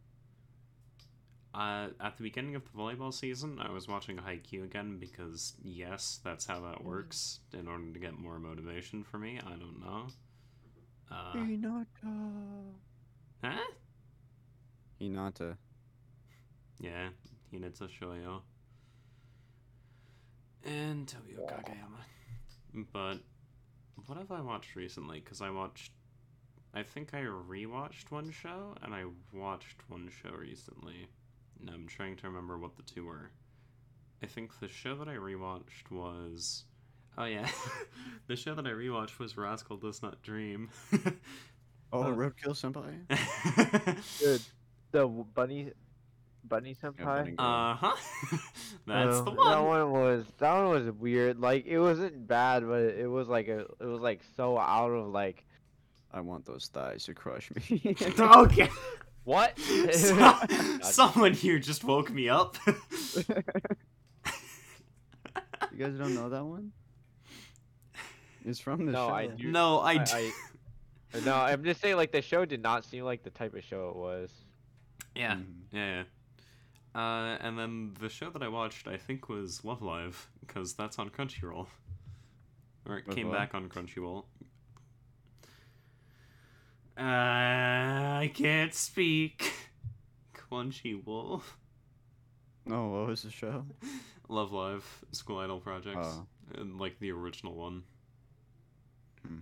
Uh, 1.56 1.88
at 2.02 2.18
the 2.18 2.24
beginning 2.24 2.56
of 2.56 2.64
the 2.66 2.78
volleyball 2.78 3.14
season, 3.14 3.60
I 3.62 3.72
was 3.72 3.88
watching 3.88 4.18
Haikyuu 4.18 4.66
again 4.66 4.98
because, 5.00 5.54
yes, 5.64 6.20
that's 6.22 6.46
how 6.46 6.60
that 6.62 6.84
works. 6.84 7.40
In 7.54 7.70
order 7.70 7.94
to 7.94 8.00
get 8.00 8.18
more 8.18 8.40
motivation 8.40 9.04
for 9.04 9.18
me, 9.18 9.40
I 9.40 9.52
don't 9.52 9.80
know. 9.80 10.08
Uh, 11.10 11.34
Hinata. 11.34 12.74
huh? 13.42 13.58
Hinata. 15.00 15.56
Yeah, 16.82 17.10
Hinata 17.54 17.88
Shoyo. 17.88 18.42
And 20.66 21.08
Tobio 21.08 21.48
Kageyama. 21.48 22.86
But 22.92 23.20
what 24.08 24.18
have 24.18 24.32
I 24.32 24.42
watched 24.42 24.76
recently? 24.76 25.22
Because 25.22 25.42
I 25.42 25.52
watched. 25.52 25.94
I 26.74 26.84
think 26.84 27.14
I 27.14 27.22
rewatched 27.22 28.10
one 28.12 28.32
show, 28.32 28.76
and 28.82 28.94
I 28.94 29.06
watched 29.32 29.78
one 29.88 30.10
show 30.22 30.32
recently. 30.36 31.08
And 31.60 31.70
I'm 31.70 31.88
trying 31.88 32.16
to 32.18 32.28
remember 32.28 32.58
what 32.58 32.76
the 32.76 32.84
two 32.84 33.06
were. 33.06 33.32
I 34.24 34.28
think 34.28 34.60
the 34.60 34.68
show 34.68 34.96
that 34.96 35.08
I 35.08 35.16
rewatched 35.16 35.90
was. 35.92 36.64
Oh, 37.18 37.26
yeah. 37.26 37.48
the 38.28 38.36
show 38.36 38.56
that 38.56 38.66
I 38.66 38.72
rewatched 38.72 39.20
was 39.20 39.38
Rascal 39.38 39.78
Does 39.78 40.02
Not 40.02 40.22
Dream. 40.22 40.70
Oh, 41.94 42.02
Uh, 42.02 42.08
Roadkill 42.08 42.50
Senpai? 42.56 43.06
Dude, 44.20 44.42
the 44.92 45.02
w- 45.02 45.24
bunny, 45.34 45.72
bunny 46.44 46.76
senpai. 46.76 47.36
Uh 47.38 47.76
huh. 47.76 47.96
That's 48.88 49.18
Uh, 49.18 49.22
the 49.22 49.32
one. 49.32 49.50
That 49.52 49.64
one 49.64 49.92
was 49.92 50.26
that 50.40 50.54
one 50.56 50.70
was 50.70 50.92
weird. 50.96 51.40
Like 51.40 51.66
it 51.68 51.80
wasn't 51.80 52.28
bad, 52.28 52.68
but 52.68 52.82
it 52.82 53.08
was 53.08 53.30
like 53.30 53.48
a 53.48 53.60
it 53.80 53.86
was 53.86 54.02
like 54.02 54.22
so 54.36 54.58
out 54.58 54.90
of 54.90 55.08
like 55.10 55.46
I 56.12 56.20
want 56.22 56.46
those 56.46 56.70
thighs 56.74 57.06
to 57.06 57.14
crush 57.14 57.50
me. 57.52 57.96
okay. 58.20 58.70
What? 59.26 59.58
So- 59.92 60.38
someone 60.82 61.34
here 61.34 61.60
just 61.60 61.84
woke 61.84 62.10
me 62.12 62.30
up. 62.30 62.58
you 62.68 63.24
guys 65.78 65.94
don't 65.96 66.16
know 66.16 66.30
that 66.30 66.44
one? 66.44 66.72
It's 68.46 68.60
from 68.60 68.86
the 68.86 68.92
No, 68.92 69.08
show. 69.10 69.14
I 69.14 69.28
do- 69.28 69.52
no, 69.52 69.80
I, 69.80 69.92
I- 69.92 69.98
d- 69.98 70.12
I- 70.14 71.20
no, 71.26 71.34
I'm 71.36 71.64
just 71.64 71.82
saying 71.82 71.96
like 71.96 72.12
the 72.12 72.22
show 72.22 72.46
did 72.46 72.62
not 72.62 72.86
seem 72.86 73.04
like 73.04 73.24
the 73.24 73.30
type 73.32 73.56
of 73.56 73.64
show 73.64 73.90
it 73.90 73.96
was. 73.96 74.32
yeah, 75.16 75.36
Mhm. 75.36 75.46
yeah. 75.72 76.04
yeah. 76.94 77.00
Uh, 77.02 77.38
and 77.42 77.58
then 77.60 77.94
the 78.00 78.08
show 78.10 78.30
that 78.30 78.42
I 78.42 78.48
watched, 78.48 78.88
I 78.88 78.96
think, 78.98 79.28
was 79.28 79.66
Love 79.66 79.82
Live, 79.82 80.30
because 80.40 80.74
that's 80.76 80.98
on 80.98 81.10
Crunchyroll. 81.10 81.68
Or 82.88 82.98
it 83.00 83.08
Love 83.08 83.16
came 83.18 83.30
Live? 83.30 83.38
back 83.38 83.56
on 83.56 83.68
Crunchyroll. 83.68 84.24
Uh, 86.98 87.02
I 87.02 88.32
can't 88.34 88.74
speak. 88.74 89.52
Crunchyroll. 90.34 91.42
Oh, 92.70 92.88
what 92.90 93.08
was 93.08 93.24
the 93.24 93.32
show? 93.32 93.66
Love 94.30 94.52
Live, 94.52 95.04
School 95.12 95.40
Idol 95.40 95.60
Projects, 95.60 96.08
Oh. 96.08 96.26
and 96.56 96.80
like 96.80 97.00
the 97.00 97.12
original 97.12 97.54
one. 97.56 97.84
Hmm. 99.28 99.38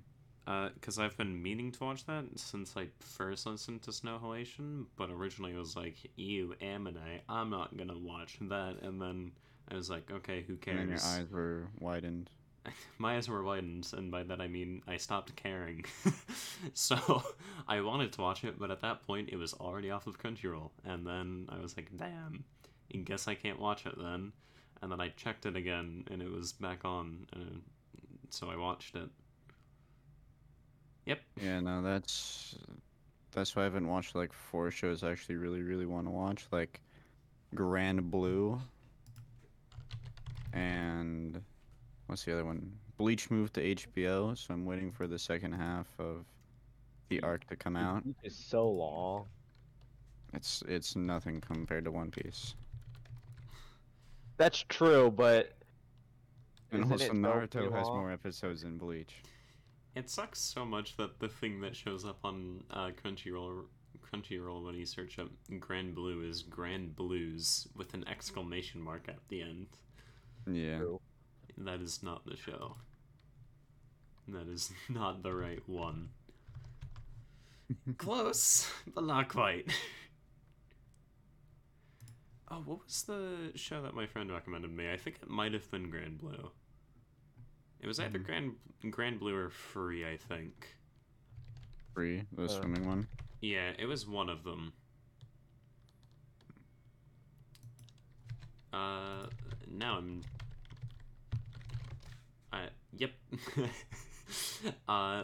Uh, 0.46 0.70
because 0.74 1.00
I've 1.00 1.16
been 1.16 1.42
meaning 1.42 1.72
to 1.72 1.84
watch 1.84 2.06
that 2.06 2.26
since 2.36 2.76
I 2.76 2.88
first 3.00 3.46
listened 3.46 3.84
to 3.84 3.94
Snow 3.94 4.20
Halation, 4.22 4.88
but 4.98 5.10
originally 5.10 5.54
it 5.54 5.58
was 5.58 5.76
like, 5.78 5.96
"Ew, 6.18 6.54
anime, 6.60 6.98
I'm 7.30 7.50
not 7.50 7.78
gonna 7.78 7.98
watch 7.98 8.38
that," 8.42 8.82
and 8.82 9.02
then 9.02 9.32
I 9.72 9.76
was 9.76 9.90
like, 9.90 10.12
"Okay, 10.12 10.42
who 10.42 10.58
cares? 10.58 10.80
And 10.80 10.90
your 10.90 10.98
cares?" 10.98 11.06
eyes 11.20 11.30
were 11.32 11.68
widened. 11.80 12.30
My 12.98 13.18
eyes 13.18 13.28
were 13.28 13.44
widened, 13.44 13.92
and 13.94 14.12
by 14.12 14.24
that 14.24 14.42
I 14.42 14.48
mean 14.48 14.82
I 14.88 14.98
stopped 14.98 15.36
caring. 15.36 15.86
so 16.74 17.24
I 17.68 17.82
wanted 17.82 18.14
to 18.14 18.22
watch 18.22 18.44
it, 18.44 18.60
but 18.60 18.72
at 18.72 18.82
that 18.82 19.06
point 19.06 19.30
it 19.32 19.38
was 19.38 19.54
already 19.54 19.92
off 19.92 20.08
of 20.08 20.20
Crunchyroll, 20.20 20.72
and 20.86 21.06
then 21.06 21.48
I 21.50 21.60
was 21.60 21.76
like, 21.76 21.90
"Damn, 21.98 22.44
I 22.94 22.98
guess 22.98 23.28
I 23.28 23.36
can't 23.36 23.60
watch 23.60 23.86
it 23.86 23.96
then." 23.98 24.32
And 24.82 24.92
then 24.92 25.00
I 25.00 25.10
checked 25.10 25.46
it 25.46 25.56
again, 25.56 26.06
and 26.12 26.22
it 26.22 26.30
was 26.30 26.52
back 26.54 26.84
on, 26.84 27.26
and 27.34 27.62
so 28.30 28.50
I 28.50 28.58
watched 28.58 28.96
it. 28.96 29.10
Yep. 31.06 31.20
Yeah, 31.42 31.60
no, 31.60 31.82
that's 31.82 32.56
that's 33.32 33.56
why 33.56 33.64
I 33.64 33.66
haven't 33.66 33.88
watched 33.88 34.16
like 34.16 34.32
four 34.32 34.72
shows 34.72 35.04
I 35.04 35.12
actually 35.12 35.36
really, 35.36 35.62
really 35.62 35.86
want 35.86 36.08
to 36.08 36.12
watch, 36.12 36.46
like 36.52 36.82
Grand 37.56 38.10
Blue 38.10 38.60
and 40.54 41.42
what's 42.08 42.24
the 42.26 42.34
other 42.34 42.46
one? 42.46 42.72
Bleach 42.98 43.30
moved 43.32 43.56
to 43.56 43.76
HBO, 43.76 44.38
so 44.38 44.54
I'm 44.54 44.66
waiting 44.66 44.92
for 44.92 45.08
the 45.08 45.18
second 45.20 45.54
half 45.54 45.88
of 46.00 46.26
the 47.10 47.22
arc 47.22 47.46
to 47.48 47.56
come 47.56 47.76
out. 47.76 48.04
It's 48.24 48.36
so 48.36 48.70
long. 48.70 49.26
It's 50.34 50.64
it's 50.68 50.96
nothing 50.96 51.42
compared 51.42 51.86
to 51.86 51.92
One 51.92 52.12
Piece. 52.12 52.56
That's 54.38 54.64
true, 54.68 55.12
but 55.12 55.54
And 56.72 56.92
also 56.92 57.06
it 57.06 57.12
Naruto 57.14 57.72
has 57.72 57.88
long? 57.88 57.98
more 58.00 58.12
episodes 58.12 58.62
than 58.64 58.78
Bleach. 58.78 59.14
It 59.96 60.10
sucks 60.10 60.40
so 60.40 60.66
much 60.66 60.98
that 60.98 61.20
the 61.20 61.28
thing 61.30 61.62
that 61.62 61.76
shows 61.76 62.04
up 62.04 62.18
on 62.24 62.64
uh, 62.72 62.90
Crunchyroll, 63.04 63.66
Crunchyroll 64.02 64.66
when 64.66 64.74
you 64.76 64.88
search 64.88 65.20
up 65.20 65.30
Grand 65.60 65.94
Blue 65.94 66.24
is 66.28 66.42
Grand 66.42 66.96
Blues 66.96 67.68
with 67.76 67.94
an 67.94 68.08
exclamation 68.08 68.82
mark 68.82 69.08
at 69.08 69.20
the 69.30 69.44
end. 69.44 69.68
Yeah. 70.52 70.78
True. 70.80 71.00
That 71.58 71.82
is 71.82 72.02
not 72.04 72.26
the 72.26 72.36
show. 72.36 72.76
That 74.28 74.48
is 74.48 74.72
not 74.90 75.24
the 75.24 75.34
right 75.34 75.62
one. 75.68 76.10
Close, 77.98 78.70
but 78.94 79.04
not 79.06 79.30
quite. 79.30 79.72
Oh, 82.52 82.62
what 82.66 82.84
was 82.86 83.02
the 83.04 83.52
show 83.56 83.82
that 83.82 83.96
my 83.96 84.06
friend 84.06 84.32
recommended 84.32 84.70
me? 84.70 84.92
I 84.92 84.98
think 84.98 85.16
it 85.24 85.28
might 85.28 85.54
have 85.54 85.72
been 85.72 85.90
Grand 85.90 86.20
Blue. 86.20 86.52
It 87.80 87.88
was 87.88 88.00
either 88.00 88.20
Mhm. 88.20 88.26
Grand 88.26 88.56
Grand 88.92 89.20
Blue 89.20 89.34
or 89.36 89.50
Free, 89.50 90.06
I 90.06 90.18
think. 90.18 90.76
Free, 91.96 92.26
the 92.32 92.44
Uh. 92.44 92.48
swimming 92.50 92.86
one. 92.86 93.08
Yeah, 93.42 93.74
it 93.80 93.86
was 93.88 94.06
one 94.06 94.30
of 94.30 94.44
them. 94.44 94.72
Uh, 98.72 99.28
now 99.68 99.98
I'm. 99.98 100.22
Uh, 102.54 102.68
yep. 102.96 103.12
uh, 104.88 105.24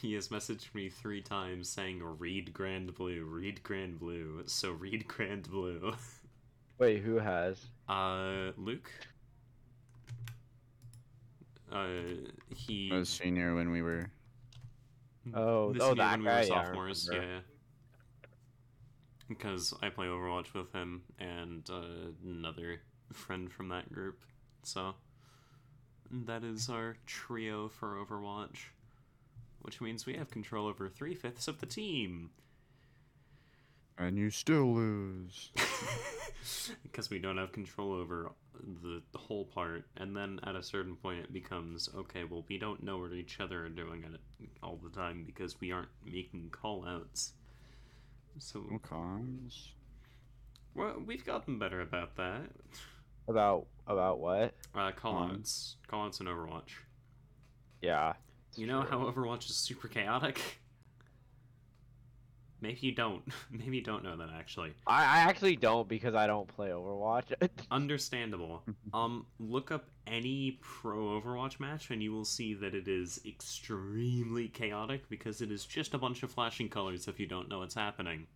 he 0.00 0.14
has 0.14 0.28
messaged 0.28 0.74
me 0.74 0.88
three 0.88 1.20
times 1.20 1.68
saying, 1.68 2.00
read 2.18 2.52
Grand 2.52 2.94
Blue, 2.94 3.24
read 3.24 3.62
Grand 3.62 3.98
Blue, 3.98 4.42
so 4.46 4.70
read 4.70 5.06
Grand 5.06 5.50
Blue. 5.50 5.92
wait, 6.78 7.02
who 7.02 7.18
has? 7.18 7.66
Uh, 7.88 8.52
Luke? 8.56 8.90
Uh, 11.70 11.86
he. 12.56 12.90
I 12.92 12.98
was 12.98 13.08
senior 13.08 13.54
when 13.54 13.70
we 13.70 13.82
were. 13.82 14.10
Oh, 15.34 15.72
this 15.72 15.82
oh, 15.82 15.88
year 15.88 15.94
that 15.96 16.10
when 16.12 16.20
we 16.20 16.26
were 16.26 16.44
sophomores, 16.44 17.08
remember. 17.08 17.32
yeah. 17.34 17.40
because 19.28 19.72
I 19.82 19.88
play 19.88 20.06
Overwatch 20.06 20.52
with 20.54 20.72
him 20.72 21.02
and 21.18 21.68
uh, 21.70 22.10
another 22.24 22.80
friend 23.12 23.50
from 23.50 23.68
that 23.68 23.92
group. 23.92 24.20
So 24.64 24.94
that 26.12 26.44
is 26.44 26.68
our 26.68 26.96
trio 27.06 27.68
for 27.68 27.96
Overwatch, 27.96 28.66
which 29.62 29.80
means 29.80 30.06
we 30.06 30.14
have 30.14 30.30
control 30.30 30.66
over 30.66 30.88
three 30.88 31.14
fifths 31.14 31.48
of 31.48 31.60
the 31.60 31.66
team. 31.66 32.30
And 33.98 34.16
you 34.18 34.30
still 34.30 34.74
lose. 34.74 35.50
because 36.82 37.08
we 37.10 37.18
don't 37.18 37.38
have 37.38 37.52
control 37.52 37.92
over 37.92 38.32
the, 38.82 39.02
the 39.12 39.18
whole 39.18 39.44
part 39.46 39.84
and 39.96 40.16
then 40.16 40.38
at 40.44 40.54
a 40.54 40.62
certain 40.62 40.94
point 40.96 41.18
it 41.20 41.32
becomes 41.32 41.88
okay 41.96 42.22
well 42.24 42.44
we 42.48 42.58
don't 42.58 42.82
know 42.82 42.98
what 42.98 43.12
each 43.12 43.40
other 43.40 43.64
are 43.64 43.68
doing 43.68 44.04
at 44.04 44.12
it 44.12 44.20
all 44.62 44.78
the 44.82 44.90
time 44.90 45.24
because 45.24 45.60
we 45.60 45.72
aren't 45.72 45.88
making 46.04 46.48
call 46.50 46.84
outs 46.86 47.32
so 48.38 48.64
No 48.70 48.78
cons. 48.78 49.70
well 50.74 50.94
we've 51.04 51.24
gotten 51.24 51.58
better 51.58 51.80
about 51.80 52.16
that 52.16 52.50
About 53.28 53.66
about 53.86 54.20
what? 54.20 54.54
uh 54.74 54.90
call 54.92 55.18
Um, 55.18 55.42
outs 55.92 56.20
in 56.20 56.26
overwatch 56.26 56.70
Yeah. 57.80 58.14
you 58.56 58.66
know 58.66 58.82
true. 58.82 58.90
how 58.90 58.98
overwatch 59.10 59.48
is 59.50 59.56
super 59.56 59.88
chaotic 59.88 60.40
maybe 62.60 62.78
you 62.80 62.94
don't 62.94 63.22
maybe 63.50 63.76
you 63.78 63.82
don't 63.82 64.04
know 64.04 64.16
that 64.16 64.28
actually 64.36 64.72
I, 64.86 65.02
I 65.02 65.18
actually 65.28 65.56
don't 65.56 65.88
because 65.88 66.14
I 66.14 66.26
don't 66.26 66.46
play 66.48 66.68
Overwatch. 66.70 67.32
Understandable. 67.70 68.62
Um, 68.94 69.26
look 69.40 69.70
up 69.72 69.86
any 70.06 70.58
pro 70.60 71.20
Overwatch 71.20 71.58
match 71.60 71.90
and 71.90 72.02
you 72.02 72.12
will 72.12 72.24
see 72.24 72.54
that 72.54 72.74
it 72.74 72.86
is 72.88 73.20
extremely 73.26 74.48
chaotic 74.48 75.08
because 75.08 75.40
it 75.40 75.50
is 75.50 75.64
just 75.64 75.94
a 75.94 75.98
bunch 75.98 76.22
of 76.22 76.30
flashing 76.30 76.68
colors 76.68 77.08
if 77.08 77.18
you 77.18 77.26
don't 77.26 77.48
know 77.48 77.58
what's 77.60 77.74
happening. 77.74 78.26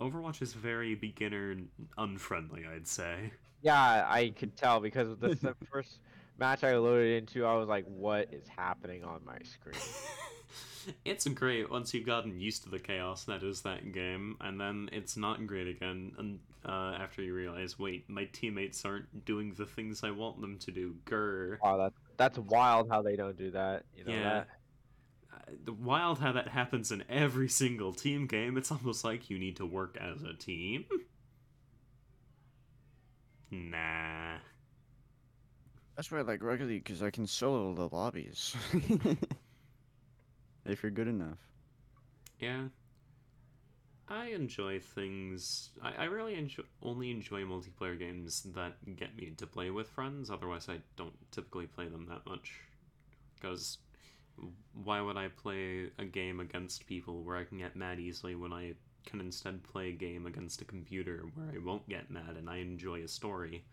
Overwatch 0.00 0.40
is 0.40 0.54
very 0.54 0.94
beginner 0.94 1.56
unfriendly, 1.98 2.64
I'd 2.66 2.88
say. 2.88 3.32
Yeah, 3.62 4.06
I 4.08 4.30
could 4.30 4.56
tell 4.56 4.80
because 4.80 5.16
the 5.18 5.30
s- 5.30 5.54
first 5.70 6.00
match 6.38 6.64
I 6.64 6.76
loaded 6.76 7.18
into, 7.18 7.44
I 7.44 7.54
was 7.54 7.68
like, 7.68 7.84
"What 7.86 8.32
is 8.32 8.46
happening 8.48 9.04
on 9.04 9.20
my 9.24 9.38
screen?" 9.44 9.74
it's 11.04 11.26
great 11.28 11.70
once 11.70 11.92
you've 11.94 12.06
gotten 12.06 12.40
used 12.40 12.62
to 12.64 12.70
the 12.70 12.78
chaos 12.78 13.24
that 13.24 13.42
is 13.42 13.62
that 13.62 13.92
game, 13.92 14.36
and 14.40 14.60
then 14.60 14.88
it's 14.92 15.16
not 15.16 15.46
great 15.46 15.68
again 15.68 16.12
and, 16.18 16.40
uh, 16.64 16.96
after 16.98 17.22
you 17.22 17.34
realize, 17.34 17.78
wait, 17.78 18.08
my 18.08 18.24
teammates 18.32 18.84
aren't 18.84 19.24
doing 19.24 19.54
the 19.54 19.66
things 19.66 20.02
I 20.04 20.10
want 20.10 20.40
them 20.40 20.58
to 20.58 20.70
do. 20.70 20.96
Grr. 21.06 21.58
Wow, 21.62 21.76
that's 21.78 21.98
that's 22.16 22.38
wild 22.38 22.88
how 22.90 23.02
they 23.02 23.16
don't 23.16 23.36
do 23.36 23.50
that. 23.52 23.84
You 23.96 24.04
know 24.04 24.12
Yeah. 24.12 24.44
that? 24.44 24.48
Uh, 25.32 25.72
wild 25.72 26.18
how 26.18 26.32
that 26.32 26.48
happens 26.48 26.90
in 26.92 27.04
every 27.08 27.48
single 27.48 27.92
team 27.92 28.26
game. 28.26 28.56
It's 28.58 28.70
almost 28.70 29.04
like 29.04 29.30
you 29.30 29.38
need 29.38 29.56
to 29.56 29.66
work 29.66 29.96
as 30.00 30.22
a 30.22 30.34
team. 30.34 30.84
Nah. 33.50 34.36
That's 35.96 36.10
why 36.10 36.18
I 36.18 36.22
like 36.22 36.42
Rocket 36.42 36.66
League 36.66 36.84
because 36.84 37.02
I 37.02 37.10
can 37.10 37.26
solo 37.26 37.74
the 37.74 37.94
lobbies. 37.94 38.56
if 40.64 40.82
you're 40.82 40.90
good 40.90 41.08
enough. 41.08 41.38
Yeah. 42.38 42.68
I 44.08 44.26
enjoy 44.26 44.80
things. 44.80 45.70
I, 45.82 45.92
I 45.92 46.04
really 46.04 46.34
enjoy 46.34 46.64
only 46.82 47.10
enjoy 47.10 47.42
multiplayer 47.42 47.98
games 47.98 48.42
that 48.54 48.96
get 48.96 49.16
me 49.16 49.32
to 49.36 49.46
play 49.46 49.70
with 49.70 49.88
friends. 49.88 50.30
Otherwise, 50.30 50.68
I 50.68 50.78
don't 50.96 51.14
typically 51.30 51.66
play 51.66 51.86
them 51.88 52.06
that 52.08 52.26
much. 52.26 52.54
Because 53.34 53.78
why 54.84 55.00
would 55.00 55.16
I 55.16 55.28
play 55.28 55.90
a 55.98 56.04
game 56.04 56.40
against 56.40 56.86
people 56.86 57.22
where 57.22 57.36
I 57.36 57.44
can 57.44 57.58
get 57.58 57.76
mad 57.76 58.00
easily 58.00 58.34
when 58.34 58.52
I 58.52 58.74
can 59.06 59.20
instead 59.20 59.62
play 59.62 59.88
a 59.88 59.92
game 59.92 60.26
against 60.26 60.60
a 60.62 60.64
computer 60.64 61.24
where 61.34 61.54
I 61.54 61.58
won't 61.58 61.88
get 61.88 62.10
mad 62.10 62.36
and 62.36 62.48
I 62.48 62.58
enjoy 62.58 63.02
a 63.02 63.08
story, 63.08 63.64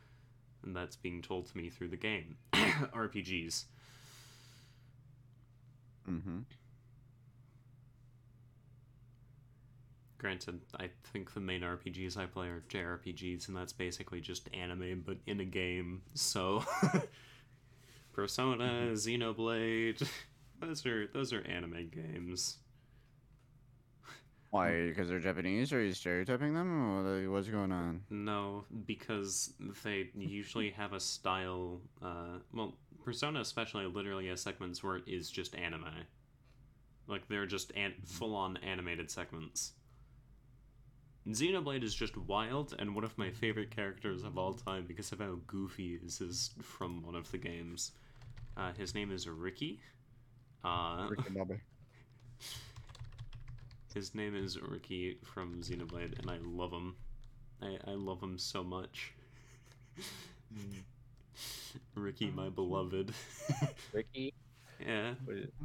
and 0.64 0.76
that's 0.76 0.96
being 0.96 1.22
told 1.22 1.48
to 1.48 1.58
me 1.58 1.70
through 1.70 1.90
the 1.90 1.98
game. 1.98 2.38
RPGs. 2.54 3.66
Mm-hmm. 6.10 6.40
Granted, 10.18 10.62
I 10.80 10.90
think 11.14 11.34
the 11.34 11.40
main 11.40 11.62
RPGs 11.62 12.18
I 12.18 12.26
play 12.26 12.48
are 12.48 12.64
JRPGs, 12.70 13.48
and 13.48 13.56
that's 13.56 13.74
basically 13.74 14.20
just 14.20 14.50
anime 14.54 15.04
but 15.06 15.18
in 15.28 15.40
a 15.40 15.46
game. 15.46 16.02
So, 16.16 16.64
Persona, 18.14 18.90
Xenoblade, 18.94 20.08
those 20.60 20.86
are 20.88 21.08
those 21.08 21.34
are 21.34 21.42
anime 21.42 21.92
games. 21.94 22.58
Why? 24.58 24.88
Because 24.88 25.10
they're 25.10 25.20
Japanese? 25.20 25.72
Are 25.72 25.82
you 25.82 25.94
stereotyping 25.94 26.54
them? 26.54 27.08
Or 27.08 27.32
what's 27.32 27.48
going 27.48 27.72
on? 27.72 28.02
No, 28.10 28.66
because 28.86 29.54
they 29.84 30.10
usually 30.18 30.72
have 30.72 30.94
a 30.94 31.00
style. 31.00 31.80
Uh, 32.02 32.40
well, 32.54 32.74
Persona 33.06 33.40
especially 33.42 33.86
literally 33.86 34.28
has 34.28 34.42
segments 34.42 34.84
where 34.84 34.96
it 34.98 35.04
is 35.06 35.30
just 35.30 35.56
anime. 35.56 35.86
Like 37.08 37.28
they're 37.28 37.46
just 37.46 37.72
an- 37.76 37.94
full-on 38.04 38.58
animated 38.58 39.12
segments. 39.12 39.74
Xenoblade 41.30 41.84
is 41.84 41.94
just 41.94 42.18
wild 42.18 42.74
and 42.80 42.96
one 42.96 43.04
of 43.04 43.18
my 43.18 43.30
favorite 43.30 43.70
characters 43.70 44.24
of 44.24 44.38
all 44.38 44.54
time 44.54 44.86
because 44.88 45.12
of 45.12 45.20
how 45.20 45.38
goofy 45.46 46.00
he 46.00 46.06
is, 46.06 46.20
is 46.20 46.52
from 46.64 47.06
one 47.06 47.16
of 47.16 47.30
the 47.32 47.38
games. 47.38 47.92
Uh, 48.56 48.72
his 48.74 48.96
name 48.96 49.12
is 49.12 49.28
Riki. 49.28 49.80
Uh, 50.64 51.08
Ricky 51.10 51.30
Bobby. 51.30 51.60
his 53.98 54.14
name 54.14 54.36
is 54.36 54.62
Riki 54.62 55.18
from 55.24 55.60
Xenoblade, 55.64 56.20
and 56.20 56.30
I 56.30 56.38
love 56.44 56.72
him. 56.72 56.96
I, 57.64 57.80
I 57.88 57.96
love 57.96 58.22
him 58.22 58.38
so 58.38 58.64
much. 58.64 59.14
Riki, 61.96 62.28
my 62.28 62.50
beloved. 62.50 63.12
Riki. 63.92 64.36
yeah. 64.88 65.14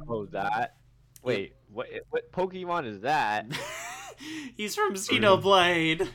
Oh, 0.09 0.25
that. 0.25 0.77
Wait, 1.21 1.53
what? 1.71 1.87
What 2.09 2.31
Pokemon 2.31 2.87
is 2.87 3.01
that? 3.01 3.45
He's 4.57 4.73
from 4.73 4.95
Xenoblade. 4.95 6.07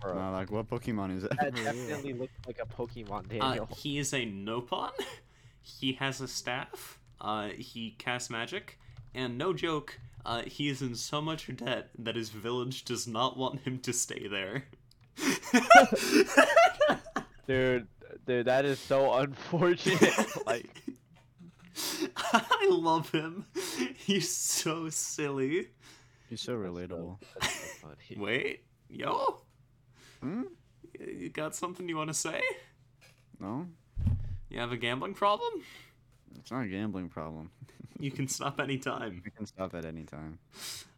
Bro, 0.00 0.14
No, 0.14 0.32
like 0.32 0.50
what 0.50 0.66
Pokemon 0.66 1.14
is 1.18 1.24
that? 1.24 1.36
that 1.38 1.54
definitely 1.54 2.14
looks 2.14 2.32
like 2.46 2.58
a 2.58 2.66
Pokemon, 2.66 3.38
Uh, 3.38 3.66
he 3.76 3.98
is 3.98 4.14
a 4.14 4.24
Nopon. 4.24 4.92
He 5.60 5.92
has 5.92 6.22
a 6.22 6.28
staff. 6.28 6.98
Uh, 7.20 7.48
he 7.48 7.90
casts 7.98 8.30
magic, 8.30 8.78
and 9.14 9.36
no 9.36 9.52
joke, 9.52 9.98
uh, 10.24 10.42
he 10.42 10.68
is 10.68 10.82
in 10.82 10.94
so 10.94 11.20
much 11.20 11.48
debt 11.56 11.90
that 11.98 12.16
his 12.16 12.30
village 12.30 12.84
does 12.84 13.06
not 13.06 13.36
want 13.36 13.60
him 13.60 13.78
to 13.80 13.92
stay 13.92 14.26
there. 14.28 14.64
dude, 17.46 17.86
dude, 18.26 18.46
that 18.46 18.64
is 18.64 18.78
so 18.78 19.12
unfortunate. 19.14 20.14
like, 20.46 20.82
I 22.16 22.68
love 22.70 23.10
him. 23.10 23.46
He's 23.96 24.30
so 24.34 24.88
silly. 24.90 25.68
He's 26.28 26.40
so 26.40 26.54
relatable. 26.56 27.18
that's 27.40 27.54
so 27.80 27.88
funny. 27.88 28.16
Wait, 28.20 28.64
yo, 28.88 29.42
Hmm? 30.20 30.42
you 30.98 31.30
got 31.30 31.54
something 31.56 31.88
you 31.88 31.96
want 31.96 32.08
to 32.10 32.14
say? 32.14 32.42
No, 33.38 33.66
You 34.50 34.58
have 34.60 34.70
a 34.72 34.76
gambling 34.76 35.14
problem? 35.14 35.62
It's 36.38 36.50
not 36.50 36.64
a 36.64 36.68
gambling 36.68 37.08
problem. 37.08 37.50
You 37.98 38.10
can 38.10 38.28
stop 38.28 38.60
anytime. 38.60 39.20
We 39.24 39.30
can 39.30 39.46
stop 39.46 39.74
at 39.74 39.84
any 39.84 40.04
time. 40.04 40.38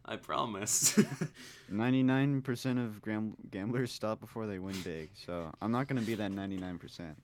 I 0.05 0.15
promise. 0.17 0.97
Ninety-nine 1.69 2.41
percent 2.41 2.79
of 2.79 3.01
gam- 3.01 3.35
gamblers 3.51 3.91
stop 3.91 4.19
before 4.19 4.47
they 4.47 4.59
win 4.59 4.75
big, 4.83 5.09
so 5.13 5.51
I'm 5.61 5.71
not 5.71 5.87
gonna 5.87 6.01
be 6.01 6.15
that 6.15 6.31
ninety-nine 6.31 6.77
percent. 6.77 7.17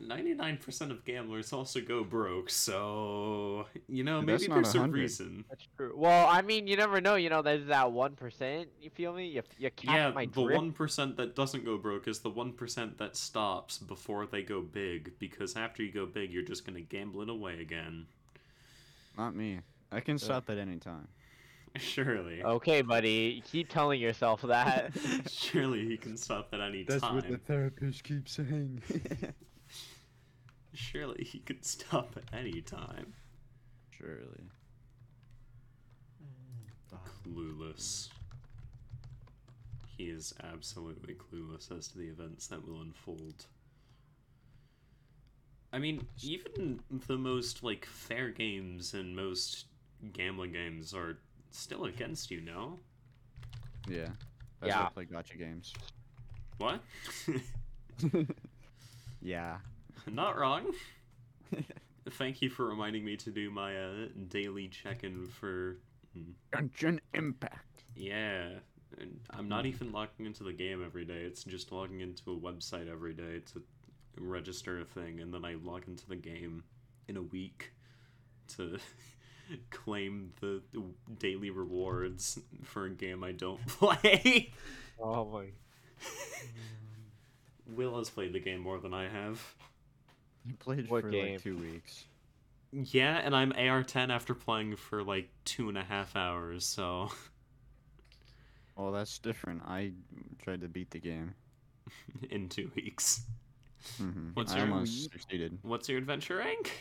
99% 0.00 0.90
of 0.90 1.04
gamblers 1.04 1.52
also 1.52 1.80
go 1.80 2.04
broke, 2.04 2.50
so 2.50 3.66
you 3.88 4.04
know, 4.04 4.20
maybe 4.20 4.32
that's 4.32 4.48
not 4.48 4.54
there's 4.56 4.74
a 4.74 4.78
100. 4.80 4.94
reason. 5.00 5.44
That's 5.48 5.66
true. 5.76 5.94
Well, 5.96 6.26
I 6.28 6.42
mean, 6.42 6.66
you 6.66 6.76
never 6.76 7.00
know. 7.00 7.14
You 7.14 7.30
know, 7.30 7.42
there's 7.42 7.66
that 7.66 7.92
one 7.92 8.14
percent. 8.14 8.68
You 8.80 8.90
feel 8.90 9.12
me? 9.14 9.26
You 9.28 9.42
you 9.58 9.70
catch 9.70 9.94
Yeah, 9.94 10.10
my 10.10 10.26
the 10.26 10.32
drift. 10.32 10.54
one 10.56 10.72
percent 10.72 11.16
that 11.16 11.34
doesn't 11.34 11.64
go 11.64 11.78
broke 11.78 12.08
is 12.08 12.20
the 12.20 12.30
one 12.30 12.52
percent 12.52 12.98
that 12.98 13.16
stops 13.16 13.78
before 13.78 14.26
they 14.26 14.42
go 14.42 14.60
big, 14.60 15.18
because 15.18 15.56
after 15.56 15.82
you 15.82 15.90
go 15.92 16.04
big, 16.06 16.30
you're 16.32 16.42
just 16.42 16.66
gonna 16.66 16.80
gamble 16.82 17.22
it 17.22 17.30
away 17.30 17.60
again. 17.60 18.06
Not 19.16 19.34
me. 19.34 19.60
I 19.90 20.00
can 20.00 20.18
stop 20.18 20.50
at 20.50 20.58
any 20.58 20.76
time. 20.76 21.08
Surely, 21.78 22.42
Okay, 22.42 22.80
buddy, 22.82 23.42
keep 23.46 23.68
telling 23.68 24.00
yourself 24.00 24.40
that. 24.42 24.92
surely 25.30 25.84
he 25.86 25.96
can 25.98 26.16
stop 26.16 26.48
at 26.54 26.60
any 26.60 26.84
time. 26.84 26.98
That's 27.00 27.12
what 27.12 27.28
the 27.28 27.36
therapist 27.38 28.02
keeps 28.02 28.32
saying. 28.32 28.82
Surely 30.76 31.24
he 31.24 31.38
could 31.38 31.64
stop 31.64 32.16
at 32.16 32.38
any 32.38 32.60
time. 32.60 33.14
Surely. 33.90 34.50
Clueless. 37.24 38.08
He 39.96 40.04
is 40.04 40.34
absolutely 40.52 41.14
clueless 41.14 41.76
as 41.76 41.88
to 41.88 41.98
the 41.98 42.08
events 42.08 42.46
that 42.48 42.66
will 42.66 42.82
unfold. 42.82 43.46
I 45.72 45.78
mean, 45.78 46.06
even 46.22 46.80
the 47.06 47.16
most 47.16 47.62
like 47.62 47.86
fair 47.86 48.28
games 48.30 48.92
and 48.94 49.16
most 49.16 49.66
gambling 50.12 50.52
games 50.52 50.92
are 50.94 51.18
still 51.50 51.86
against 51.86 52.30
you, 52.30 52.40
no? 52.42 52.78
Yeah. 53.88 54.08
That's 54.60 54.74
why 54.74 54.80
Yeah. 54.80 54.82
I 54.84 54.90
play 54.90 55.04
gacha 55.06 55.38
games. 55.38 55.72
What? 56.58 56.82
Yeah. 59.22 59.56
Not 60.12 60.38
wrong. 60.38 60.72
Thank 62.10 62.40
you 62.40 62.50
for 62.50 62.66
reminding 62.66 63.04
me 63.04 63.16
to 63.16 63.30
do 63.30 63.50
my 63.50 63.76
uh, 63.76 63.90
daily 64.28 64.68
check-in 64.68 65.26
for. 65.26 65.78
hmm, 66.14 66.30
Genshin 66.52 67.00
Impact. 67.14 67.84
Yeah, 67.96 68.50
and 68.98 69.18
I'm 69.30 69.48
not 69.48 69.66
even 69.66 69.90
logging 69.90 70.26
into 70.26 70.44
the 70.44 70.52
game 70.52 70.84
every 70.84 71.04
day. 71.04 71.22
It's 71.22 71.42
just 71.44 71.72
logging 71.72 72.00
into 72.00 72.32
a 72.32 72.36
website 72.36 72.90
every 72.90 73.14
day 73.14 73.40
to 73.52 73.62
register 74.18 74.80
a 74.80 74.84
thing, 74.84 75.20
and 75.20 75.32
then 75.34 75.44
I 75.44 75.54
log 75.54 75.88
into 75.88 76.06
the 76.06 76.16
game 76.16 76.62
in 77.08 77.16
a 77.16 77.22
week 77.22 77.72
to 78.56 78.78
claim 79.70 80.32
the 80.40 80.62
daily 81.18 81.50
rewards 81.50 82.38
for 82.62 82.84
a 82.86 82.90
game 82.90 83.24
I 83.24 83.32
don't 83.32 83.66
play. 83.66 84.52
Oh 84.98 85.24
my. 85.24 85.46
Will 87.66 87.98
has 87.98 88.10
played 88.10 88.32
the 88.32 88.40
game 88.40 88.60
more 88.60 88.78
than 88.78 88.94
I 88.94 89.08
have. 89.08 89.54
You 90.46 90.54
played 90.54 90.88
What 90.88 91.02
for 91.02 91.10
game? 91.10 91.32
like 91.34 91.42
two 91.42 91.56
weeks. 91.56 92.04
Yeah, 92.72 93.16
and 93.24 93.34
I'm 93.34 93.52
AR10 93.52 94.10
after 94.10 94.34
playing 94.34 94.76
for 94.76 95.02
like 95.02 95.28
two 95.44 95.68
and 95.68 95.78
a 95.78 95.82
half 95.84 96.14
hours, 96.16 96.64
so 96.66 97.10
Well, 98.76 98.92
that's 98.92 99.18
different. 99.18 99.62
I 99.66 99.92
tried 100.42 100.60
to 100.60 100.68
beat 100.68 100.90
the 100.90 100.98
game. 101.00 101.34
in 102.30 102.48
two 102.48 102.70
weeks. 102.74 103.22
hmm 103.98 104.30
What's 104.34 104.52
I 104.52 104.58
your- 104.58 104.68
almost 104.72 105.10
succeeded. 105.12 105.58
What's 105.62 105.88
your 105.88 105.98
adventure 105.98 106.36
rank? 106.36 106.72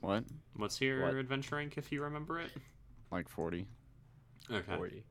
What? 0.00 0.24
What's 0.56 0.80
your 0.80 1.02
What? 1.02 1.14
adventure 1.14 1.56
rank 1.56 1.78
if 1.78 1.90
you 1.90 2.02
remember 2.02 2.38
it? 2.40 2.50
Like 3.10 3.28
40. 3.28 3.66
Okay. 4.50 4.76
40. 4.76 5.02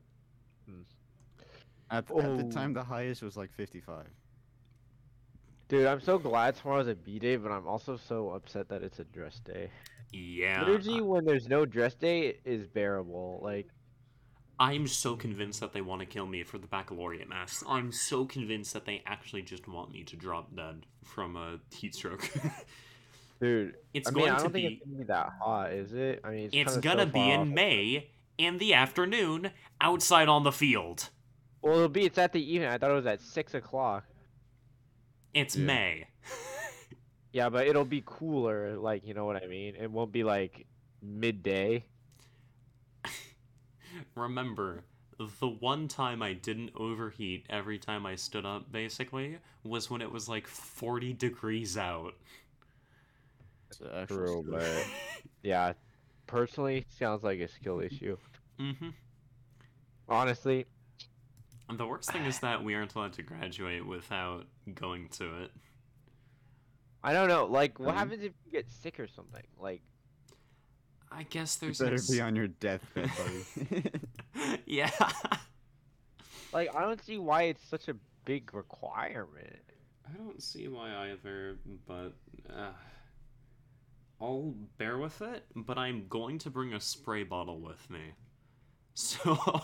At, 1.90 1.98
at 1.98 2.06
the 2.08 2.14
Oh. 2.14 2.50
time, 2.50 2.72
the 2.72 2.82
highest 2.84 3.22
was 3.22 3.36
like 3.36 3.52
55. 3.52 4.06
Dude, 5.68 5.86
I'm 5.86 6.00
so 6.00 6.18
glad 6.18 6.56
tomorrow's 6.56 6.88
a 6.88 6.94
B 6.94 7.18
day, 7.18 7.36
but 7.36 7.50
I'm 7.50 7.66
also 7.66 7.96
so 7.96 8.30
upset 8.30 8.68
that 8.68 8.82
it's 8.82 8.98
a 8.98 9.04
dress 9.04 9.40
day. 9.40 9.70
Yeah. 10.12 10.64
Liturgy 10.64 11.00
when 11.00 11.24
there's 11.24 11.48
no 11.48 11.64
dress 11.64 11.94
day 11.94 12.38
is 12.44 12.66
bearable. 12.66 13.40
Like, 13.42 13.68
I'm 14.58 14.86
so 14.86 15.16
convinced 15.16 15.60
that 15.60 15.72
they 15.72 15.80
want 15.80 16.00
to 16.00 16.06
kill 16.06 16.26
me 16.26 16.44
for 16.44 16.58
the 16.58 16.66
baccalaureate 16.66 17.28
mass. 17.28 17.64
I'm 17.66 17.90
so 17.90 18.26
convinced 18.26 18.74
that 18.74 18.84
they 18.84 19.02
actually 19.06 19.42
just 19.42 19.66
want 19.66 19.90
me 19.90 20.04
to 20.04 20.16
drop 20.16 20.54
dead 20.54 20.86
from 21.02 21.36
a 21.36 21.58
heat 21.74 21.94
stroke. 21.94 22.30
dude, 23.40 23.74
it's 23.94 24.08
I 24.08 24.12
mean, 24.12 24.24
going 24.26 24.32
I 24.32 24.36
to 24.36 24.42
don't 24.44 24.52
be 24.52 24.62
think 24.62 24.72
it's 24.74 24.84
gonna 24.86 24.98
be 24.98 25.04
that 25.04 25.32
hot, 25.42 25.72
is 25.72 25.92
it? 25.94 26.20
I 26.22 26.30
mean, 26.30 26.50
it's, 26.52 26.54
it's 26.54 26.76
gonna 26.76 27.06
so 27.06 27.12
be 27.12 27.30
in 27.30 27.40
off. 27.40 27.48
May 27.48 28.10
in 28.38 28.58
the 28.58 28.74
afternoon 28.74 29.50
outside 29.80 30.28
on 30.28 30.44
the 30.44 30.52
field. 30.52 31.08
Well, 31.60 31.76
it'll 31.76 31.88
be. 31.88 32.04
It's 32.04 32.18
at 32.18 32.32
the 32.32 32.42
evening. 32.42 32.68
I 32.68 32.78
thought 32.78 32.90
it 32.90 32.94
was 32.94 33.06
at 33.06 33.20
six 33.20 33.54
o'clock. 33.54 34.04
It's 35.34 35.56
Yeah. 35.56 35.66
May. 35.66 36.06
Yeah, 37.32 37.48
but 37.48 37.66
it'll 37.66 37.84
be 37.84 38.02
cooler. 38.04 38.76
Like, 38.76 39.04
you 39.06 39.14
know 39.14 39.24
what 39.24 39.42
I 39.42 39.46
mean? 39.46 39.74
It 39.76 39.90
won't 39.90 40.12
be 40.12 40.24
like 40.24 40.66
midday. 41.02 41.84
Remember, 44.14 44.84
the 45.18 45.48
one 45.48 45.88
time 45.88 46.22
I 46.22 46.32
didn't 46.34 46.72
overheat 46.76 47.46
every 47.50 47.78
time 47.78 48.06
I 48.06 48.16
stood 48.16 48.44
up, 48.46 48.70
basically, 48.72 49.38
was 49.64 49.90
when 49.90 50.02
it 50.02 50.10
was 50.12 50.28
like 50.28 50.46
40 50.46 51.12
degrees 51.12 51.76
out. 51.76 52.14
It's 53.70 53.80
True, 54.06 54.44
but 54.48 54.92
yeah, 55.42 55.72
personally, 56.26 56.86
sounds 56.88 57.22
like 57.24 57.40
a 57.40 57.48
skill 57.48 57.80
issue. 57.80 58.16
hmm 58.58 58.90
Honestly, 60.08 60.66
And 61.68 61.78
the 61.78 61.86
worst 61.86 62.10
thing 62.12 62.24
is 62.24 62.38
that 62.40 62.62
we 62.62 62.74
aren't 62.74 62.94
allowed 62.94 63.14
to 63.14 63.22
graduate 63.22 63.86
without 63.86 64.46
going 64.74 65.08
to 65.10 65.42
it. 65.44 65.50
I 67.02 67.12
don't 67.12 67.28
know. 67.28 67.46
Like, 67.46 67.78
what 67.78 67.94
Mhm. 67.94 67.98
happens 67.98 68.22
if 68.22 68.32
you 68.44 68.52
get 68.52 68.70
sick 68.70 69.00
or 69.00 69.08
something? 69.08 69.46
Like, 69.58 69.82
I 71.10 71.24
guess 71.24 71.58
You 71.60 71.66
there's 71.68 71.78
better 71.78 71.94
ex- 71.94 72.10
be 72.10 72.20
on 72.20 72.36
your 72.36 72.48
deathbed, 72.48 73.10
buddy. 73.16 73.82
yeah. 74.66 74.90
like 76.52 76.74
I 76.74 76.80
don't 76.82 77.02
see 77.02 77.18
why 77.18 77.44
it's 77.44 77.62
such 77.68 77.88
a 77.88 77.94
big 78.24 78.52
requirement. 78.54 79.62
I 80.08 80.16
don't 80.16 80.42
see 80.42 80.68
why 80.68 81.10
either, 81.10 81.58
but 81.86 82.14
uh, 82.50 82.72
I'll 84.20 84.54
bear 84.78 84.98
with 84.98 85.20
it. 85.22 85.44
But 85.56 85.78
I'm 85.78 86.06
going 86.08 86.38
to 86.40 86.50
bring 86.50 86.74
a 86.74 86.80
spray 86.80 87.24
bottle 87.24 87.60
with 87.60 87.88
me. 87.90 88.12
So 88.94 89.62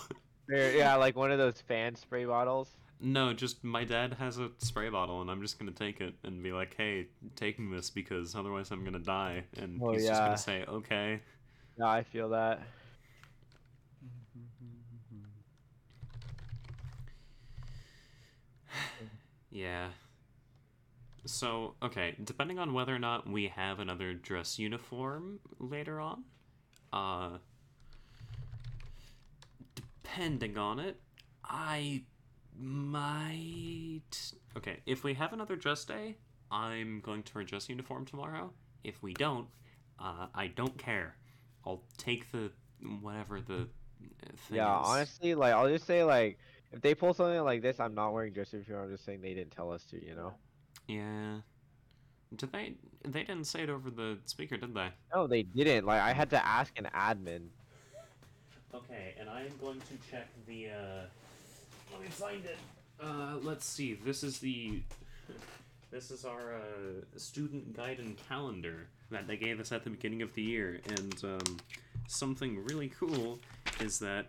Yeah, 0.48 0.96
like 0.96 1.16
one 1.16 1.30
of 1.30 1.38
those 1.38 1.60
fan 1.60 1.94
spray 1.94 2.24
bottles. 2.24 2.76
no, 3.00 3.32
just 3.32 3.62
my 3.64 3.84
dad 3.84 4.14
has 4.14 4.38
a 4.38 4.50
spray 4.58 4.88
bottle, 4.88 5.20
and 5.20 5.30
I'm 5.30 5.40
just 5.40 5.58
gonna 5.58 5.72
take 5.72 6.00
it 6.00 6.14
and 6.24 6.42
be 6.42 6.52
like, 6.52 6.74
"Hey, 6.76 7.08
taking 7.36 7.70
this 7.70 7.90
because 7.90 8.34
otherwise 8.34 8.70
I'm 8.70 8.84
gonna 8.84 8.98
die." 8.98 9.44
And 9.56 9.82
Oh, 9.82 9.92
he's 9.92 10.06
just 10.06 10.24
gonna 10.24 10.36
say, 10.36 10.64
"Okay." 10.64 11.20
Yeah, 11.78 11.86
I 11.88 12.02
feel 12.02 12.28
that. 12.30 12.60
Yeah. 19.50 19.88
So, 21.26 21.74
okay, 21.82 22.16
depending 22.22 22.58
on 22.58 22.72
whether 22.72 22.94
or 22.94 22.98
not 22.98 23.28
we 23.28 23.48
have 23.48 23.80
another 23.80 24.14
dress 24.14 24.58
uniform 24.58 25.40
later 25.58 26.00
on, 26.00 26.24
uh 26.92 27.38
depending 30.08 30.56
on 30.56 30.78
it, 30.78 31.00
I 31.44 32.04
might 32.58 34.32
Okay, 34.56 34.78
if 34.86 35.04
we 35.04 35.14
have 35.14 35.32
another 35.32 35.54
dress 35.56 35.84
day, 35.84 36.16
I'm 36.50 37.00
going 37.00 37.22
to 37.22 37.34
wear 37.34 37.44
dress 37.44 37.68
uniform 37.68 38.04
tomorrow. 38.06 38.52
If 38.82 39.02
we 39.02 39.14
don't, 39.14 39.48
uh 39.98 40.26
I 40.34 40.48
don't 40.48 40.76
care. 40.78 41.16
I'll 41.64 41.84
take 41.96 42.30
the 42.32 42.50
whatever 43.00 43.40
the 43.40 43.68
thing 44.36 44.56
Yeah, 44.56 44.76
is. 44.80 44.86
honestly, 44.86 45.34
like 45.34 45.52
I'll 45.52 45.68
just 45.68 45.86
say 45.86 46.04
like 46.04 46.38
if 46.72 46.80
they 46.80 46.94
pull 46.94 47.14
something 47.14 47.42
like 47.44 47.62
this, 47.62 47.80
I'm 47.80 47.94
not 47.94 48.12
wearing 48.12 48.32
dress 48.32 48.52
uniform. 48.52 48.84
I'm 48.84 48.90
just 48.90 49.04
saying 49.04 49.20
they 49.20 49.34
didn't 49.34 49.52
tell 49.52 49.72
us 49.72 49.84
to, 49.86 50.04
you 50.04 50.14
know. 50.14 50.34
Yeah. 50.88 51.40
Did 52.34 52.52
they 52.52 52.74
they 53.04 53.22
didn't 53.24 53.44
say 53.44 53.62
it 53.62 53.70
over 53.70 53.90
the 53.90 54.18
speaker, 54.26 54.56
did 54.56 54.74
they? 54.74 54.90
No, 55.14 55.26
they 55.26 55.42
didn't. 55.42 55.86
Like 55.86 56.00
I 56.00 56.12
had 56.12 56.30
to 56.30 56.44
ask 56.46 56.78
an 56.78 56.88
admin. 56.94 57.48
Okay, 58.74 59.14
and 59.18 59.28
I 59.30 59.40
am 59.40 59.52
going 59.60 59.80
to 59.80 60.10
check 60.10 60.28
the. 60.46 60.68
Uh, 60.70 61.02
let 61.92 62.02
me 62.02 62.08
find 62.08 62.44
it. 62.44 62.58
Uh, 63.00 63.36
let's 63.42 63.66
see. 63.66 63.94
This 63.94 64.22
is 64.22 64.38
the. 64.38 64.82
This 65.90 66.10
is 66.10 66.26
our 66.26 66.56
uh, 66.56 67.18
student 67.18 67.74
guide 67.74 67.98
and 67.98 68.14
calendar 68.28 68.88
that 69.10 69.26
they 69.26 69.38
gave 69.38 69.58
us 69.58 69.72
at 69.72 69.84
the 69.84 69.90
beginning 69.90 70.20
of 70.20 70.34
the 70.34 70.42
year, 70.42 70.80
and 70.86 71.14
um, 71.24 71.56
something 72.08 72.62
really 72.62 72.88
cool 72.90 73.38
is 73.80 73.98
that 74.00 74.26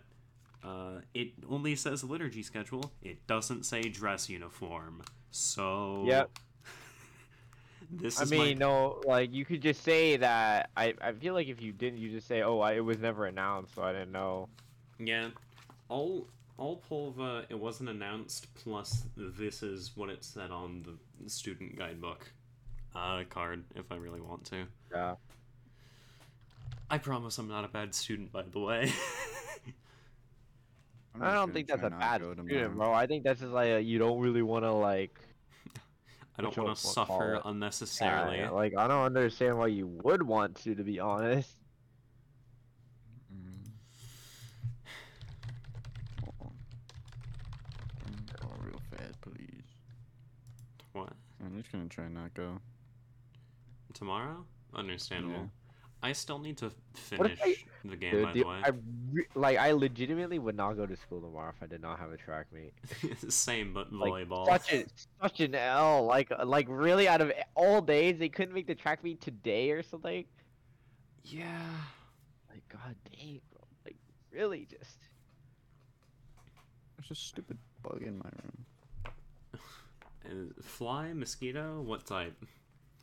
uh, 0.64 1.00
it 1.12 1.32
only 1.50 1.76
says 1.76 2.02
liturgy 2.02 2.42
schedule. 2.42 2.92
It 3.02 3.26
doesn't 3.26 3.66
say 3.66 3.82
dress 3.82 4.30
uniform. 4.30 5.02
So. 5.32 6.04
Yep. 6.06 6.30
This 7.90 8.20
I 8.20 8.22
is 8.24 8.30
mean, 8.30 8.58
my... 8.58 8.66
no, 8.66 9.00
like 9.04 9.32
you 9.32 9.44
could 9.44 9.62
just 9.62 9.82
say 9.82 10.16
that. 10.16 10.70
I 10.76 10.94
I 11.00 11.12
feel 11.12 11.34
like 11.34 11.48
if 11.48 11.60
you 11.60 11.72
didn't, 11.72 11.98
you 11.98 12.10
just 12.10 12.28
say, 12.28 12.42
oh, 12.42 12.60
I, 12.60 12.74
it 12.74 12.84
was 12.84 12.98
never 12.98 13.26
announced, 13.26 13.74
so 13.74 13.82
I 13.82 13.92
didn't 13.92 14.12
know. 14.12 14.48
Yeah, 14.98 15.30
all 15.88 16.26
all 16.58 16.70
I'll 16.70 16.76
pull 16.76 17.12
the 17.12 17.44
it 17.48 17.58
wasn't 17.58 17.88
announced 17.88 18.46
plus 18.54 19.04
this 19.16 19.62
is 19.62 19.92
what 19.96 20.10
it 20.10 20.22
said 20.22 20.50
on 20.50 20.84
the 20.84 21.30
student 21.30 21.76
guidebook 21.76 22.30
uh 22.94 23.22
card 23.30 23.64
if 23.74 23.90
I 23.90 23.96
really 23.96 24.20
want 24.20 24.44
to. 24.46 24.66
Yeah. 24.92 25.14
I 26.90 26.98
promise 26.98 27.38
I'm 27.38 27.48
not 27.48 27.64
a 27.64 27.68
bad 27.68 27.94
student 27.94 28.30
by 28.30 28.42
the 28.42 28.58
way. 28.58 28.92
I'm 31.14 31.22
I 31.22 31.26
just 31.26 31.34
don't 31.34 31.52
think 31.54 31.68
that's 31.68 31.82
a 31.82 31.90
bad 31.90 32.20
go 32.20 32.34
student, 32.34 32.76
bro. 32.76 32.92
I 32.92 33.06
think 33.06 33.24
that's 33.24 33.40
just 33.40 33.52
like 33.52 33.68
a, 33.68 33.80
you 33.80 33.98
don't 33.98 34.20
really 34.20 34.42
want 34.42 34.64
to 34.64 34.72
like. 34.72 35.18
I 36.38 36.42
don't 36.42 36.56
want 36.56 36.78
to 36.78 36.86
will 36.86 36.94
call 36.94 37.06
suffer 37.06 37.34
it? 37.34 37.42
unnecessarily. 37.44 38.38
Yeah, 38.38 38.50
like 38.50 38.76
I 38.76 38.86
don't 38.86 39.04
understand 39.04 39.58
why 39.58 39.66
you 39.68 39.86
would 39.86 40.22
want 40.22 40.56
to, 40.62 40.74
to 40.74 40.82
be 40.82 40.98
honest. 41.00 41.56
Mm. 43.34 43.70
Hold 46.22 46.34
on. 46.42 46.52
Go 48.40 48.48
real 48.64 48.80
fast, 48.96 49.20
please. 49.20 49.64
What? 50.92 51.12
I'm 51.44 51.56
just 51.58 51.72
gonna 51.72 51.88
try 51.88 52.08
not 52.08 52.32
go. 52.34 52.58
Tomorrow? 53.94 54.44
Understandable. 54.74 55.34
Yeah. 55.34 55.59
I 56.02 56.12
still 56.12 56.38
need 56.38 56.56
to 56.58 56.70
finish 56.94 57.38
I- 57.44 57.56
the 57.84 57.96
game 57.96 58.10
Dude, 58.12 58.24
by 58.24 58.32
the- 58.32 58.40
the 58.42 58.48
way. 58.48 58.60
I 58.64 58.70
re- 59.12 59.26
like 59.34 59.58
I 59.58 59.72
legitimately 59.72 60.38
would 60.38 60.56
not 60.56 60.72
go 60.74 60.86
to 60.86 60.96
school 60.96 61.20
tomorrow 61.20 61.50
if 61.54 61.62
I 61.62 61.66
did 61.66 61.82
not 61.82 61.98
have 61.98 62.10
a 62.10 62.16
track 62.16 62.46
meet. 62.52 62.72
Same 63.32 63.74
but 63.74 63.92
Like, 63.92 64.10
volleyball. 64.28 64.46
Such 64.46 64.72
a 64.72 64.86
such 65.20 65.40
an 65.40 65.54
L. 65.54 66.04
Like 66.04 66.30
like 66.44 66.66
really 66.70 67.06
out 67.08 67.20
of 67.20 67.32
all 67.54 67.82
days 67.82 68.18
they 68.18 68.28
couldn't 68.30 68.54
make 68.54 68.66
the 68.66 68.74
track 68.74 69.04
meet 69.04 69.20
today 69.20 69.70
or 69.72 69.82
something. 69.82 70.24
yeah. 71.24 71.68
Like 72.50 72.62
god 72.68 72.96
dang, 73.10 73.40
bro. 73.52 73.62
Like 73.84 73.96
really 74.32 74.66
just. 74.70 74.96
There's 76.96 77.10
a 77.10 77.14
stupid 77.14 77.58
bug 77.82 78.02
in 78.02 78.18
my 78.18 78.30
room. 78.42 78.66
Fly, 80.62 81.12
mosquito, 81.12 81.80
what 81.82 82.06
type? 82.06 82.42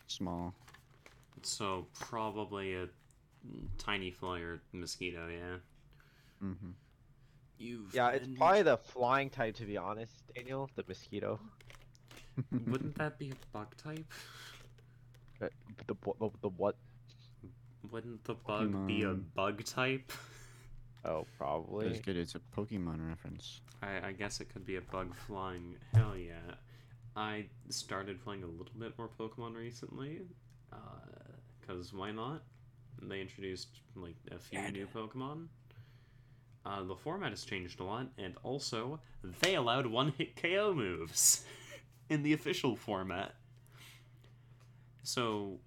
Small. 0.08 0.54
So 1.44 1.88
probably 2.00 2.76
a 2.76 2.88
tiny 3.78 4.12
fly 4.12 4.40
or 4.40 4.60
mosquito, 4.74 5.28
yeah. 5.30 5.58
Mm-hmm. 6.44 6.70
You've 7.60 7.94
Yeah, 7.94 8.10
it's 8.10 8.26
been- 8.28 8.36
probably 8.38 8.62
the 8.64 8.78
flying 8.78 9.30
type 9.30 9.56
to 9.56 9.66
be 9.66 9.78
honest, 9.78 10.14
Daniel. 10.36 10.70
The 10.76 10.84
mosquito. 10.88 11.40
Wouldn't 12.68 12.96
that 13.00 13.18
be 13.18 13.32
a 13.32 13.36
bug 13.54 13.76
type? 13.78 14.06
Uh, 15.42 15.48
The 15.88 15.96
the, 16.20 16.30
the 16.42 16.50
what? 16.50 16.76
Wouldn't 17.92 18.24
the 18.26 18.34
bug 18.36 18.86
be 18.88 19.04
a 19.04 19.08
Pokemon. 19.08 19.24
bug 19.34 19.64
type? 19.64 20.12
Oh, 21.06 21.20
That's 21.20 21.38
probably. 21.38 22.00
good. 22.00 22.18
It's 22.18 22.36
a 22.36 22.40
Pokemon 22.56 23.08
reference. 23.08 23.62
I, 23.82 24.08
I 24.08 24.12
guess 24.12 24.42
it 24.42 24.50
could 24.52 24.66
be 24.66 24.76
a 24.76 24.82
bug 24.82 25.16
flying. 25.16 25.76
Hell 25.94 26.18
yeah. 26.18 26.34
I 27.16 27.46
started 27.70 28.22
playing 28.24 28.44
a 28.44 28.48
little 28.48 28.74
bit 28.78 28.98
more 28.98 29.10
Pokemon 29.20 29.56
recently. 29.56 30.22
Because 31.60 31.94
why 31.94 32.12
not? 32.12 32.44
They 33.02 33.22
introduced 33.22 33.70
like 33.96 34.16
a 34.32 34.40
few 34.40 34.60
Yeah, 34.60 34.70
new 34.70 34.88
Pokemon. 34.88 35.48
Uh, 36.66 36.84
the 36.84 36.96
format 36.96 37.32
has 37.32 37.46
changed 37.46 37.80
a 37.80 37.84
lot, 37.84 38.10
and 38.18 38.36
also 38.44 39.00
they 39.42 39.56
allowed 39.56 39.88
one-hit 39.88 40.36
KO 40.36 40.74
moves 40.74 41.46
in 42.10 42.24
the 42.24 42.34
official 42.34 42.76
format. 42.76 43.36
So, 45.04 45.60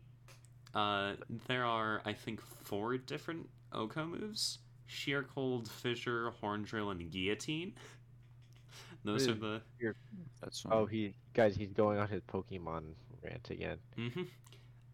uh, 0.75 1.15
there 1.47 1.65
are 1.65 2.03
I 2.05 2.13
think 2.13 2.41
four 2.41 2.97
different 2.99 3.49
OHKO 3.73 4.07
moves: 4.21 4.59
Sheer 4.87 5.23
Cold, 5.23 5.69
Fissure, 5.69 6.31
Horn 6.41 6.63
Drill, 6.63 6.91
and 6.91 7.11
Guillotine. 7.11 7.75
Those 9.05 9.29
are 9.29 9.35
the 9.35 9.63
That's 10.41 10.65
Oh, 10.71 10.87
he 10.87 11.15
guys, 11.35 11.57
he's 11.57 11.73
going 11.73 11.99
on 11.99 12.09
his 12.09 12.23
Pokemon 12.23 12.95
rant 13.23 13.51
again. 13.51 13.79
hmm 13.97 14.23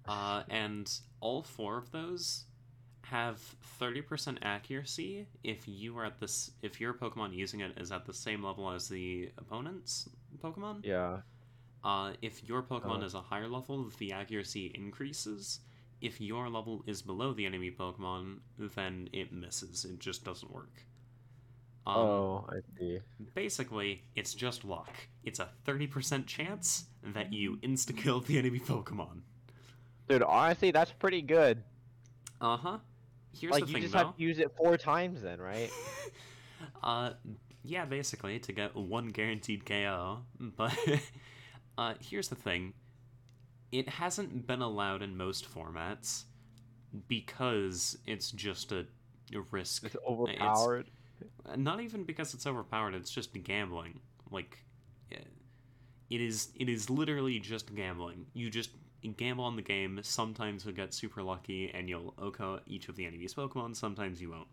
Uh, 0.08 0.42
and 0.48 0.90
all 1.20 1.42
four 1.42 1.78
of 1.78 1.90
those 1.90 2.44
have 3.02 3.40
30% 3.80 4.38
accuracy 4.42 5.26
if 5.44 5.66
you 5.68 5.96
are 5.96 6.04
at 6.06 6.18
this 6.18 6.50
if 6.62 6.80
your 6.80 6.92
Pokemon 6.92 7.32
using 7.34 7.60
it 7.60 7.72
is 7.78 7.92
at 7.92 8.04
the 8.04 8.12
same 8.12 8.42
level 8.42 8.70
as 8.70 8.88
the 8.88 9.30
opponent's 9.38 10.08
Pokemon. 10.42 10.80
Yeah. 10.84 11.18
Uh, 11.84 12.12
if 12.22 12.42
your 12.48 12.62
Pokemon 12.62 13.02
Oh. 13.02 13.06
is 13.06 13.14
a 13.14 13.20
higher 13.20 13.46
level, 13.48 13.90
the 13.98 14.12
accuracy 14.12 14.72
increases. 14.74 15.60
If 16.00 16.20
your 16.20 16.48
level 16.50 16.82
is 16.86 17.00
below 17.00 17.32
the 17.32 17.46
enemy 17.46 17.70
Pokemon, 17.70 18.38
then 18.58 19.08
it 19.12 19.32
misses. 19.32 19.84
It 19.84 19.98
just 20.00 20.24
doesn't 20.24 20.50
work. 20.52 20.82
Um, 21.86 21.96
oh, 21.96 22.46
I 22.48 22.56
see. 22.78 22.98
Basically, 23.34 24.02
it's 24.16 24.34
just 24.34 24.64
luck. 24.64 24.90
It's 25.22 25.38
a 25.38 25.48
30% 25.64 26.26
chance 26.26 26.86
that 27.04 27.32
you 27.32 27.58
insta 27.58 27.96
kill 27.96 28.18
the 28.20 28.36
enemy 28.38 28.58
Pokemon. 28.58 29.20
Dude, 30.08 30.22
honestly, 30.22 30.70
that's 30.70 30.92
pretty 30.92 31.22
good. 31.22 31.62
Uh 32.40 32.56
huh. 32.56 32.78
Here's 33.38 33.52
like 33.52 33.62
the 33.64 33.68
you 33.68 33.72
thing, 33.74 33.82
just 33.82 33.92
though. 33.92 33.98
have 33.98 34.16
to 34.16 34.22
use 34.22 34.38
it 34.38 34.52
four 34.56 34.76
times 34.76 35.22
then, 35.22 35.40
right? 35.40 35.70
uh, 36.82 37.10
yeah, 37.64 37.84
basically 37.84 38.38
to 38.40 38.52
get 38.52 38.74
one 38.74 39.08
guaranteed 39.08 39.66
KO. 39.66 40.20
But 40.38 40.76
uh, 41.78 41.94
here's 42.00 42.28
the 42.28 42.34
thing: 42.34 42.72
it 43.72 43.88
hasn't 43.88 44.46
been 44.46 44.62
allowed 44.62 45.02
in 45.02 45.16
most 45.16 45.52
formats 45.52 46.24
because 47.08 47.98
it's 48.06 48.30
just 48.30 48.72
a 48.72 48.86
risk. 49.50 49.84
It's 49.84 49.96
overpowered. 50.06 50.86
Not 51.56 51.80
even 51.80 52.04
because 52.04 52.34
it's 52.34 52.46
overpowered. 52.46 52.94
It's 52.94 53.10
just 53.10 53.32
gambling. 53.42 54.00
Like, 54.30 54.58
it 55.10 56.20
is. 56.20 56.50
It 56.54 56.68
is 56.68 56.88
literally 56.88 57.40
just 57.40 57.74
gambling. 57.74 58.26
You 58.32 58.50
just 58.50 58.70
gamble 59.16 59.44
on 59.44 59.56
the 59.56 59.62
game. 59.62 59.98
Sometimes 60.02 60.64
you'll 60.64 60.74
get 60.74 60.92
super 60.94 61.22
lucky 61.22 61.70
and 61.72 61.88
you'll 61.88 62.14
OHKO 62.18 62.60
each 62.66 62.88
of 62.88 62.96
the 62.96 63.06
enemy's 63.06 63.34
Pokemon. 63.34 63.76
Sometimes 63.76 64.20
you 64.20 64.30
won't. 64.30 64.48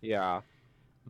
Yeah. 0.00 0.40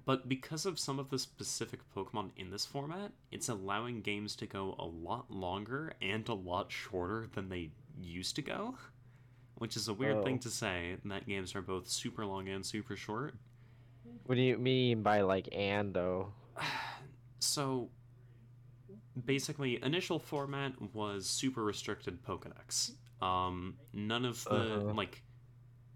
But 0.05 0.29
because 0.29 0.67
of 0.67 0.79
some 0.79 0.99
of 0.99 1.11
the 1.11 1.19
specific 1.19 1.81
Pokemon 1.95 2.31
in 2.37 2.51
this 2.51 2.67
format, 2.67 3.13
it's 3.31 3.49
allowing 3.49 4.01
games 4.01 4.35
to 4.37 4.47
go 4.47 4.75
a 4.79 4.85
lot 4.85 5.31
longer 5.31 5.93
and 6.03 6.29
a 6.29 6.35
lot 6.35 6.73
shorter 6.73 7.29
than 7.33 7.49
they 7.49 7.71
used 8.03 8.35
to 8.37 8.43
go. 8.43 8.77
Which 9.57 9.77
is 9.77 9.87
a 9.87 9.95
weird 9.95 10.25
thing 10.25 10.37
Oh. 10.37 10.43
to 10.43 10.51
say, 10.51 10.97
that 11.05 11.27
games 11.29 11.55
are 11.55 11.63
both 11.63 11.89
super 11.89 12.27
long 12.27 12.49
and 12.49 12.67
super 12.67 12.97
short. 12.97 13.35
What 14.27 14.35
do 14.35 14.41
you 14.41 14.59
mean 14.59 15.03
by 15.03 15.21
like 15.21 15.49
and 15.53 15.95
though? 15.95 16.33
So, 17.41 17.91
basically, 19.25 19.83
initial 19.83 20.19
format 20.19 20.81
was 20.95 21.29
super 21.29 21.63
restricted 21.65 22.23
Pokedex. 22.23 22.93
Um, 23.23 23.77
none 23.93 24.25
of 24.25 24.45
the, 24.45 24.51
Uh-huh. 24.51 24.93
like, 24.95 25.23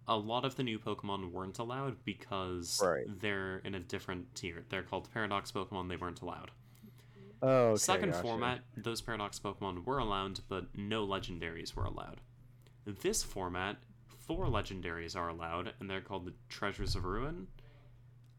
a 0.06 0.16
lot 0.16 0.44
of 0.44 0.56
the 0.56 0.62
new 0.62 0.78
Pokemon 0.78 1.32
weren't 1.32 1.58
allowed 1.58 2.02
because 2.04 2.80
Right. 2.82 3.04
they're 3.20 3.58
in 3.58 3.74
a 3.74 3.80
different 3.80 4.34
tier. 4.34 4.64
They're 4.70 4.82
called 4.82 5.10
Paradox 5.12 5.52
Pokemon, 5.52 5.88
they 5.88 5.96
weren't 5.96 6.20
allowed. 6.22 6.50
Oh, 7.42 7.48
okay, 7.70 7.76
Second 7.76 8.10
gotcha. 8.10 8.22
format, 8.22 8.64
those 8.76 9.00
Paradox 9.00 9.38
Pokemon 9.38 9.84
were 9.84 9.98
allowed, 9.98 10.40
but 10.48 10.76
no 10.76 11.06
legendaries 11.06 11.74
were 11.76 11.84
allowed. 11.84 12.20
This 12.84 13.22
format, 13.22 13.76
four 14.06 14.46
legendaries 14.46 15.14
are 15.14 15.28
allowed, 15.28 15.74
and 15.78 15.88
they're 15.90 16.00
called 16.00 16.24
the 16.24 16.34
Treasures 16.48 16.96
of 16.96 17.04
Ruin. 17.04 17.48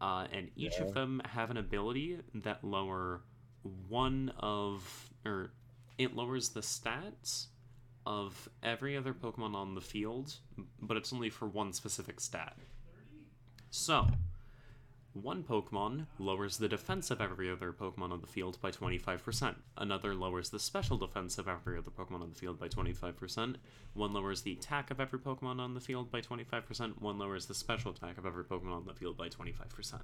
Uh, 0.01 0.27
and 0.32 0.49
each 0.55 0.80
Yeah. 0.80 0.86
of 0.86 0.93
them 0.93 1.21
have 1.25 1.51
an 1.51 1.57
ability 1.57 2.19
that 2.34 2.63
lower 2.63 3.21
one 3.64 4.34
of, 4.39 5.12
or 5.26 5.51
it 5.97 6.16
lowers 6.16 6.49
the 6.49 6.62
stats 6.62 7.47
of 8.05 8.49
every 8.64 8.97
other 8.97 9.14
Pokemon 9.14 9.53
on 9.55 9.76
the 9.76 9.82
field, 9.82 10.36
but 10.82 10.97
it's 10.97 11.14
only 11.14 11.30
for 11.30 11.47
one 11.47 11.74
specific 11.74 12.20
stat. 12.20 12.57
So, 13.70 14.07
one 15.14 15.43
Pokemon 15.43 16.05
lowers 16.18 16.57
the 16.57 16.68
defense 16.68 17.12
of 17.12 17.20
every 17.20 17.51
other 17.51 17.72
Pokemon 17.74 18.12
on 18.12 18.22
the 18.22 18.28
field 18.28 18.60
by 18.62 18.72
25%. 18.72 19.55
Another 19.78 20.14
lowers 20.14 20.49
the 20.49 20.60
special 20.60 20.97
defense 20.97 21.38
of 21.38 21.47
every 21.47 21.78
other 21.78 21.91
Pokemon 21.91 22.22
on 22.22 22.30
the 22.30 22.36
field 22.36 22.60
by 22.60 22.68
25%. 22.68 23.55
One 23.93 24.14
lowers 24.14 24.41
the 24.41 24.53
attack 24.53 24.91
of 24.91 24.99
every 24.99 25.20
Pokemon 25.20 25.60
on 25.60 25.74
the 25.74 25.80
field 25.80 26.12
by 26.12 26.22
25%. 26.22 27.01
One 27.01 27.18
lowers 27.18 27.47
the 27.47 27.53
special 27.53 27.91
attack 27.91 28.18
of 28.18 28.26
every 28.26 28.43
Pokemon 28.43 28.76
on 28.76 28.86
the 28.86 28.93
field 28.93 29.18
by 29.18 29.30
25%. 29.30 30.01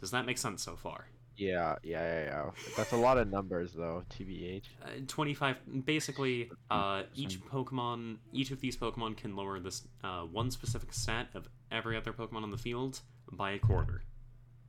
Does 0.00 0.10
that 0.10 0.26
make 0.26 0.38
sense 0.38 0.62
so 0.62 0.76
far? 0.76 1.06
Yeah, 1.38 1.76
yeah, 1.84 2.02
yeah, 2.02 2.24
yeah. 2.24 2.50
That's 2.76 2.92
a 2.92 2.96
lot 2.96 3.16
of 3.16 3.30
numbers 3.30 3.72
though, 3.72 4.02
TBH. 4.10 4.64
Uh, 4.82 4.88
25 5.06 5.84
basically 5.86 6.50
uh, 6.70 7.04
each 7.14 7.40
pokemon 7.40 8.16
each 8.32 8.50
of 8.50 8.60
these 8.60 8.76
pokemon 8.76 9.16
can 9.16 9.36
lower 9.36 9.60
this 9.60 9.86
uh, 10.04 10.22
one 10.22 10.50
specific 10.50 10.92
stat 10.92 11.28
of 11.34 11.48
every 11.70 11.96
other 11.96 12.12
pokemon 12.12 12.42
on 12.42 12.50
the 12.50 12.58
field 12.58 13.00
by 13.32 13.52
a 13.52 13.58
quarter 13.58 14.02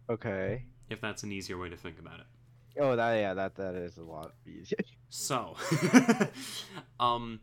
Okay. 0.09 0.65
if 0.89 1.01
that's 1.01 1.24
an 1.24 1.32
easier 1.32 1.57
way 1.57 1.70
to 1.70 1.76
think 1.78 1.97
about 1.99 2.20
it 2.20 2.26
Oh, 2.80 2.95
that 2.95 3.15
yeah, 3.15 3.34
that 3.34 3.55
that 3.55 3.76
is 3.76 3.97
a 3.97 4.03
lot 4.03 4.34
easier. 4.45 4.78
So, 5.11 5.55
um, 6.99 7.39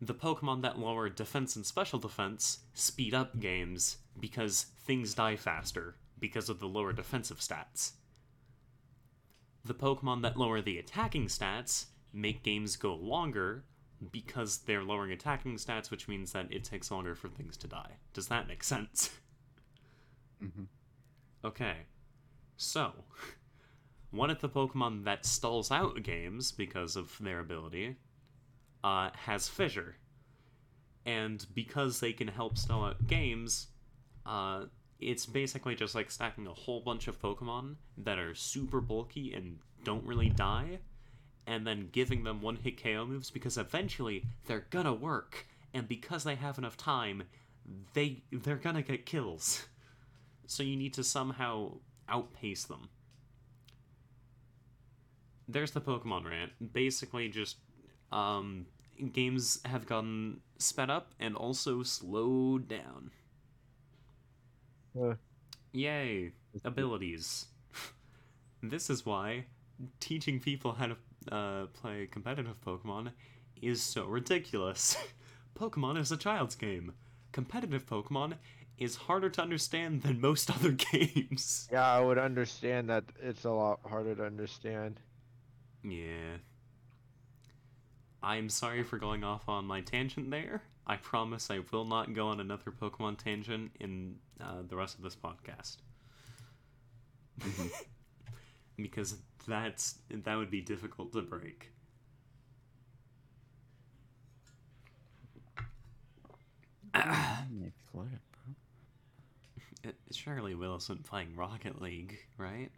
the 0.00 0.14
Pokemon 0.14 0.62
that 0.62 0.78
lower 0.80 1.08
defense 1.08 1.54
and 1.54 1.64
special 1.64 2.00
defense 2.00 2.58
speed 2.74 3.14
up 3.14 3.38
games 3.38 3.98
because 4.18 4.66
things 4.84 5.14
die 5.14 5.36
faster 5.36 5.94
because 6.18 6.48
of 6.48 6.58
the 6.58 6.66
lower 6.66 6.92
defensive 6.92 7.38
stats. 7.38 7.92
The 9.66 9.74
Pokemon 9.74 10.22
that 10.22 10.36
lower 10.36 10.62
the 10.62 10.78
attacking 10.78 11.26
stats 11.26 11.86
make 12.12 12.44
games 12.44 12.76
go 12.76 12.94
longer 12.94 13.64
because 14.12 14.58
they're 14.58 14.84
lowering 14.84 15.10
attacking 15.10 15.56
stats, 15.56 15.90
which 15.90 16.06
means 16.06 16.30
that 16.32 16.52
it 16.52 16.62
takes 16.62 16.92
longer 16.92 17.16
for 17.16 17.28
things 17.28 17.56
to 17.56 17.66
die. 17.66 17.96
Does 18.12 18.28
that 18.28 18.46
make 18.46 18.62
sense? 18.62 19.10
hmm 20.38 20.64
Okay, 21.44 21.78
so 22.56 22.92
one 24.12 24.30
of 24.30 24.40
the 24.40 24.48
Pokemon 24.48 25.04
that 25.04 25.26
stalls 25.26 25.72
out 25.72 26.00
games 26.02 26.52
because 26.52 26.94
of 26.94 27.16
their 27.18 27.40
ability 27.40 27.96
uh, 28.84 29.10
has 29.14 29.48
Fissure, 29.48 29.96
and 31.04 31.44
because 31.54 31.98
they 31.98 32.12
can 32.12 32.28
help 32.28 32.56
stall 32.56 32.84
out 32.84 33.06
games, 33.08 33.68
uh, 34.24 34.66
it's 35.00 35.26
basically 35.26 35.74
just 35.74 35.94
like 35.94 36.10
stacking 36.10 36.46
a 36.46 36.52
whole 36.52 36.80
bunch 36.80 37.08
of 37.08 37.20
Pokemon 37.20 37.76
that 37.98 38.18
are 38.18 38.34
super 38.34 38.80
bulky 38.80 39.34
and 39.34 39.58
don't 39.84 40.04
really 40.04 40.30
die, 40.30 40.78
and 41.46 41.66
then 41.66 41.88
giving 41.92 42.24
them 42.24 42.40
one-hit 42.42 42.82
KO 42.82 43.06
moves 43.06 43.30
because 43.30 43.58
eventually 43.58 44.24
they're 44.46 44.66
gonna 44.70 44.94
work, 44.94 45.46
and 45.74 45.86
because 45.88 46.24
they 46.24 46.34
have 46.34 46.58
enough 46.58 46.76
time, 46.76 47.24
they 47.94 48.22
they're 48.32 48.56
gonna 48.56 48.82
get 48.82 49.06
kills. 49.06 49.66
So 50.46 50.62
you 50.62 50.76
need 50.76 50.94
to 50.94 51.04
somehow 51.04 51.78
outpace 52.08 52.64
them. 52.64 52.88
There's 55.48 55.72
the 55.72 55.80
Pokemon 55.80 56.24
rant. 56.28 56.72
Basically, 56.72 57.28
just 57.28 57.56
um, 58.12 58.66
games 59.12 59.60
have 59.64 59.86
gotten 59.86 60.40
sped 60.58 60.90
up 60.90 61.12
and 61.20 61.36
also 61.36 61.82
slowed 61.82 62.68
down. 62.68 63.10
Uh. 64.98 65.14
Yay! 65.72 66.32
Abilities. 66.64 67.46
This 68.62 68.88
is 68.90 69.04
why 69.04 69.44
teaching 70.00 70.40
people 70.40 70.72
how 70.72 70.86
to 70.86 70.96
uh, 71.30 71.66
play 71.66 72.08
competitive 72.10 72.60
Pokemon 72.64 73.12
is 73.60 73.82
so 73.82 74.06
ridiculous. 74.06 74.96
Pokemon 75.54 75.98
is 75.98 76.10
a 76.10 76.16
child's 76.16 76.54
game. 76.54 76.94
Competitive 77.32 77.86
Pokemon 77.86 78.34
is 78.78 78.96
harder 78.96 79.28
to 79.30 79.42
understand 79.42 80.02
than 80.02 80.20
most 80.20 80.50
other 80.56 80.72
games. 80.72 81.68
Yeah, 81.70 81.86
I 81.86 82.00
would 82.00 82.18
understand 82.18 82.88
that 82.90 83.04
it's 83.22 83.44
a 83.44 83.50
lot 83.50 83.80
harder 83.84 84.14
to 84.14 84.24
understand. 84.24 85.00
Yeah. 85.84 86.38
I'm 88.22 88.48
sorry 88.48 88.82
for 88.82 88.98
going 88.98 89.22
off 89.22 89.48
on 89.48 89.66
my 89.66 89.82
tangent 89.82 90.30
there. 90.30 90.62
I 90.86 90.96
promise 90.96 91.50
I 91.50 91.60
will 91.72 91.84
not 91.84 92.12
go 92.14 92.28
on 92.28 92.40
another 92.40 92.70
Pokemon 92.70 93.18
tangent 93.18 93.72
in 93.80 94.16
uh, 94.40 94.62
the 94.66 94.76
rest 94.76 94.96
of 94.96 95.02
this 95.04 95.16
podcast. 95.16 95.78
Mhm. 97.40 97.70
because 98.76 99.16
that's 99.46 99.98
that 100.10 100.36
would 100.36 100.50
be 100.50 100.60
difficult 100.60 101.12
to 101.12 101.22
break. 101.22 101.72
Flip, 107.90 108.20
bro. 108.32 108.54
It, 109.82 109.96
Shirley 110.12 110.54
Wilson 110.54 110.98
playing 110.98 111.34
Rocket 111.36 111.80
League, 111.80 112.18
right? 112.36 112.70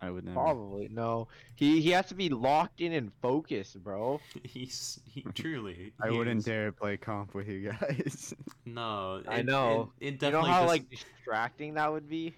I 0.00 0.10
would 0.10 0.24
never. 0.24 0.34
Probably 0.34 0.88
no. 0.88 1.28
He 1.54 1.80
he 1.80 1.90
has 1.90 2.06
to 2.06 2.14
be 2.14 2.28
locked 2.28 2.80
in 2.80 2.92
and 2.92 3.10
focused, 3.22 3.82
bro. 3.82 4.20
He's 4.42 5.00
he 5.06 5.22
truly. 5.34 5.92
I 6.00 6.10
he 6.10 6.16
wouldn't 6.18 6.38
is. 6.40 6.44
dare 6.44 6.70
play 6.72 6.96
comp 6.96 7.34
with 7.34 7.48
you 7.48 7.72
guys. 7.72 8.34
No, 8.68 9.22
I 9.28 9.42
know. 9.42 9.92
It, 10.00 10.14
it 10.14 10.22
You 10.22 10.30
know 10.32 10.42
how 10.42 10.62
does- 10.62 10.68
like 10.70 10.90
distracting 10.90 11.74
that 11.74 11.90
would 11.92 12.08
be. 12.08 12.34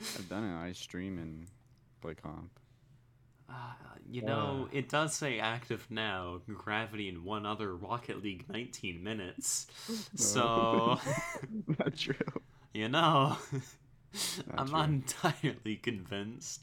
I've 0.00 0.28
done 0.28 0.44
it. 0.44 0.54
I 0.60 0.72
stream 0.72 1.18
and 1.18 1.46
play 2.00 2.14
comp. 2.14 2.50
Uh, 3.48 3.54
you 4.10 4.22
know, 4.22 4.68
it 4.72 4.88
does 4.88 5.14
say 5.14 5.38
active 5.38 5.86
now, 5.90 6.40
gravity 6.54 7.08
and 7.08 7.22
one 7.24 7.46
other 7.46 7.76
Rocket 7.76 8.22
League 8.22 8.44
19 8.50 9.02
minutes. 9.04 9.66
So, 10.16 10.98
Not 11.78 11.96
true. 11.96 12.14
you 12.74 12.88
know, 12.88 13.36
Not 13.52 13.62
I'm 14.56 14.66
true. 14.66 14.76
not 14.76 14.88
entirely 14.88 15.76
convinced. 15.76 16.62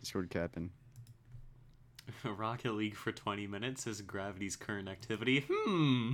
Discord 0.00 0.30
capping. 0.30 0.70
Rocket 2.24 2.72
League 2.74 2.96
for 2.96 3.12
20 3.12 3.46
minutes 3.46 3.86
is 3.86 4.00
gravity's 4.02 4.56
current 4.56 4.88
activity. 4.88 5.44
Hmm. 5.50 6.12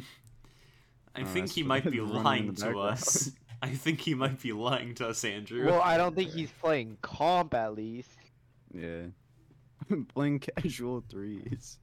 I 1.14 1.22
Oh, 1.22 1.24
think 1.24 1.51
he 1.53 1.62
might 1.64 1.91
be 1.91 2.01
lying 2.01 2.55
to 2.57 2.78
us. 2.78 3.30
I 3.62 3.70
think 3.70 4.01
he 4.01 4.14
might 4.14 4.41
be 4.43 4.53
lying 4.53 4.95
to 4.97 5.09
us, 5.09 5.24
Andrew. 5.24 5.64
Well, 5.66 5.80
I 5.80 5.97
don't 5.97 6.14
think 6.14 6.30
he's 6.32 6.51
playing 6.51 6.99
comp 7.01 7.55
at 7.55 7.74
least. 7.74 8.11
Yeah. 8.74 9.07
Playing 10.14 10.41
casual 10.41 11.03
threes. 11.09 11.78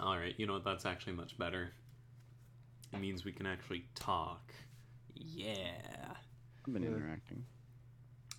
Alright, 0.00 0.34
you 0.38 0.46
know 0.46 0.54
what? 0.54 0.64
That's 0.64 0.84
actually 0.84 1.14
much 1.14 1.38
better. 1.38 1.70
It 2.92 3.00
means 3.00 3.24
we 3.24 3.32
can 3.32 3.46
actually 3.46 3.84
talk. 3.94 4.52
Yeah. 5.14 5.70
I've 6.66 6.72
been 6.72 6.82
Yeah. 6.82 6.88
interacting. 6.90 7.44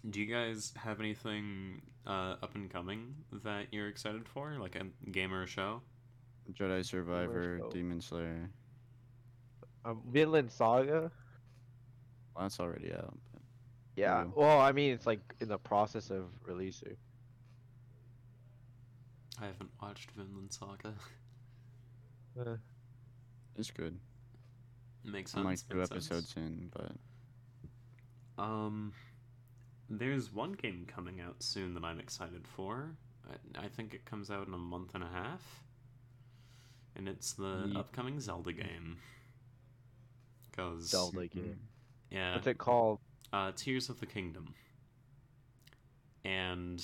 Do 0.10 0.20
you 0.20 0.26
guys 0.26 0.74
have 0.76 1.00
anything 1.00 1.82
uh, 2.06 2.36
up 2.42 2.56
and 2.56 2.70
coming 2.70 3.16
that 3.44 3.68
you're 3.74 3.88
excited 3.88 4.28
for, 4.28 4.58
like 4.60 4.76
a 4.76 4.86
game 5.12 5.34
or 5.34 5.44
a 5.44 5.48
show? 5.48 5.82
Jedi 6.52 6.84
Survivor, 6.86 7.60
show? 7.60 7.70
Demon 7.72 8.02
Slayer. 8.02 8.50
Um, 9.86 10.02
Vinland 10.10 10.52
Saga. 10.52 11.10
Well, 12.36 12.44
that's 12.44 12.60
already 12.60 12.92
out. 12.94 13.18
But 13.32 13.42
Yeah. 13.96 14.26
Ooh. 14.26 14.34
Well, 14.36 14.60
I 14.60 14.74
mean, 14.74 14.92
it's 14.94 15.06
like 15.06 15.22
in 15.40 15.48
the 15.48 15.58
process 15.58 16.10
of 16.10 16.26
releasing. 16.44 16.98
I 19.42 19.46
haven't 19.48 19.72
watched 19.82 20.12
Vinland 20.12 20.52
Saga. 20.52 20.94
Uh, 22.40 22.58
it's 23.56 23.72
good. 23.72 23.98
Makes 25.06 25.34
I'm 25.36 25.44
sense. 25.44 25.64
like 25.64 25.70
two 25.70 25.78
makes 25.78 25.90
sense. 25.90 26.08
episodes 26.12 26.34
in, 26.36 26.70
but 26.74 26.92
Um, 28.38 28.94
there's 29.90 30.32
one 30.34 30.54
game 30.54 30.86
coming 30.88 31.20
out 31.22 31.44
soon 31.44 31.74
that 31.76 31.84
I'm 31.84 32.00
excited 32.00 32.48
for. 32.48 32.96
I, 33.56 33.66
I 33.66 33.68
think 33.70 33.94
it 33.94 34.06
comes 34.06 34.30
out 34.32 34.48
in 34.48 34.54
a 34.54 34.58
month 34.58 34.96
and 34.96 35.04
a 35.04 35.08
half, 35.08 35.64
and 36.96 37.08
it's 37.08 37.34
the 37.34 37.70
Ye- 37.70 37.76
upcoming 37.76 38.20
Zelda 38.20 38.54
game. 38.54 38.98
Cause 40.56 40.90
Zelda 40.90 41.28
game. 41.28 41.70
yeah, 42.12 42.36
What's 42.36 42.48
it 42.48 42.58
called? 42.58 43.00
uh, 43.34 43.52
Tears 43.56 43.90
of 43.90 44.00
the 44.00 44.06
Kingdom. 44.06 44.56
And 46.26 46.84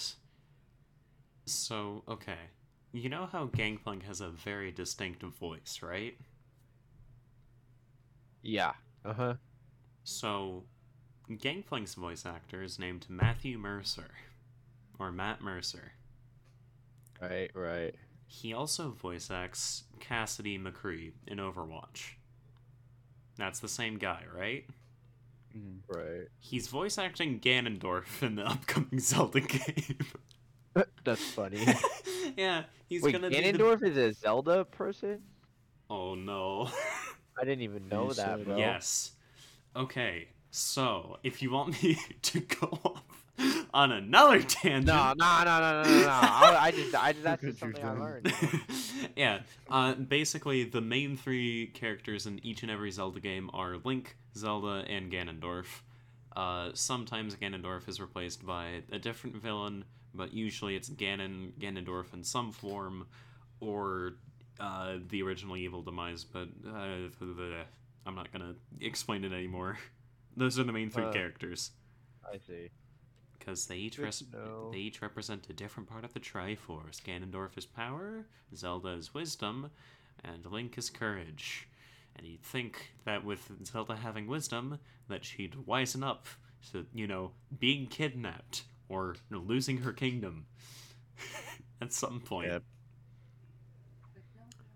so, 1.45 2.03
okay, 2.07 2.51
you 2.91 3.09
know 3.09 3.25
how 3.31 3.45
Gangplank 3.45 4.03
has 4.03 4.21
a 4.21 4.29
very 4.29 4.71
distinct 4.71 5.23
voice, 5.23 5.79
right? 5.81 6.17
Yeah. 8.41 8.73
Uh 9.05 9.13
huh. 9.13 9.33
So, 10.03 10.65
Gangplank's 11.29 11.93
voice 11.93 12.25
actor 12.25 12.63
is 12.63 12.79
named 12.79 13.05
Matthew 13.07 13.57
Mercer, 13.57 14.09
or 14.97 15.11
Matt 15.11 15.41
Mercer. 15.41 15.93
Right. 17.21 17.51
Right. 17.53 17.95
He 18.25 18.53
also 18.53 18.91
voice 18.91 19.29
acts 19.31 19.83
Cassidy 19.99 20.57
McCree 20.57 21.11
in 21.27 21.37
Overwatch. 21.37 22.13
That's 23.37 23.59
the 23.59 23.67
same 23.67 23.97
guy, 23.97 24.23
right? 24.35 24.65
Mm-hmm. 25.57 25.91
Right. 25.91 26.27
He's 26.39 26.67
voice 26.67 26.97
acting 26.97 27.39
Ganondorf 27.39 28.21
in 28.21 28.35
the 28.35 28.45
upcoming 28.45 28.99
Zelda 28.99 29.41
game. 29.41 29.97
That's 31.03 31.23
funny. 31.23 31.65
yeah, 32.37 32.63
he's 32.87 33.01
Wait, 33.01 33.13
gonna 33.13 33.29
be 33.29 33.41
the... 33.41 33.57
Ganondorf 33.57 33.83
is 33.83 33.97
a 33.97 34.13
Zelda 34.13 34.65
person? 34.65 35.21
Oh 35.89 36.15
no. 36.15 36.69
I 37.39 37.45
didn't 37.45 37.61
even 37.61 37.87
know 37.87 38.11
that, 38.13 38.45
bro. 38.45 38.57
yes. 38.57 39.13
Okay, 39.75 40.27
so 40.51 41.17
if 41.23 41.41
you 41.41 41.51
want 41.51 41.81
me 41.83 41.97
to 42.23 42.39
go 42.41 42.79
off 42.83 43.03
on 43.73 43.91
another 43.91 44.41
tangent, 44.41 44.85
No, 44.85 45.13
no, 45.17 45.43
no, 45.43 45.59
no, 45.59 45.83
no, 45.83 45.83
no, 45.83 46.01
no. 46.01 46.09
I, 46.09 46.57
I 46.61 46.71
just, 46.71 46.95
I 46.95 47.13
just, 47.13 47.23
that's 47.23 47.43
Look 47.43 47.53
just 47.53 47.61
at 47.61 47.67
you 47.67 47.73
something 47.73 47.83
I 47.83 47.93
going. 47.93 47.99
learned. 47.99 48.33
yeah, 49.15 49.39
uh, 49.69 49.93
basically 49.93 50.63
the 50.63 50.81
main 50.81 51.17
three 51.17 51.67
characters 51.67 52.25
in 52.25 52.43
each 52.45 52.63
and 52.63 52.71
every 52.71 52.91
Zelda 52.91 53.19
game 53.19 53.49
are 53.53 53.77
Link, 53.83 54.17
Zelda, 54.35 54.83
and 54.87 55.11
Ganondorf. 55.11 55.65
Uh, 56.35 56.71
sometimes 56.73 57.35
Ganondorf 57.35 57.87
is 57.87 57.99
replaced 57.99 58.45
by 58.45 58.81
a 58.91 58.99
different 58.99 59.35
villain, 59.37 59.85
but 60.13 60.33
usually 60.33 60.75
it's 60.75 60.89
Ganon, 60.89 61.51
Ganondorf 61.59 62.13
in 62.13 62.23
some 62.23 62.51
form, 62.51 63.07
or 63.59 64.13
uh, 64.59 64.97
the 65.09 65.21
original 65.23 65.57
Evil 65.57 65.81
Demise. 65.81 66.23
But 66.23 66.49
uh, 66.67 67.07
I'm 68.05 68.15
not 68.15 68.31
gonna 68.31 68.55
explain 68.81 69.23
it 69.23 69.33
anymore. 69.33 69.77
Those 70.39 70.57
are 70.57 70.63
the 70.63 70.71
main 70.71 70.89
three 70.89 71.03
Uh, 71.03 71.11
characters 71.13 71.71
I 72.25 72.37
see. 72.37 72.69
because 73.37 73.67
they 73.67 73.77
each 73.77 73.97
res- 73.97 74.23
they 74.71 74.77
each 74.77 75.01
represent 75.01 75.49
a 75.49 75.53
different 75.53 75.89
part 75.89 76.05
of 76.05 76.13
the 76.13 76.19
Triforce. 76.19 77.01
Ganondorf 77.03 77.57
is 77.57 77.65
power, 77.65 78.25
Zelda 78.55 78.89
is 78.89 79.13
wisdom, 79.13 79.69
and 80.23 80.45
Link 80.45 80.77
is 80.77 80.89
courage. 80.89 81.67
And 82.15 82.25
you'd 82.25 82.41
think 82.43 82.93
that 83.05 83.23
with 83.25 83.51
Zelda 83.65 83.95
having 83.97 84.27
wisdom, 84.27 84.79
that 85.09 85.23
she'd 85.25 85.53
wisen 85.67 86.03
up 86.05 86.27
to, 86.71 86.85
you 86.93 87.05
know, 87.07 87.31
being 87.59 87.87
kidnapped 87.87 88.63
or 88.87 89.15
losing 89.29 89.79
her 89.79 89.91
kingdom 89.93 90.45
at 91.81 91.91
some 91.93 92.19
point. 92.21 92.47
Yep. 92.47 92.63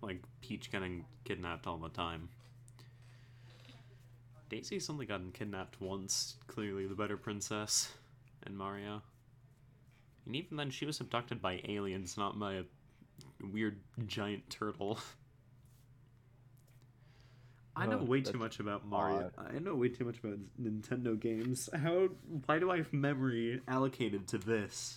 Like 0.02 0.22
Peach 0.42 0.72
getting 0.72 1.06
kidnapped 1.24 1.68
all 1.68 1.78
the 1.78 1.90
time. 1.90 2.30
Daisy's 4.50 4.90
only 4.90 5.06
gotten 5.06 5.32
kidnapped 5.32 5.82
once, 5.82 6.36
clearly 6.48 6.86
the 6.88 6.96
better 6.96 7.18
princess 7.18 7.92
and 8.46 8.58
Mario. 8.58 9.02
And 10.26 10.36
even 10.36 10.58
then, 10.58 10.70
she 10.70 10.86
was 10.86 11.00
abducted 11.00 11.42
by 11.42 11.62
aliens, 11.68 12.18
not 12.18 12.40
by 12.40 12.54
a 12.56 12.64
weird 13.42 13.80
giant 14.06 14.50
turtle. 14.50 15.00
I 17.76 17.88
know 17.88 17.98
Huh, 17.98 18.06
way 18.06 18.22
too 18.22 18.38
much 18.38 18.60
about 18.60 18.86
Mario. 18.86 19.32
I 19.38 19.58
know 19.58 19.74
way 19.74 19.90
too 19.90 20.06
much 20.06 20.20
about 20.24 20.38
Nintendo 20.62 21.20
games. 21.20 21.70
How? 21.74 22.10
Why 22.46 22.60
do 22.60 22.70
I 22.70 22.78
have 22.78 22.94
memory 22.94 23.62
allocated 23.68 24.28
to 24.28 24.38
this? 24.38 24.96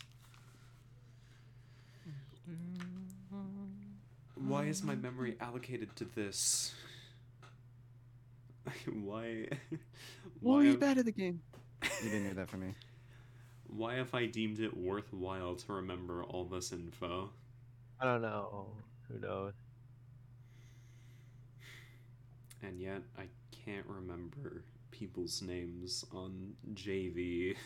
Why 4.34 4.64
is 4.66 4.82
my 4.82 4.94
memory 4.94 5.36
allocated 5.40 5.96
to 5.96 6.04
this? 6.04 6.74
why? 9.02 9.46
Well, 10.42 10.58
why 10.58 10.64
he's 10.64 10.72
have- 10.74 10.80
bad 10.80 10.98
at 10.98 11.04
the 11.06 11.12
game. 11.12 11.40
You 12.02 12.10
didn't 12.10 12.24
hear 12.26 12.34
that 12.34 12.48
from 12.50 12.60
me. 12.60 12.74
Why 13.68 13.94
have 13.94 14.14
I 14.14 14.26
deemed 14.26 14.60
it 14.60 14.76
worthwhile 14.76 15.54
to 15.56 15.72
remember 15.72 16.22
all 16.24 16.44
this 16.44 16.72
info? 16.72 17.30
I 18.00 18.04
don't 18.04 18.22
know. 18.22 18.66
Who 19.08 19.18
knows? 19.18 19.52
And 22.62 22.80
yet 22.80 23.02
I 23.18 23.24
can't 23.64 23.86
remember 23.86 24.62
people's 24.90 25.42
names 25.42 26.04
on 26.12 26.54
JV. 26.74 27.56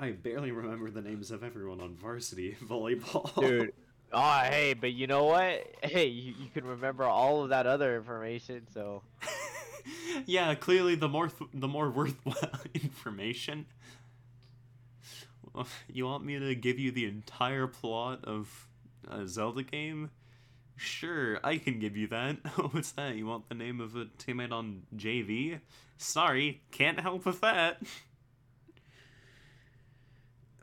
I 0.00 0.10
barely 0.12 0.50
remember 0.50 0.90
the 0.90 1.02
names 1.02 1.30
of 1.30 1.42
everyone 1.44 1.80
on 1.80 1.94
varsity 1.94 2.56
volleyball. 2.64 3.34
Dude. 3.40 3.72
Oh, 4.16 4.40
hey, 4.44 4.74
but 4.74 4.92
you 4.92 5.06
know 5.06 5.24
what? 5.24 5.66
Hey, 5.82 6.06
you, 6.06 6.34
you 6.40 6.48
can 6.54 6.64
remember 6.64 7.04
all 7.04 7.42
of 7.42 7.50
that 7.50 7.66
other 7.66 7.94
information, 7.94 8.66
so 8.72 9.02
yeah, 10.26 10.54
clearly 10.54 10.94
the 10.94 11.08
more 11.08 11.28
th- 11.28 11.50
the 11.52 11.68
more 11.68 11.90
worthwhile 11.90 12.60
information. 12.74 13.66
You 15.92 16.06
want 16.06 16.24
me 16.24 16.38
to 16.38 16.54
give 16.54 16.78
you 16.78 16.90
the 16.90 17.04
entire 17.04 17.66
plot 17.66 18.24
of 18.24 18.66
a 19.08 19.28
Zelda 19.28 19.62
game? 19.62 20.10
Sure, 20.76 21.38
I 21.44 21.58
can 21.58 21.78
give 21.78 21.96
you 21.96 22.08
that. 22.08 22.38
What's 22.72 22.92
that? 22.92 23.14
You 23.14 23.26
want 23.26 23.48
the 23.48 23.54
name 23.54 23.80
of 23.80 23.94
a 23.94 24.06
teammate 24.06 24.52
on 24.52 24.84
JV? 24.96 25.60
Sorry, 25.98 26.62
can't 26.70 26.98
help 26.98 27.26
with 27.26 27.40
that. 27.42 27.82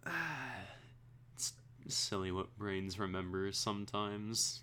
silly 1.91 2.31
what 2.31 2.57
brains 2.57 2.99
remember 2.99 3.51
sometimes. 3.51 4.61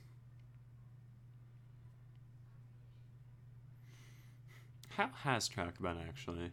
How 4.90 5.10
has 5.22 5.48
track 5.48 5.80
been 5.80 5.98
actually? 6.08 6.52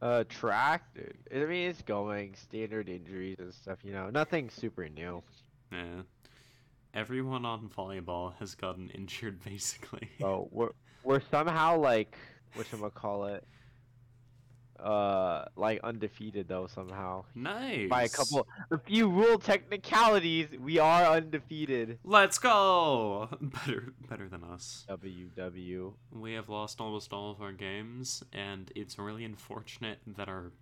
uh 0.00 0.24
track, 0.28 0.82
dude. 0.94 1.16
I 1.32 1.44
mean 1.44 1.70
it's 1.70 1.82
going, 1.82 2.34
standard 2.34 2.88
injuries 2.88 3.36
and 3.38 3.54
stuff, 3.54 3.78
you 3.84 3.92
know. 3.92 4.10
Nothing 4.10 4.50
super 4.50 4.88
new. 4.88 5.22
Yeah. 5.70 6.02
Everyone 6.92 7.46
on 7.46 7.68
volleyball 7.68 8.34
has 8.38 8.54
gotten 8.54 8.90
injured 8.94 9.42
basically. 9.44 10.08
Oh, 10.22 10.48
we're 10.50 10.72
we're 11.04 11.22
somehow 11.30 11.78
like 11.78 12.16
call 12.90 13.24
it 13.26 13.46
uh 14.82 15.44
like 15.56 15.80
undefeated 15.82 16.48
though 16.48 16.66
somehow. 16.66 17.24
nice. 17.34 17.88
By 17.88 18.02
a 18.04 18.08
couple 18.08 18.46
a 18.70 18.78
few 18.78 19.08
rule 19.08 19.38
technicalities, 19.38 20.48
we 20.60 20.78
are 20.78 21.04
undefeated. 21.04 21.98
Let's 22.04 22.38
go. 22.38 23.28
Better 23.40 23.94
better 24.08 24.28
than 24.28 24.44
us. 24.44 24.84
WW. 24.88 25.92
We 26.12 26.32
have 26.34 26.48
lost 26.48 26.80
almost 26.80 27.12
all 27.12 27.30
of 27.30 27.40
our 27.40 27.52
games 27.52 28.22
and 28.32 28.70
it's 28.74 28.98
really 28.98 29.24
unfortunate 29.24 29.98
that 30.16 30.28
our 30.28 30.52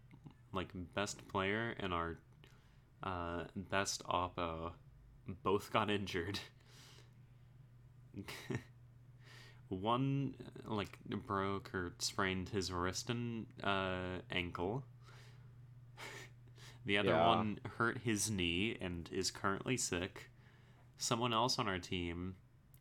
like 0.53 0.69
best 0.95 1.27
player 1.29 1.75
and 1.79 1.93
our 1.95 2.19
uh 3.03 3.45
best 3.57 4.03
oppo 4.05 4.73
both 5.43 5.73
got 5.73 5.91
injured. 5.91 6.39
One 9.71 10.35
uh, 10.69 10.75
like 10.75 10.99
broke 11.09 11.73
or 11.75 11.95
sprained 12.01 12.49
his 12.51 12.71
wrist 12.73 13.09
and 13.09 13.47
uh, 13.63 14.19
ankle. 14.31 14.85
the 16.85 16.99
other 16.99 17.11
Yeah. 17.11 17.27
one 17.29 17.59
hurt 17.79 17.99
his 17.99 18.31
knee 18.31 18.77
and 18.81 19.09
is 19.13 19.31
currently 19.31 19.77
sick. 19.77 20.29
Someone 20.99 21.33
else 21.33 21.59
on 21.59 21.67
our 21.69 21.79
team, 21.79 22.35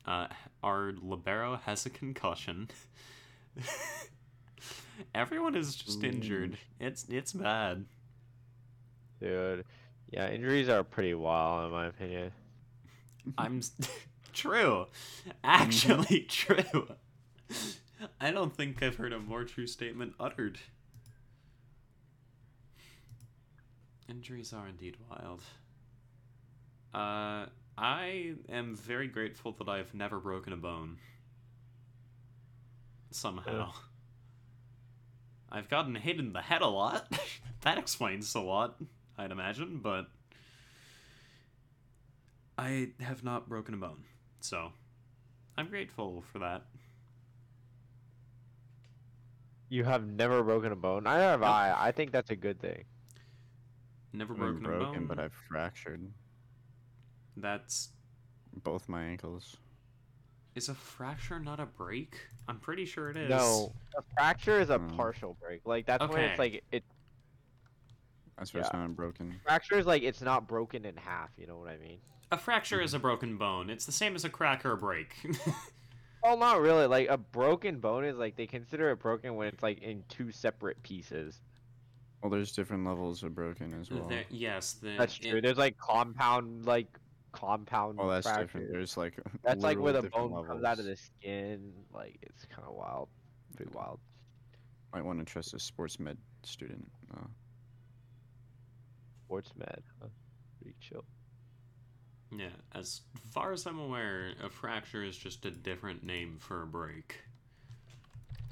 uh, 0.06 0.28
our 0.64 0.94
libero 1.02 1.58
has 1.64 1.86
a 1.86 1.90
concussion. 1.90 2.70
Everyone 5.16 5.56
is 5.56 5.76
just 5.76 6.04
injured. 6.04 6.58
It's 6.80 7.06
it's 7.08 7.32
bad. 7.34 7.86
Dude. 9.22 9.64
Yeah, 10.12 10.30
injuries 10.30 10.70
are 10.70 10.84
pretty 10.84 11.14
wild 11.14 11.66
in 11.68 11.72
my 11.72 11.86
opinion. 11.86 12.32
I'm 13.38 13.62
true. 14.34 14.88
Actually 15.44 16.22
true. 16.22 16.88
I 18.22 18.32
don't 18.32 18.56
think 18.56 18.82
I've 18.82 18.96
heard 18.96 19.14
a 19.14 19.20
more 19.20 19.44
true 19.44 19.68
statement 19.68 20.14
uttered. 20.20 20.60
Injuries 24.08 24.54
are 24.54 24.68
indeed 24.68 24.96
wild. 25.10 25.44
Uh, 26.94 27.46
I 27.78 28.34
am 28.50 28.76
very 28.76 29.08
grateful 29.08 29.52
that 29.54 29.70
I've 29.70 29.94
never 29.94 30.20
broken 30.20 30.54
a 30.54 30.58
bone. 30.58 30.98
Somehow. 33.12 33.74
I've 35.52 35.70
gotten 35.70 35.96
hit 35.96 36.20
in 36.20 36.34
the 36.34 36.42
head 36.42 36.62
a 36.62 36.68
lot. 36.68 37.12
that 37.62 37.78
explains 37.78 38.34
a 38.36 38.40
lot, 38.40 38.76
I'd 39.18 39.32
imagine, 39.32 39.80
but 39.82 40.08
I 42.58 42.90
have 43.00 43.24
not 43.24 43.48
broken 43.48 43.74
a 43.74 43.78
bone. 43.78 44.04
So, 44.42 44.72
I'm 45.58 45.68
grateful 45.70 46.22
for 46.32 46.40
that. 46.40 46.64
You 49.70 49.84
have 49.84 50.06
never 50.08 50.44
broken 50.44 50.72
a 50.72 50.76
bone. 50.76 51.04
Neither 51.04 51.24
have 51.24 51.42
Nope. 51.42 51.50
I. 51.50 51.76
I 51.88 51.92
think 51.92 52.12
that's 52.12 52.32
a 52.32 52.36
good 52.36 52.60
thing. 52.60 52.86
Never 54.14 54.34
I 54.34 54.38
haven't 54.46 54.64
broken 54.64 55.04
a 55.04 55.08
bone. 55.08 55.08
but 55.08 55.20
I've 55.20 55.34
fractured 55.34 56.02
That's 57.38 57.90
both 58.64 58.90
my 58.90 59.04
ankles. 59.04 59.56
is 60.56 60.70
a 60.70 60.74
fracture 60.74 61.40
not 61.40 61.60
a 61.60 61.66
break? 61.66 62.20
I'm 62.48 62.60
pretty 62.60 62.86
sure 62.86 63.10
it 63.12 63.18
is. 63.18 63.30
No, 63.30 63.72
a 63.98 64.02
fracture 64.18 64.60
is 64.60 64.70
a 64.70 64.80
Hmm. 64.80 64.98
partial 64.98 65.38
break. 65.42 65.62
Like 65.66 65.86
that's 65.86 66.08
when 66.08 66.24
it's 66.24 66.40
like 66.40 66.64
it 66.72 66.84
That's 68.38 68.54
what's 68.54 68.72
Yeah. 68.72 68.80
not 68.80 68.96
broken. 68.96 69.40
fracture 69.44 69.78
is 69.78 69.86
like 69.86 70.04
it's 70.04 70.22
not 70.22 70.48
broken 70.48 70.86
in 70.86 70.96
half. 70.98 71.30
You 71.38 71.48
know 71.48 71.58
what 71.58 71.70
I 71.70 71.78
mean? 71.78 72.00
A 72.32 72.38
fracture 72.38 72.80
is 72.82 72.94
a 72.94 73.00
broken 73.00 73.38
bone. 73.38 73.70
It's 73.70 73.86
the 73.86 73.92
same 73.92 74.16
as 74.16 74.24
a 74.24 74.30
crack 74.30 74.66
or 74.66 74.74
a 74.74 74.78
break. 74.78 75.16
well, 76.24 76.38
not 76.38 76.62
really. 76.62 76.86
Like 76.86 77.08
a 77.10 77.18
broken 77.18 77.80
bone 77.80 78.06
is 78.06 78.18
like 78.18 78.36
they 78.36 78.46
consider 78.46 78.92
it 78.92 79.00
broken 79.00 79.36
when 79.36 79.48
it's 79.48 79.64
like 79.64 79.80
in 79.82 80.04
two 80.10 80.32
separate 80.32 80.82
pieces. 80.84 81.42
Well, 82.22 82.30
there's 82.30 82.52
different 82.52 82.86
levels 82.86 83.24
of 83.24 83.34
broken 83.34 83.74
as 83.80 83.90
well. 83.90 84.08
There- 84.08 84.26
yes, 84.30 84.74
the, 84.74 84.96
That's 84.98 85.18
it- 85.18 85.30
true. 85.30 85.42
There's 85.42 85.58
like 85.58 85.78
compound, 85.78 86.66
like 86.66 86.88
compound. 87.32 87.98
Oh, 88.02 88.10
that's 88.10 88.28
fracture. 88.28 88.44
different. 88.46 88.72
There's 88.72 88.98
like 88.98 89.20
That's 89.44 89.64
like 89.64 89.80
where 89.80 89.94
the 89.94 90.02
different 90.02 90.32
bone 90.32 90.46
comes 90.46 90.64
out 90.64 90.80
of 90.80 90.86
the 90.86 90.98
skin. 90.98 91.72
Like 91.94 92.18
it's 92.22 92.46
kind 92.46 92.68
of 92.68 92.76
wild. 92.76 93.10
Pretty 93.56 93.72
wild. 93.74 94.00
Might 94.94 95.06
want 95.06 95.20
to 95.20 95.26
trust 95.26 95.54
a 95.54 95.60
sports 95.60 96.00
med 96.00 96.18
student. 96.44 96.90
Uh, 97.16 97.26
Sports 99.26 99.52
med. 99.58 99.82
Huh? 100.02 100.08
Pretty 100.60 100.76
chill. 100.80 101.06
Yeah, 102.32 102.50
as 102.76 103.02
far 103.32 103.52
as 103.52 103.66
I'm 103.66 103.80
aware, 103.80 104.34
a 104.44 104.50
fracture 104.50 105.04
is 105.04 105.18
just 105.18 105.46
a 105.46 105.52
different 105.52 106.04
name 106.04 106.38
for 106.40 106.64
a 106.64 106.68
break. 106.68 107.18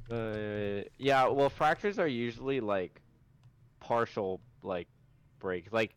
Uh, 0.10 0.84
yeah. 0.98 1.28
Well, 1.28 1.50
fractures 1.50 2.00
are 2.00 2.08
usually 2.08 2.60
like 2.60 3.02
partial, 3.80 4.40
like 4.64 4.88
breaks. 5.40 5.72
Like 5.74 5.96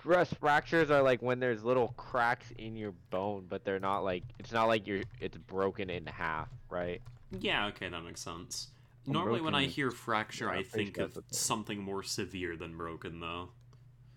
stress 0.00 0.32
fractures 0.34 0.90
are 0.90 1.02
like 1.02 1.22
when 1.22 1.38
there's 1.38 1.62
little 1.62 1.88
cracks 1.96 2.50
in 2.58 2.76
your 2.76 2.92
bone, 3.10 3.46
but 3.48 3.64
they're 3.64 3.78
not 3.80 4.00
like 4.00 4.24
it's 4.38 4.52
not 4.52 4.64
like 4.64 4.86
you're 4.86 5.02
it's 5.20 5.36
broken 5.36 5.88
in 5.88 6.06
half, 6.06 6.48
right? 6.68 7.00
Yeah, 7.38 7.66
okay, 7.68 7.88
that 7.88 8.02
makes 8.02 8.20
sense. 8.20 8.68
Normally, 9.06 9.40
when 9.40 9.54
I 9.54 9.64
hear 9.66 9.90
fracture, 9.90 10.46
yeah, 10.46 10.60
I 10.60 10.62
think 10.62 10.98
of 10.98 11.14
that's 11.14 11.16
what 11.16 11.28
they- 11.30 11.36
something 11.36 11.80
more 11.82 12.02
severe 12.02 12.56
than 12.56 12.76
broken, 12.76 13.18
though. 13.20 13.48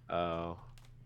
Oh. 0.09 0.57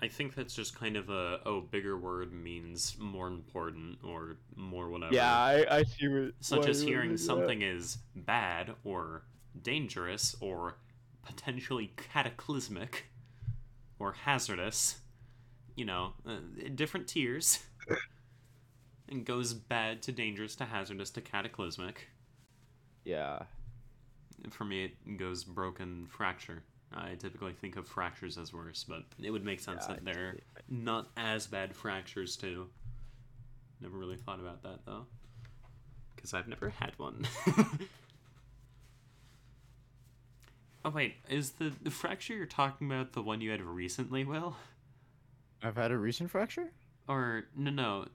I 0.02 0.08
think 0.08 0.34
that's 0.34 0.54
just 0.54 0.80
kind 0.80 0.96
of 0.96 1.10
a 1.10 1.42
oh, 1.46 1.62
bigger 1.62 1.98
word 1.98 2.32
means 2.32 2.96
more 3.00 3.28
important 3.28 4.00
or 4.04 4.38
more 4.56 4.90
whatever. 4.90 5.14
Yeah, 5.14 5.32
I, 5.32 5.80
I 5.80 5.84
see 5.84 6.08
what. 6.08 6.34
Such 6.40 6.68
as 6.68 6.82
hearing 6.82 7.14
that. 7.14 7.18
something 7.18 7.62
is 7.62 7.98
bad 8.16 8.76
or 8.86 9.24
dangerous 9.62 10.36
or 10.40 10.78
potentially 11.26 11.92
cataclysmic 11.98 13.08
or 14.00 14.14
hazardous. 14.14 15.00
You 15.76 15.86
know, 15.86 16.14
uh, 16.26 16.38
different 16.76 17.08
tiers. 17.08 17.60
and 19.10 19.26
goes 19.26 19.54
bad 19.54 20.02
to 20.04 20.12
dangerous 20.12 20.56
to 20.58 20.66
hazardous 20.66 21.10
to 21.12 21.22
cataclysmic. 21.22 22.08
Yeah. 23.04 23.40
For 24.52 24.64
me, 24.64 24.86
it 24.86 25.18
goes 25.18 25.44
broken 25.44 26.08
fracture. 26.08 26.64
I 26.94 27.16
typically 27.16 27.54
think 27.54 27.76
of 27.78 27.88
fractures 27.88 28.38
as 28.38 28.52
worse, 28.52 28.84
but 28.88 29.04
it 29.22 29.30
would 29.32 29.46
make 29.46 29.60
sense 29.60 29.86
Yeah, 29.88 29.96
that 29.96 30.06
they're 30.06 30.34
see. 30.36 30.64
not 30.70 31.10
as 31.18 31.46
bad 31.48 31.76
fractures 31.76 32.36
too. 32.36 32.68
Never 33.82 33.98
really 33.98 34.18
thought 34.18 34.40
about 34.40 34.64
that 34.64 34.86
though, 34.86 35.06
because 36.16 36.34
I've 36.34 36.48
never 36.48 36.70
had 36.70 36.98
one. 36.98 37.28
oh 40.86 40.90
wait, 40.90 41.16
is 41.30 41.52
the, 41.52 41.72
the 41.82 41.92
fracture 41.92 42.34
you're 42.36 42.46
talking 42.46 42.92
about 42.92 43.14
the 43.14 43.22
one 43.22 43.42
you 43.42 43.52
had 43.52 43.62
recently, 43.62 44.24
Will? 44.24 44.56
I've 45.62 45.76
had 45.76 45.92
a 45.92 45.98
recent 45.98 46.32
fracture. 46.32 46.72
Or 47.08 47.46
no, 47.56 47.72
no, 47.72 48.06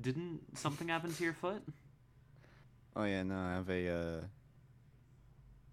didn't 0.00 0.56
something 0.58 0.88
happen 0.88 1.12
to 1.12 1.24
your 1.24 1.32
foot? 1.34 1.62
Oh 2.96 3.04
yeah, 3.04 3.22
no, 3.24 3.36
I 3.36 3.52
have 3.54 3.68
a 3.70 3.88
uh, 3.88 4.20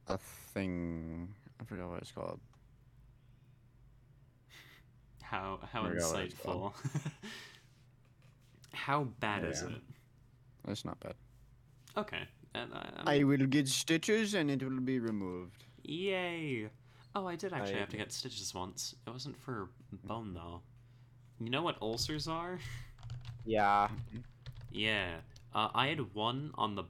a 0.08 0.18
thing. 0.54 1.34
I 1.60 1.64
forgot 1.66 1.90
what 1.90 2.02
it's 2.02 2.12
called. 2.12 2.40
How 5.32 5.60
how 5.72 5.84
Forgot 5.88 6.12
what 6.12 6.30
insightful. 6.30 6.74
how 8.74 9.04
bad 9.22 9.46
is 9.46 9.62
it? 9.62 9.82
That's 10.66 10.84
not 10.84 11.00
bad. 11.00 11.16
Okay. 11.96 12.24
and 12.54 12.74
I- 12.74 13.16
I 13.20 13.24
will 13.24 13.46
get 13.48 13.68
stitches 13.70 14.34
and 14.34 14.52
it 14.52 14.62
will 14.62 14.82
be 14.82 15.00
removed. 15.00 15.64
Yay! 15.84 16.68
Oh, 17.16 17.26
I 17.28 17.36
did 17.38 17.54
actually 17.54 17.76
I- 17.76 17.80
have 17.80 17.90
to 17.90 17.98
get 17.98 18.12
stitches 18.12 18.54
once. 18.54 18.94
It 19.08 19.10
wasn't 19.10 19.38
for 19.40 19.70
bone 20.04 20.34
though. 20.34 20.62
You 21.40 21.50
know 21.50 21.62
what 21.62 21.78
ulcers 21.82 22.28
are? 22.28 22.60
Yeah. 23.46 23.88
Yeah. 24.74 25.16
Uh, 25.54 25.68
I 25.76 25.88
had 25.88 26.14
one 26.14 26.52
on 26.56 26.76
the, 26.76 26.84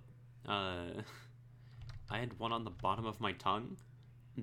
uh, 0.47 1.01
I 2.11 2.17
had 2.19 2.37
one 2.39 2.51
on 2.51 2.63
the 2.63 2.69
bottom 2.69 3.05
of 3.07 3.19
my 3.19 3.31
tongue 3.33 3.75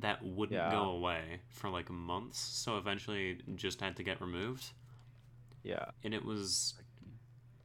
that 0.01 0.23
wouldn't 0.23 0.59
Yeah. 0.59 0.71
go 0.71 0.91
away 0.91 1.41
for 1.49 1.69
like 1.71 1.91
months. 1.91 2.39
So 2.39 2.77
eventually, 2.79 3.41
just 3.55 3.81
had 3.81 3.97
to 3.97 4.03
get 4.03 4.21
removed, 4.21 4.73
Yeah. 5.63 5.91
and 6.05 6.13
it 6.15 6.25
was, 6.25 6.75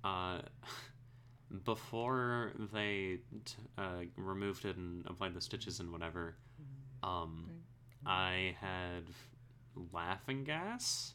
uh, 0.03 0.41
before 1.65 2.51
they 2.73 3.19
t- 3.45 3.55
uh, 3.77 4.03
removed 4.15 4.65
it 4.65 4.75
and 4.77 5.05
applied 5.05 5.34
the 5.34 5.41
stitches 5.41 5.79
and 5.79 5.91
whatever. 5.91 6.36
Um, 7.03 7.49
I 8.05 8.55
had 8.59 9.03
laughing 9.91 10.43
gas, 10.43 11.13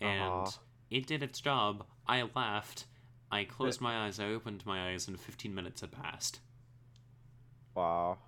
and 0.00 0.22
Uh-huh. 0.48 0.50
it 0.90 1.06
did 1.06 1.22
its 1.22 1.40
job. 1.40 1.86
I 2.06 2.22
laughed. 2.34 2.86
I 3.30 3.44
closed 3.44 3.80
my 3.80 4.06
eyes. 4.06 4.18
I 4.18 4.24
opened 4.26 4.66
my 4.66 4.90
eyes, 4.90 5.06
and 5.06 5.18
15 5.20 5.54
minutes 5.54 5.82
had 5.82 5.92
passed. 5.92 6.40
Wow. 7.74 8.18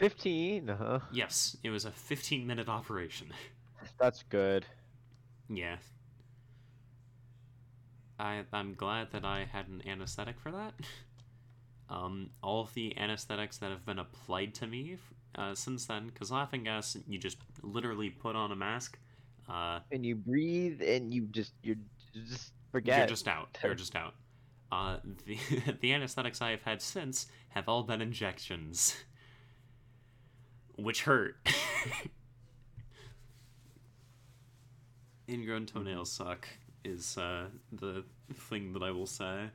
15, 0.00 0.68
huh? 0.68 1.00
Yes, 1.10 1.56
it 1.62 1.70
was 1.70 1.84
a 1.84 1.90
15 1.92 2.46
minute 2.46 2.68
operation. 2.68 3.32
That's 3.98 4.22
good. 4.24 4.66
yeah. 5.48 5.76
I 8.18 8.44
I'm 8.52 8.74
glad 8.74 9.10
that 9.12 9.24
I 9.24 9.44
had 9.44 9.68
an 9.68 9.82
anesthetic 9.86 10.38
for 10.40 10.50
that. 10.52 10.74
Um, 11.88 12.30
all 12.42 12.60
of 12.62 12.72
the 12.74 12.96
anesthetics 12.96 13.58
that 13.58 13.70
have 13.70 13.84
been 13.84 13.98
applied 13.98 14.54
to 14.54 14.66
me 14.68 14.96
uh, 15.34 15.54
since 15.56 15.86
then, 15.86 16.06
because 16.06 16.30
laughing 16.30 16.62
gas, 16.62 16.96
you 17.08 17.18
just 17.18 17.38
literally 17.62 18.10
put 18.10 18.36
on 18.36 18.52
a 18.52 18.56
mask. 18.56 18.96
Uh, 19.48 19.80
And 19.90 20.06
you 20.06 20.14
breathe 20.14 20.80
and 20.82 21.12
you 21.12 21.26
just 21.32 21.52
you're 21.62 21.76
just 22.14 22.52
forget. 22.70 22.98
You're 22.98 23.06
just 23.08 23.26
out. 23.26 23.58
You're 23.64 23.74
just 23.84 23.96
out. 23.96 24.14
Uh, 24.70 24.98
the 25.26 25.36
the 25.80 25.92
anesthetics 25.92 26.40
I 26.40 26.50
have 26.52 26.62
had 26.62 26.80
since 26.80 27.26
have 27.48 27.68
all 27.68 27.82
been 27.82 28.00
injections, 28.00 28.94
which 30.82 31.02
hurt. 31.02 31.36
Ingrown 35.28 35.66
toenails 35.66 36.10
suck. 36.10 36.48
Is 36.84 37.18
uh, 37.18 37.46
the 37.72 38.04
thing 38.32 38.72
that 38.72 38.82
I 38.82 38.90
will 38.90 39.06
say. 39.06 39.50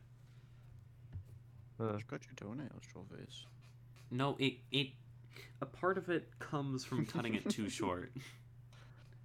Huh. 1.79 1.93
You 1.97 2.03
got 2.07 2.21
your 2.25 2.33
toenails, 2.35 2.83
Trollface. 2.93 3.45
No, 4.11 4.35
it 4.39 4.53
it 4.71 4.89
a 5.61 5.65
part 5.65 5.97
of 5.97 6.09
it 6.09 6.27
comes 6.39 6.85
from 6.85 7.05
cutting 7.05 7.33
it 7.33 7.49
too 7.49 7.69
short. 7.79 8.11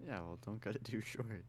Yeah, 0.05 0.21
well, 0.21 0.39
don't 0.45 0.61
cut 0.61 0.75
it 0.75 0.85
too 0.85 1.03
short. 1.03 1.45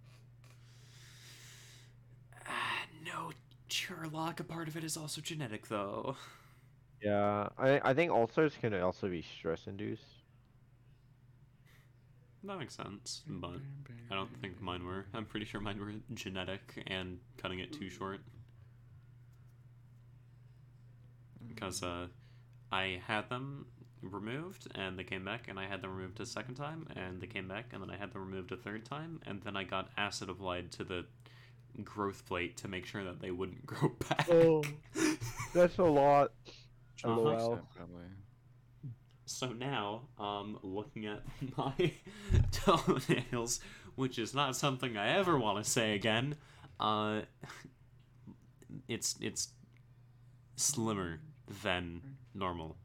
Ah, 2.48 2.82
no, 3.06 3.32
Sherlock. 3.70 4.40
A 4.40 4.44
part 4.44 4.68
of 4.68 4.76
it 4.76 4.84
is 4.84 4.98
also 4.98 5.22
genetic, 5.22 5.68
though. 5.68 6.16
Yeah, 7.02 7.50
I 7.58 7.80
I 7.84 7.94
think 7.94 8.12
ulcers 8.12 8.54
can 8.60 8.74
also 8.82 9.08
be 9.08 9.24
stress 9.40 9.68
induced. 9.68 10.04
That 12.44 12.58
makes 12.58 12.76
sense, 12.76 13.22
but 13.28 13.58
I 14.10 14.16
don't 14.16 14.36
think 14.42 14.60
mine 14.62 14.84
were. 14.86 15.06
I'm 15.14 15.26
pretty 15.26 15.46
sure 15.46 15.62
mine 15.62 15.80
were 15.80 15.94
genetic 16.16 16.84
and 16.88 17.20
cutting 17.38 17.60
it 17.60 17.72
too 17.72 17.90
short. 17.90 18.22
Because 21.48 21.84
uh, 21.84 22.08
I 22.72 23.00
had 23.06 23.30
them 23.30 23.68
removed 24.02 24.68
and 24.74 24.98
they 24.98 25.04
came 25.04 25.24
back, 25.24 25.48
and 25.50 25.60
I 25.60 25.68
had 25.68 25.82
them 25.82 25.96
removed 25.96 26.20
a 26.20 26.26
second 26.26 26.56
time 26.56 26.88
and 26.96 27.22
they 27.22 27.28
came 27.28 27.48
back, 27.48 27.74
and 27.74 27.82
then 27.82 27.92
I 27.92 27.98
had 27.98 28.12
them 28.12 28.26
removed 28.26 28.52
a 28.52 28.58
third 28.58 28.86
time, 28.86 29.20
and 29.26 29.42
then 29.44 29.56
I 29.56 29.64
got 29.64 29.90
acid 29.96 30.30
applied 30.30 30.72
to 30.74 30.84
the 30.84 31.06
growth 31.84 32.26
plate 32.26 32.58
to 32.58 32.68
make 32.68 32.86
sure 32.86 33.04
that 33.04 33.22
they 33.22 33.32
wouldn't 33.32 33.66
grow 33.68 33.90
back. 34.10 34.28
Oh, 34.32 34.64
That's 35.54 35.78
a 35.78 35.84
lot. 35.84 36.32
Uh-huh. 37.04 37.20
LOL. 37.20 37.60
Probably. 37.76 38.04
So 39.32 39.48
now, 39.54 40.02
um, 40.20 40.60
looking 40.62 41.06
at 41.06 41.22
my 41.58 41.94
toenails, 42.52 43.60
which 43.96 44.20
is 44.20 44.34
not 44.34 44.56
something 44.56 44.98
I 44.98 45.18
ever 45.18 45.38
want 45.40 45.64
to 45.64 45.70
say 45.70 45.96
again, 45.96 46.36
uh, 46.80 47.22
it's 48.88 49.16
it's 49.22 49.50
slimmer 50.56 51.20
than 51.64 52.02
normal. 52.34 52.78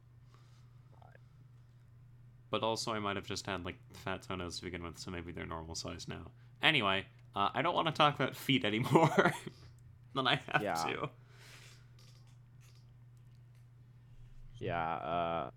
But 2.49 2.63
also, 2.63 2.93
I 2.93 2.99
might 2.99 3.17
have 3.17 3.25
just 3.25 3.45
had 3.45 3.65
like 3.65 3.75
fat 3.93 4.23
toenails 4.23 4.57
to 4.59 4.63
begin 4.65 4.81
with, 4.83 4.97
so 4.97 5.11
maybe 5.11 5.31
they're 5.33 5.45
normal 5.45 5.75
size 5.75 6.07
now. 6.07 6.31
Anyway, 6.63 7.05
uh, 7.35 7.49
I 7.53 7.61
don't 7.61 7.75
want 7.75 7.87
to 7.87 7.93
talk 7.93 8.15
about 8.15 8.35
feet 8.35 8.63
anymore 8.63 9.33
than 10.15 10.27
I 10.27 10.39
have 10.51 10.61
Yeah. 10.61 10.73
to. 10.73 11.09
Yeah. 14.59 14.93
Uh, 14.95 15.49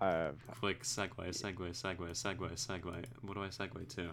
I've 0.00 0.46
Quick 0.60 0.82
segue, 0.82 1.28
segue, 1.28 1.70
segue, 1.70 2.10
segue, 2.10 2.52
segue. 2.52 3.04
What 3.22 3.34
do 3.34 3.42
I 3.42 3.48
segue 3.48 3.88
to? 3.96 4.10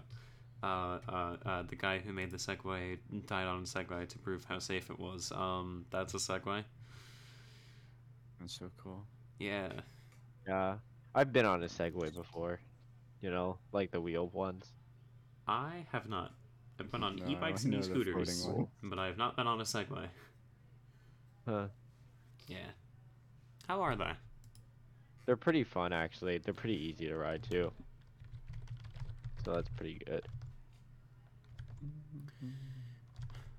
Uh, 0.63 0.99
uh, 1.09 1.35
uh, 1.45 1.63
the 1.63 1.75
guy 1.75 1.99
who 1.99 2.13
made 2.13 2.31
the 2.31 2.37
Segway 2.37 2.97
died 3.27 3.47
on 3.47 3.59
a 3.59 3.63
Segway 3.63 4.07
to 4.07 4.17
prove 4.17 4.45
how 4.45 4.59
safe 4.59 4.89
it 4.89 4.97
was. 4.97 5.29
Um, 5.35 5.85
that's 5.91 6.13
a 6.13 6.17
Segway. 6.17 6.63
That's 8.39 8.57
so 8.59 8.71
cool. 8.81 9.03
Yeah. 9.39 9.73
yeah. 10.47 10.75
I've 11.13 11.33
been 11.33 11.45
on 11.45 11.63
a 11.63 11.67
Segway 11.67 12.13
before. 12.13 12.61
You 13.19 13.29
know, 13.29 13.57
like 13.73 13.91
the 13.91 13.99
wheeled 13.99 14.33
ones. 14.33 14.71
I 15.47 15.85
have 15.91 16.07
not. 16.07 16.31
I've 16.79 16.89
been 16.89 17.03
on 17.03 17.17
No, 17.17 17.27
e-bikes 17.27 17.65
and 17.65 17.73
e-scooters, 17.73 18.47
but 18.81 18.99
I 18.99 19.07
have 19.07 19.17
not 19.17 19.35
been 19.35 19.47
on 19.47 19.59
a 19.59 19.65
Segway. 19.65 20.07
Huh. 21.45 21.67
Yeah. 22.47 22.71
How 23.67 23.81
are 23.81 23.95
they? 23.97 24.11
They're 25.25 25.37
pretty 25.37 25.63
fun 25.63 25.93
actually. 25.93 26.37
They're 26.37 26.53
pretty 26.53 26.75
easy 26.75 27.07
to 27.07 27.15
ride 27.15 27.43
too. 27.43 27.71
So 29.43 29.53
that's 29.53 29.69
pretty 29.69 30.01
good. 30.05 30.25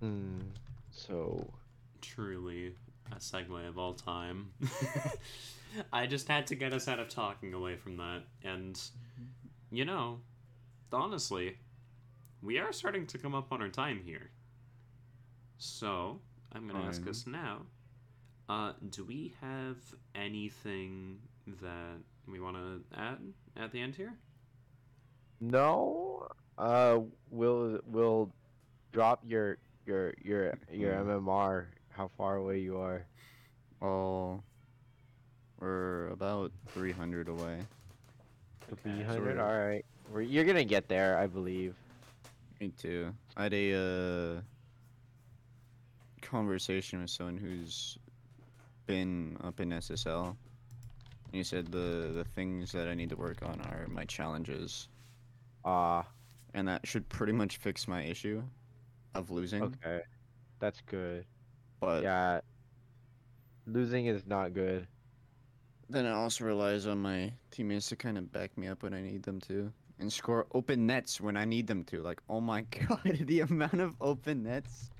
Hmm. 0.00 0.40
So 0.90 1.46
Truly 2.00 2.74
a 3.12 3.16
Segway 3.16 3.68
of 3.68 3.78
all 3.78 3.94
time. 3.94 4.50
I 5.92 6.06
just 6.06 6.28
had 6.28 6.46
to 6.48 6.54
get 6.54 6.72
us 6.72 6.88
out 6.88 7.00
of 7.00 7.08
talking 7.08 7.54
away 7.54 7.76
from 7.76 7.96
that, 7.96 8.22
and 8.42 8.80
you 9.70 9.84
know, 9.84 10.20
honestly, 10.92 11.56
we 12.42 12.58
are 12.58 12.72
starting 12.72 13.06
to 13.08 13.18
come 13.18 13.34
up 13.34 13.52
on 13.52 13.60
our 13.60 13.68
time 13.68 14.00
here. 14.04 14.30
So 15.58 16.20
I'm 16.52 16.68
gonna 16.68 16.84
ask 16.84 17.06
us 17.08 17.26
now. 17.26 17.62
Uh, 18.48 18.72
do 18.90 19.04
we 19.04 19.32
have 19.40 19.78
anything 20.14 21.18
that 21.62 21.98
we 22.26 22.40
want 22.40 22.56
to 22.56 22.82
add 22.98 23.18
at 23.56 23.72
the 23.72 23.80
end 23.80 23.94
here? 23.94 24.14
no. 25.40 26.28
Uh, 26.56 27.00
we'll 27.30 27.80
we'll 27.84 28.30
drop 28.92 29.20
your 29.26 29.58
your 29.86 30.14
your 30.22 30.54
your. 30.70 30.92
MMR. 30.94 31.66
How 31.90 32.08
far 32.16 32.36
away 32.36 32.60
you 32.60 32.78
are? 32.78 33.04
Oh, 33.82 34.40
we're 35.58 36.08
about 36.08 36.52
300 36.68 37.28
away. 37.28 37.58
Okay, 38.72 38.82
Three 38.82 39.00
so 39.00 39.06
hundred. 39.06 39.36
we're- 39.36 39.40
All 39.40 39.58
right. 39.66 39.84
We're, 40.12 40.22
you're 40.22 40.44
gonna 40.44 40.64
get 40.64 40.86
there, 40.88 41.18
I 41.18 41.26
believe. 41.26 41.74
Me 42.60 42.68
too. 42.78 43.12
I 43.36 43.42
had 43.44 43.54
a 43.54 44.36
uh, 44.36 44.40
conversation 46.22 47.00
with 47.00 47.10
someone 47.10 47.36
who's 47.36 47.98
been 48.86 49.36
up 49.42 49.58
in 49.60 49.70
SSL. 49.70 50.36
And 51.34 51.38
he 51.40 51.42
said 51.42 51.72
the 51.72 52.12
the 52.14 52.22
things 52.36 52.70
that 52.70 52.86
I 52.86 52.94
need 52.94 53.08
to 53.10 53.16
work 53.16 53.42
on 53.42 53.60
are 53.62 53.88
my 53.88 54.04
challenges, 54.04 54.86
Ah. 55.64 56.06
and 56.54 56.68
that 56.68 56.86
should 56.86 57.08
pretty 57.08 57.32
much 57.32 57.56
fix 57.56 57.88
my 57.88 58.04
issue 58.04 58.44
of 59.16 59.32
losing. 59.32 59.64
okay. 59.64 60.02
That's 60.60 60.80
good. 60.82 61.26
But 61.80 62.04
yeah. 62.04 62.40
Losing 63.66 64.06
is 64.06 64.24
not 64.26 64.54
good. 64.54 64.86
then 65.90 66.06
it 66.06 66.12
also 66.12 66.44
relies 66.44 66.86
on 66.86 67.02
my 67.02 67.32
teammates 67.50 67.88
to 67.88 67.96
kind 67.96 68.16
of 68.16 68.30
back 68.30 68.56
me 68.56 68.68
up 68.68 68.84
when 68.84 68.94
I 68.94 69.02
need 69.02 69.24
them 69.24 69.40
to, 69.40 69.72
and 69.98 70.12
score 70.12 70.46
open 70.52 70.86
nets 70.86 71.20
when 71.20 71.36
I 71.36 71.44
need 71.44 71.66
them 71.66 71.82
to. 71.86 72.00
Like, 72.00 72.20
oh 72.28 72.40
my 72.40 72.62
god, 72.88 73.02
the 73.26 73.40
amount 73.40 73.80
of 73.80 73.96
open 74.00 74.44
nets 74.44 74.92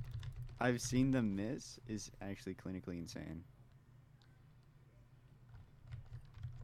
I've 0.58 0.80
seen 0.80 1.12
them 1.12 1.36
miss 1.36 1.78
is 1.86 2.10
actually 2.20 2.54
clinically 2.56 2.98
insane. 2.98 3.44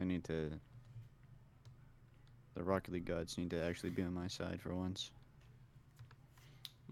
I 0.00 0.04
need 0.04 0.24
to. 0.24 0.50
The 2.54 2.62
Rocket 2.64 2.92
League 2.94 3.04
gods 3.04 3.38
need 3.38 3.50
to 3.50 3.62
actually 3.62 3.90
be 3.90 4.02
on 4.02 4.14
my 4.14 4.26
side 4.28 4.60
for 4.60 4.74
once. 4.74 5.10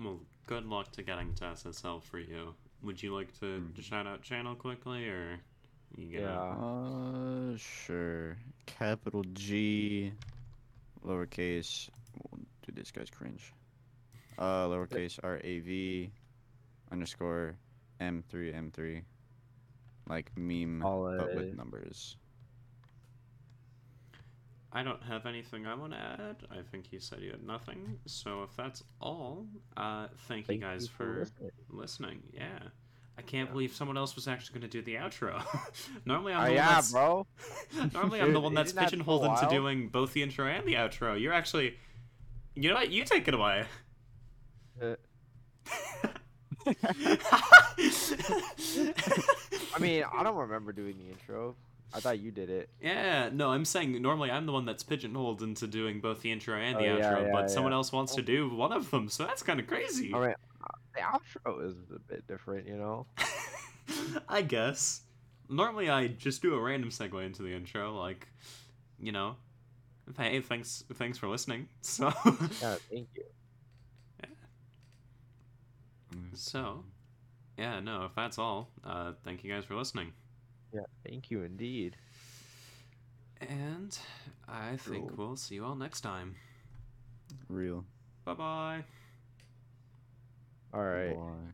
Well, 0.01 0.21
good 0.47 0.67
luck 0.67 0.93
to 0.93 1.03
getting 1.03 1.35
to 1.37 1.45
SSL 1.45 2.03
for 2.03 2.19
you. 2.19 2.55
Would 2.83 3.03
you 3.03 3.15
like 3.15 3.33
to 3.41 3.47
Mhm. 3.61 3.83
shout 3.83 4.07
out 4.07 4.23
channel 4.23 4.55
quickly, 4.55 5.09
or 5.09 5.41
you 5.97 6.09
get 6.11 6.21
Yeah. 6.23 6.39
Uh, 6.39 7.57
sure. 7.57 8.37
Capital 8.67 9.25
G 9.33 10.13
lowercase. 11.05 11.89
Dude, 12.63 12.77
this 12.77 12.91
guy's 12.93 13.11
cringe. 13.11 13.53
Uh, 14.39 14.67
lowercase 14.67 15.19
R 15.23 15.41
A 15.43 15.61
V 15.61 16.13
underscore 16.93 17.57
M 18.01 18.23
three 18.23 18.53
M 18.53 18.71
three. 18.71 19.03
Like 20.09 20.37
meme, 20.37 20.85
All 20.85 21.05
but 21.17 21.31
it 21.31 21.37
with 21.37 21.57
numbers. 21.57 22.17
I 24.73 24.83
don't 24.83 25.03
have 25.05 25.25
anything 25.27 25.67
I 25.67 25.75
want 25.75 25.93
to 25.93 25.99
add. 25.99 26.37
I 26.51 26.61
think 26.71 26.93
you 26.93 27.01
said 27.01 27.21
you 27.21 27.31
had 27.31 27.43
nothing. 27.47 27.99
So 28.07 28.43
if 28.43 28.55
that's 28.57 28.83
all, 29.01 29.47
uh, 29.77 30.09
thank, 30.29 30.47
Thank 30.47 30.61
you 30.61 30.67
guys 30.67 30.83
you 30.83 30.89
for 30.89 31.05
for 31.05 31.19
listening. 31.21 31.51
listening. 31.71 32.23
Yeah. 32.35 32.59
I 33.19 33.23
can't 33.23 33.49
Yeah. 33.49 33.53
believe 33.53 33.73
someone 33.75 33.97
else 33.97 34.15
was 34.15 34.29
actually 34.29 34.59
going 34.61 34.71
to 34.71 34.77
do 34.79 34.83
the 34.83 34.97
outro. 34.97 35.43
Normally 36.05 36.35
I'm 36.35 36.41
Oh 36.41 36.45
the 36.45 36.51
one 36.51 36.55
yeah, 36.57 36.75
that's 36.75 36.93
bro. 36.93 37.27
Normally 37.95 38.21
I'm 38.21 38.33
the 38.35 38.41
one 38.41 38.53
that's 38.55 38.71
isn't 38.73 38.77
that 38.83 38.91
pigeonholed 38.91 39.25
into 39.25 39.49
doing 39.49 39.89
both 39.89 40.13
the 40.13 40.23
intro 40.23 40.47
and 40.47 40.67
the 40.67 40.75
outro. 40.75 41.19
You're 41.19 41.33
actually 41.33 41.77
You 42.55 42.69
know 42.69 42.75
what? 42.75 42.91
You 42.91 43.05
take 43.05 43.27
it 43.29 43.35
away. 43.35 43.65
Uh, 44.83 44.97
I 49.75 49.79
mean, 49.81 50.05
I 50.13 50.23
don't 50.23 50.37
remember 50.37 50.73
doing 50.73 50.97
the 50.99 51.11
intro. 51.11 51.55
I 51.95 52.01
thought 52.01 52.19
you 52.19 52.31
did 52.31 52.51
it. 52.51 52.69
Yeah, 52.81 53.31
no, 53.33 53.51
I'm 53.51 53.65
saying 53.65 54.01
normally 54.03 54.31
I'm 54.31 54.45
the 54.47 54.53
one 54.53 54.65
that's 54.67 54.83
pigeonholed 54.83 55.43
into 55.43 55.67
doing 55.67 56.01
both 56.01 56.21
the 56.23 56.31
intro 56.33 56.57
and 56.59 56.79
the 56.79 56.89
Oh, 56.89 56.97
outro, 56.99 57.25
yeah, 57.25 57.33
but 57.33 57.51
someone 57.51 57.73
else 57.73 57.93
wants 57.93 58.15
to 58.17 58.23
do 58.23 58.51
one 58.51 58.73
of 58.73 58.91
them, 58.91 59.09
so 59.09 59.25
that's 59.25 59.43
kind 59.43 59.61
of 59.61 59.67
crazy. 59.67 60.13
All 60.13 60.21
right, 60.21 60.37
the 60.95 61.01
outro 61.01 61.65
is 61.67 61.77
a 61.95 61.99
bit 61.99 62.27
different, 62.27 62.67
you 62.67 62.77
know. 62.77 63.07
I 64.29 64.43
guess. 64.43 65.03
Normally 65.49 65.89
I 65.89 66.09
just 66.09 66.43
do 66.43 66.55
a 66.55 66.61
random 66.61 66.91
segue 66.91 67.25
into 67.25 67.43
the 67.43 67.55
intro, 67.55 67.97
like, 67.97 68.27
you 69.01 69.13
know, 69.13 69.37
hey, 70.19 70.41
thanks, 70.41 70.83
thanks 70.95 71.19
for 71.19 71.29
listening. 71.29 71.69
So, 71.83 72.13
Yeah, 72.61 72.77
thank 72.91 73.09
you. 73.15 73.23
so, 76.35 76.85
yeah, 77.57 77.81
no, 77.81 78.05
if 78.05 78.15
that's 78.15 78.39
all, 78.39 78.69
uh, 78.85 79.13
thank 79.25 79.45
you 79.45 79.53
guys 79.53 79.65
for 79.65 79.75
listening. 79.77 80.13
Yeah, 80.73 80.81
thank 81.05 81.31
you 81.31 81.43
indeed. 81.43 81.97
And 83.41 83.97
I 84.49 84.77
think 84.77 85.09
Cool. 85.09 85.29
we'll 85.29 85.37
see 85.37 85.57
you 85.57 85.65
all 85.65 85.75
next 85.75 86.01
time. 86.01 86.37
Real. 87.49 87.85
Bye 88.25 88.35
bye. 88.35 88.85
All 90.73 90.83
right. 90.85 91.17
Bye. 91.17 91.53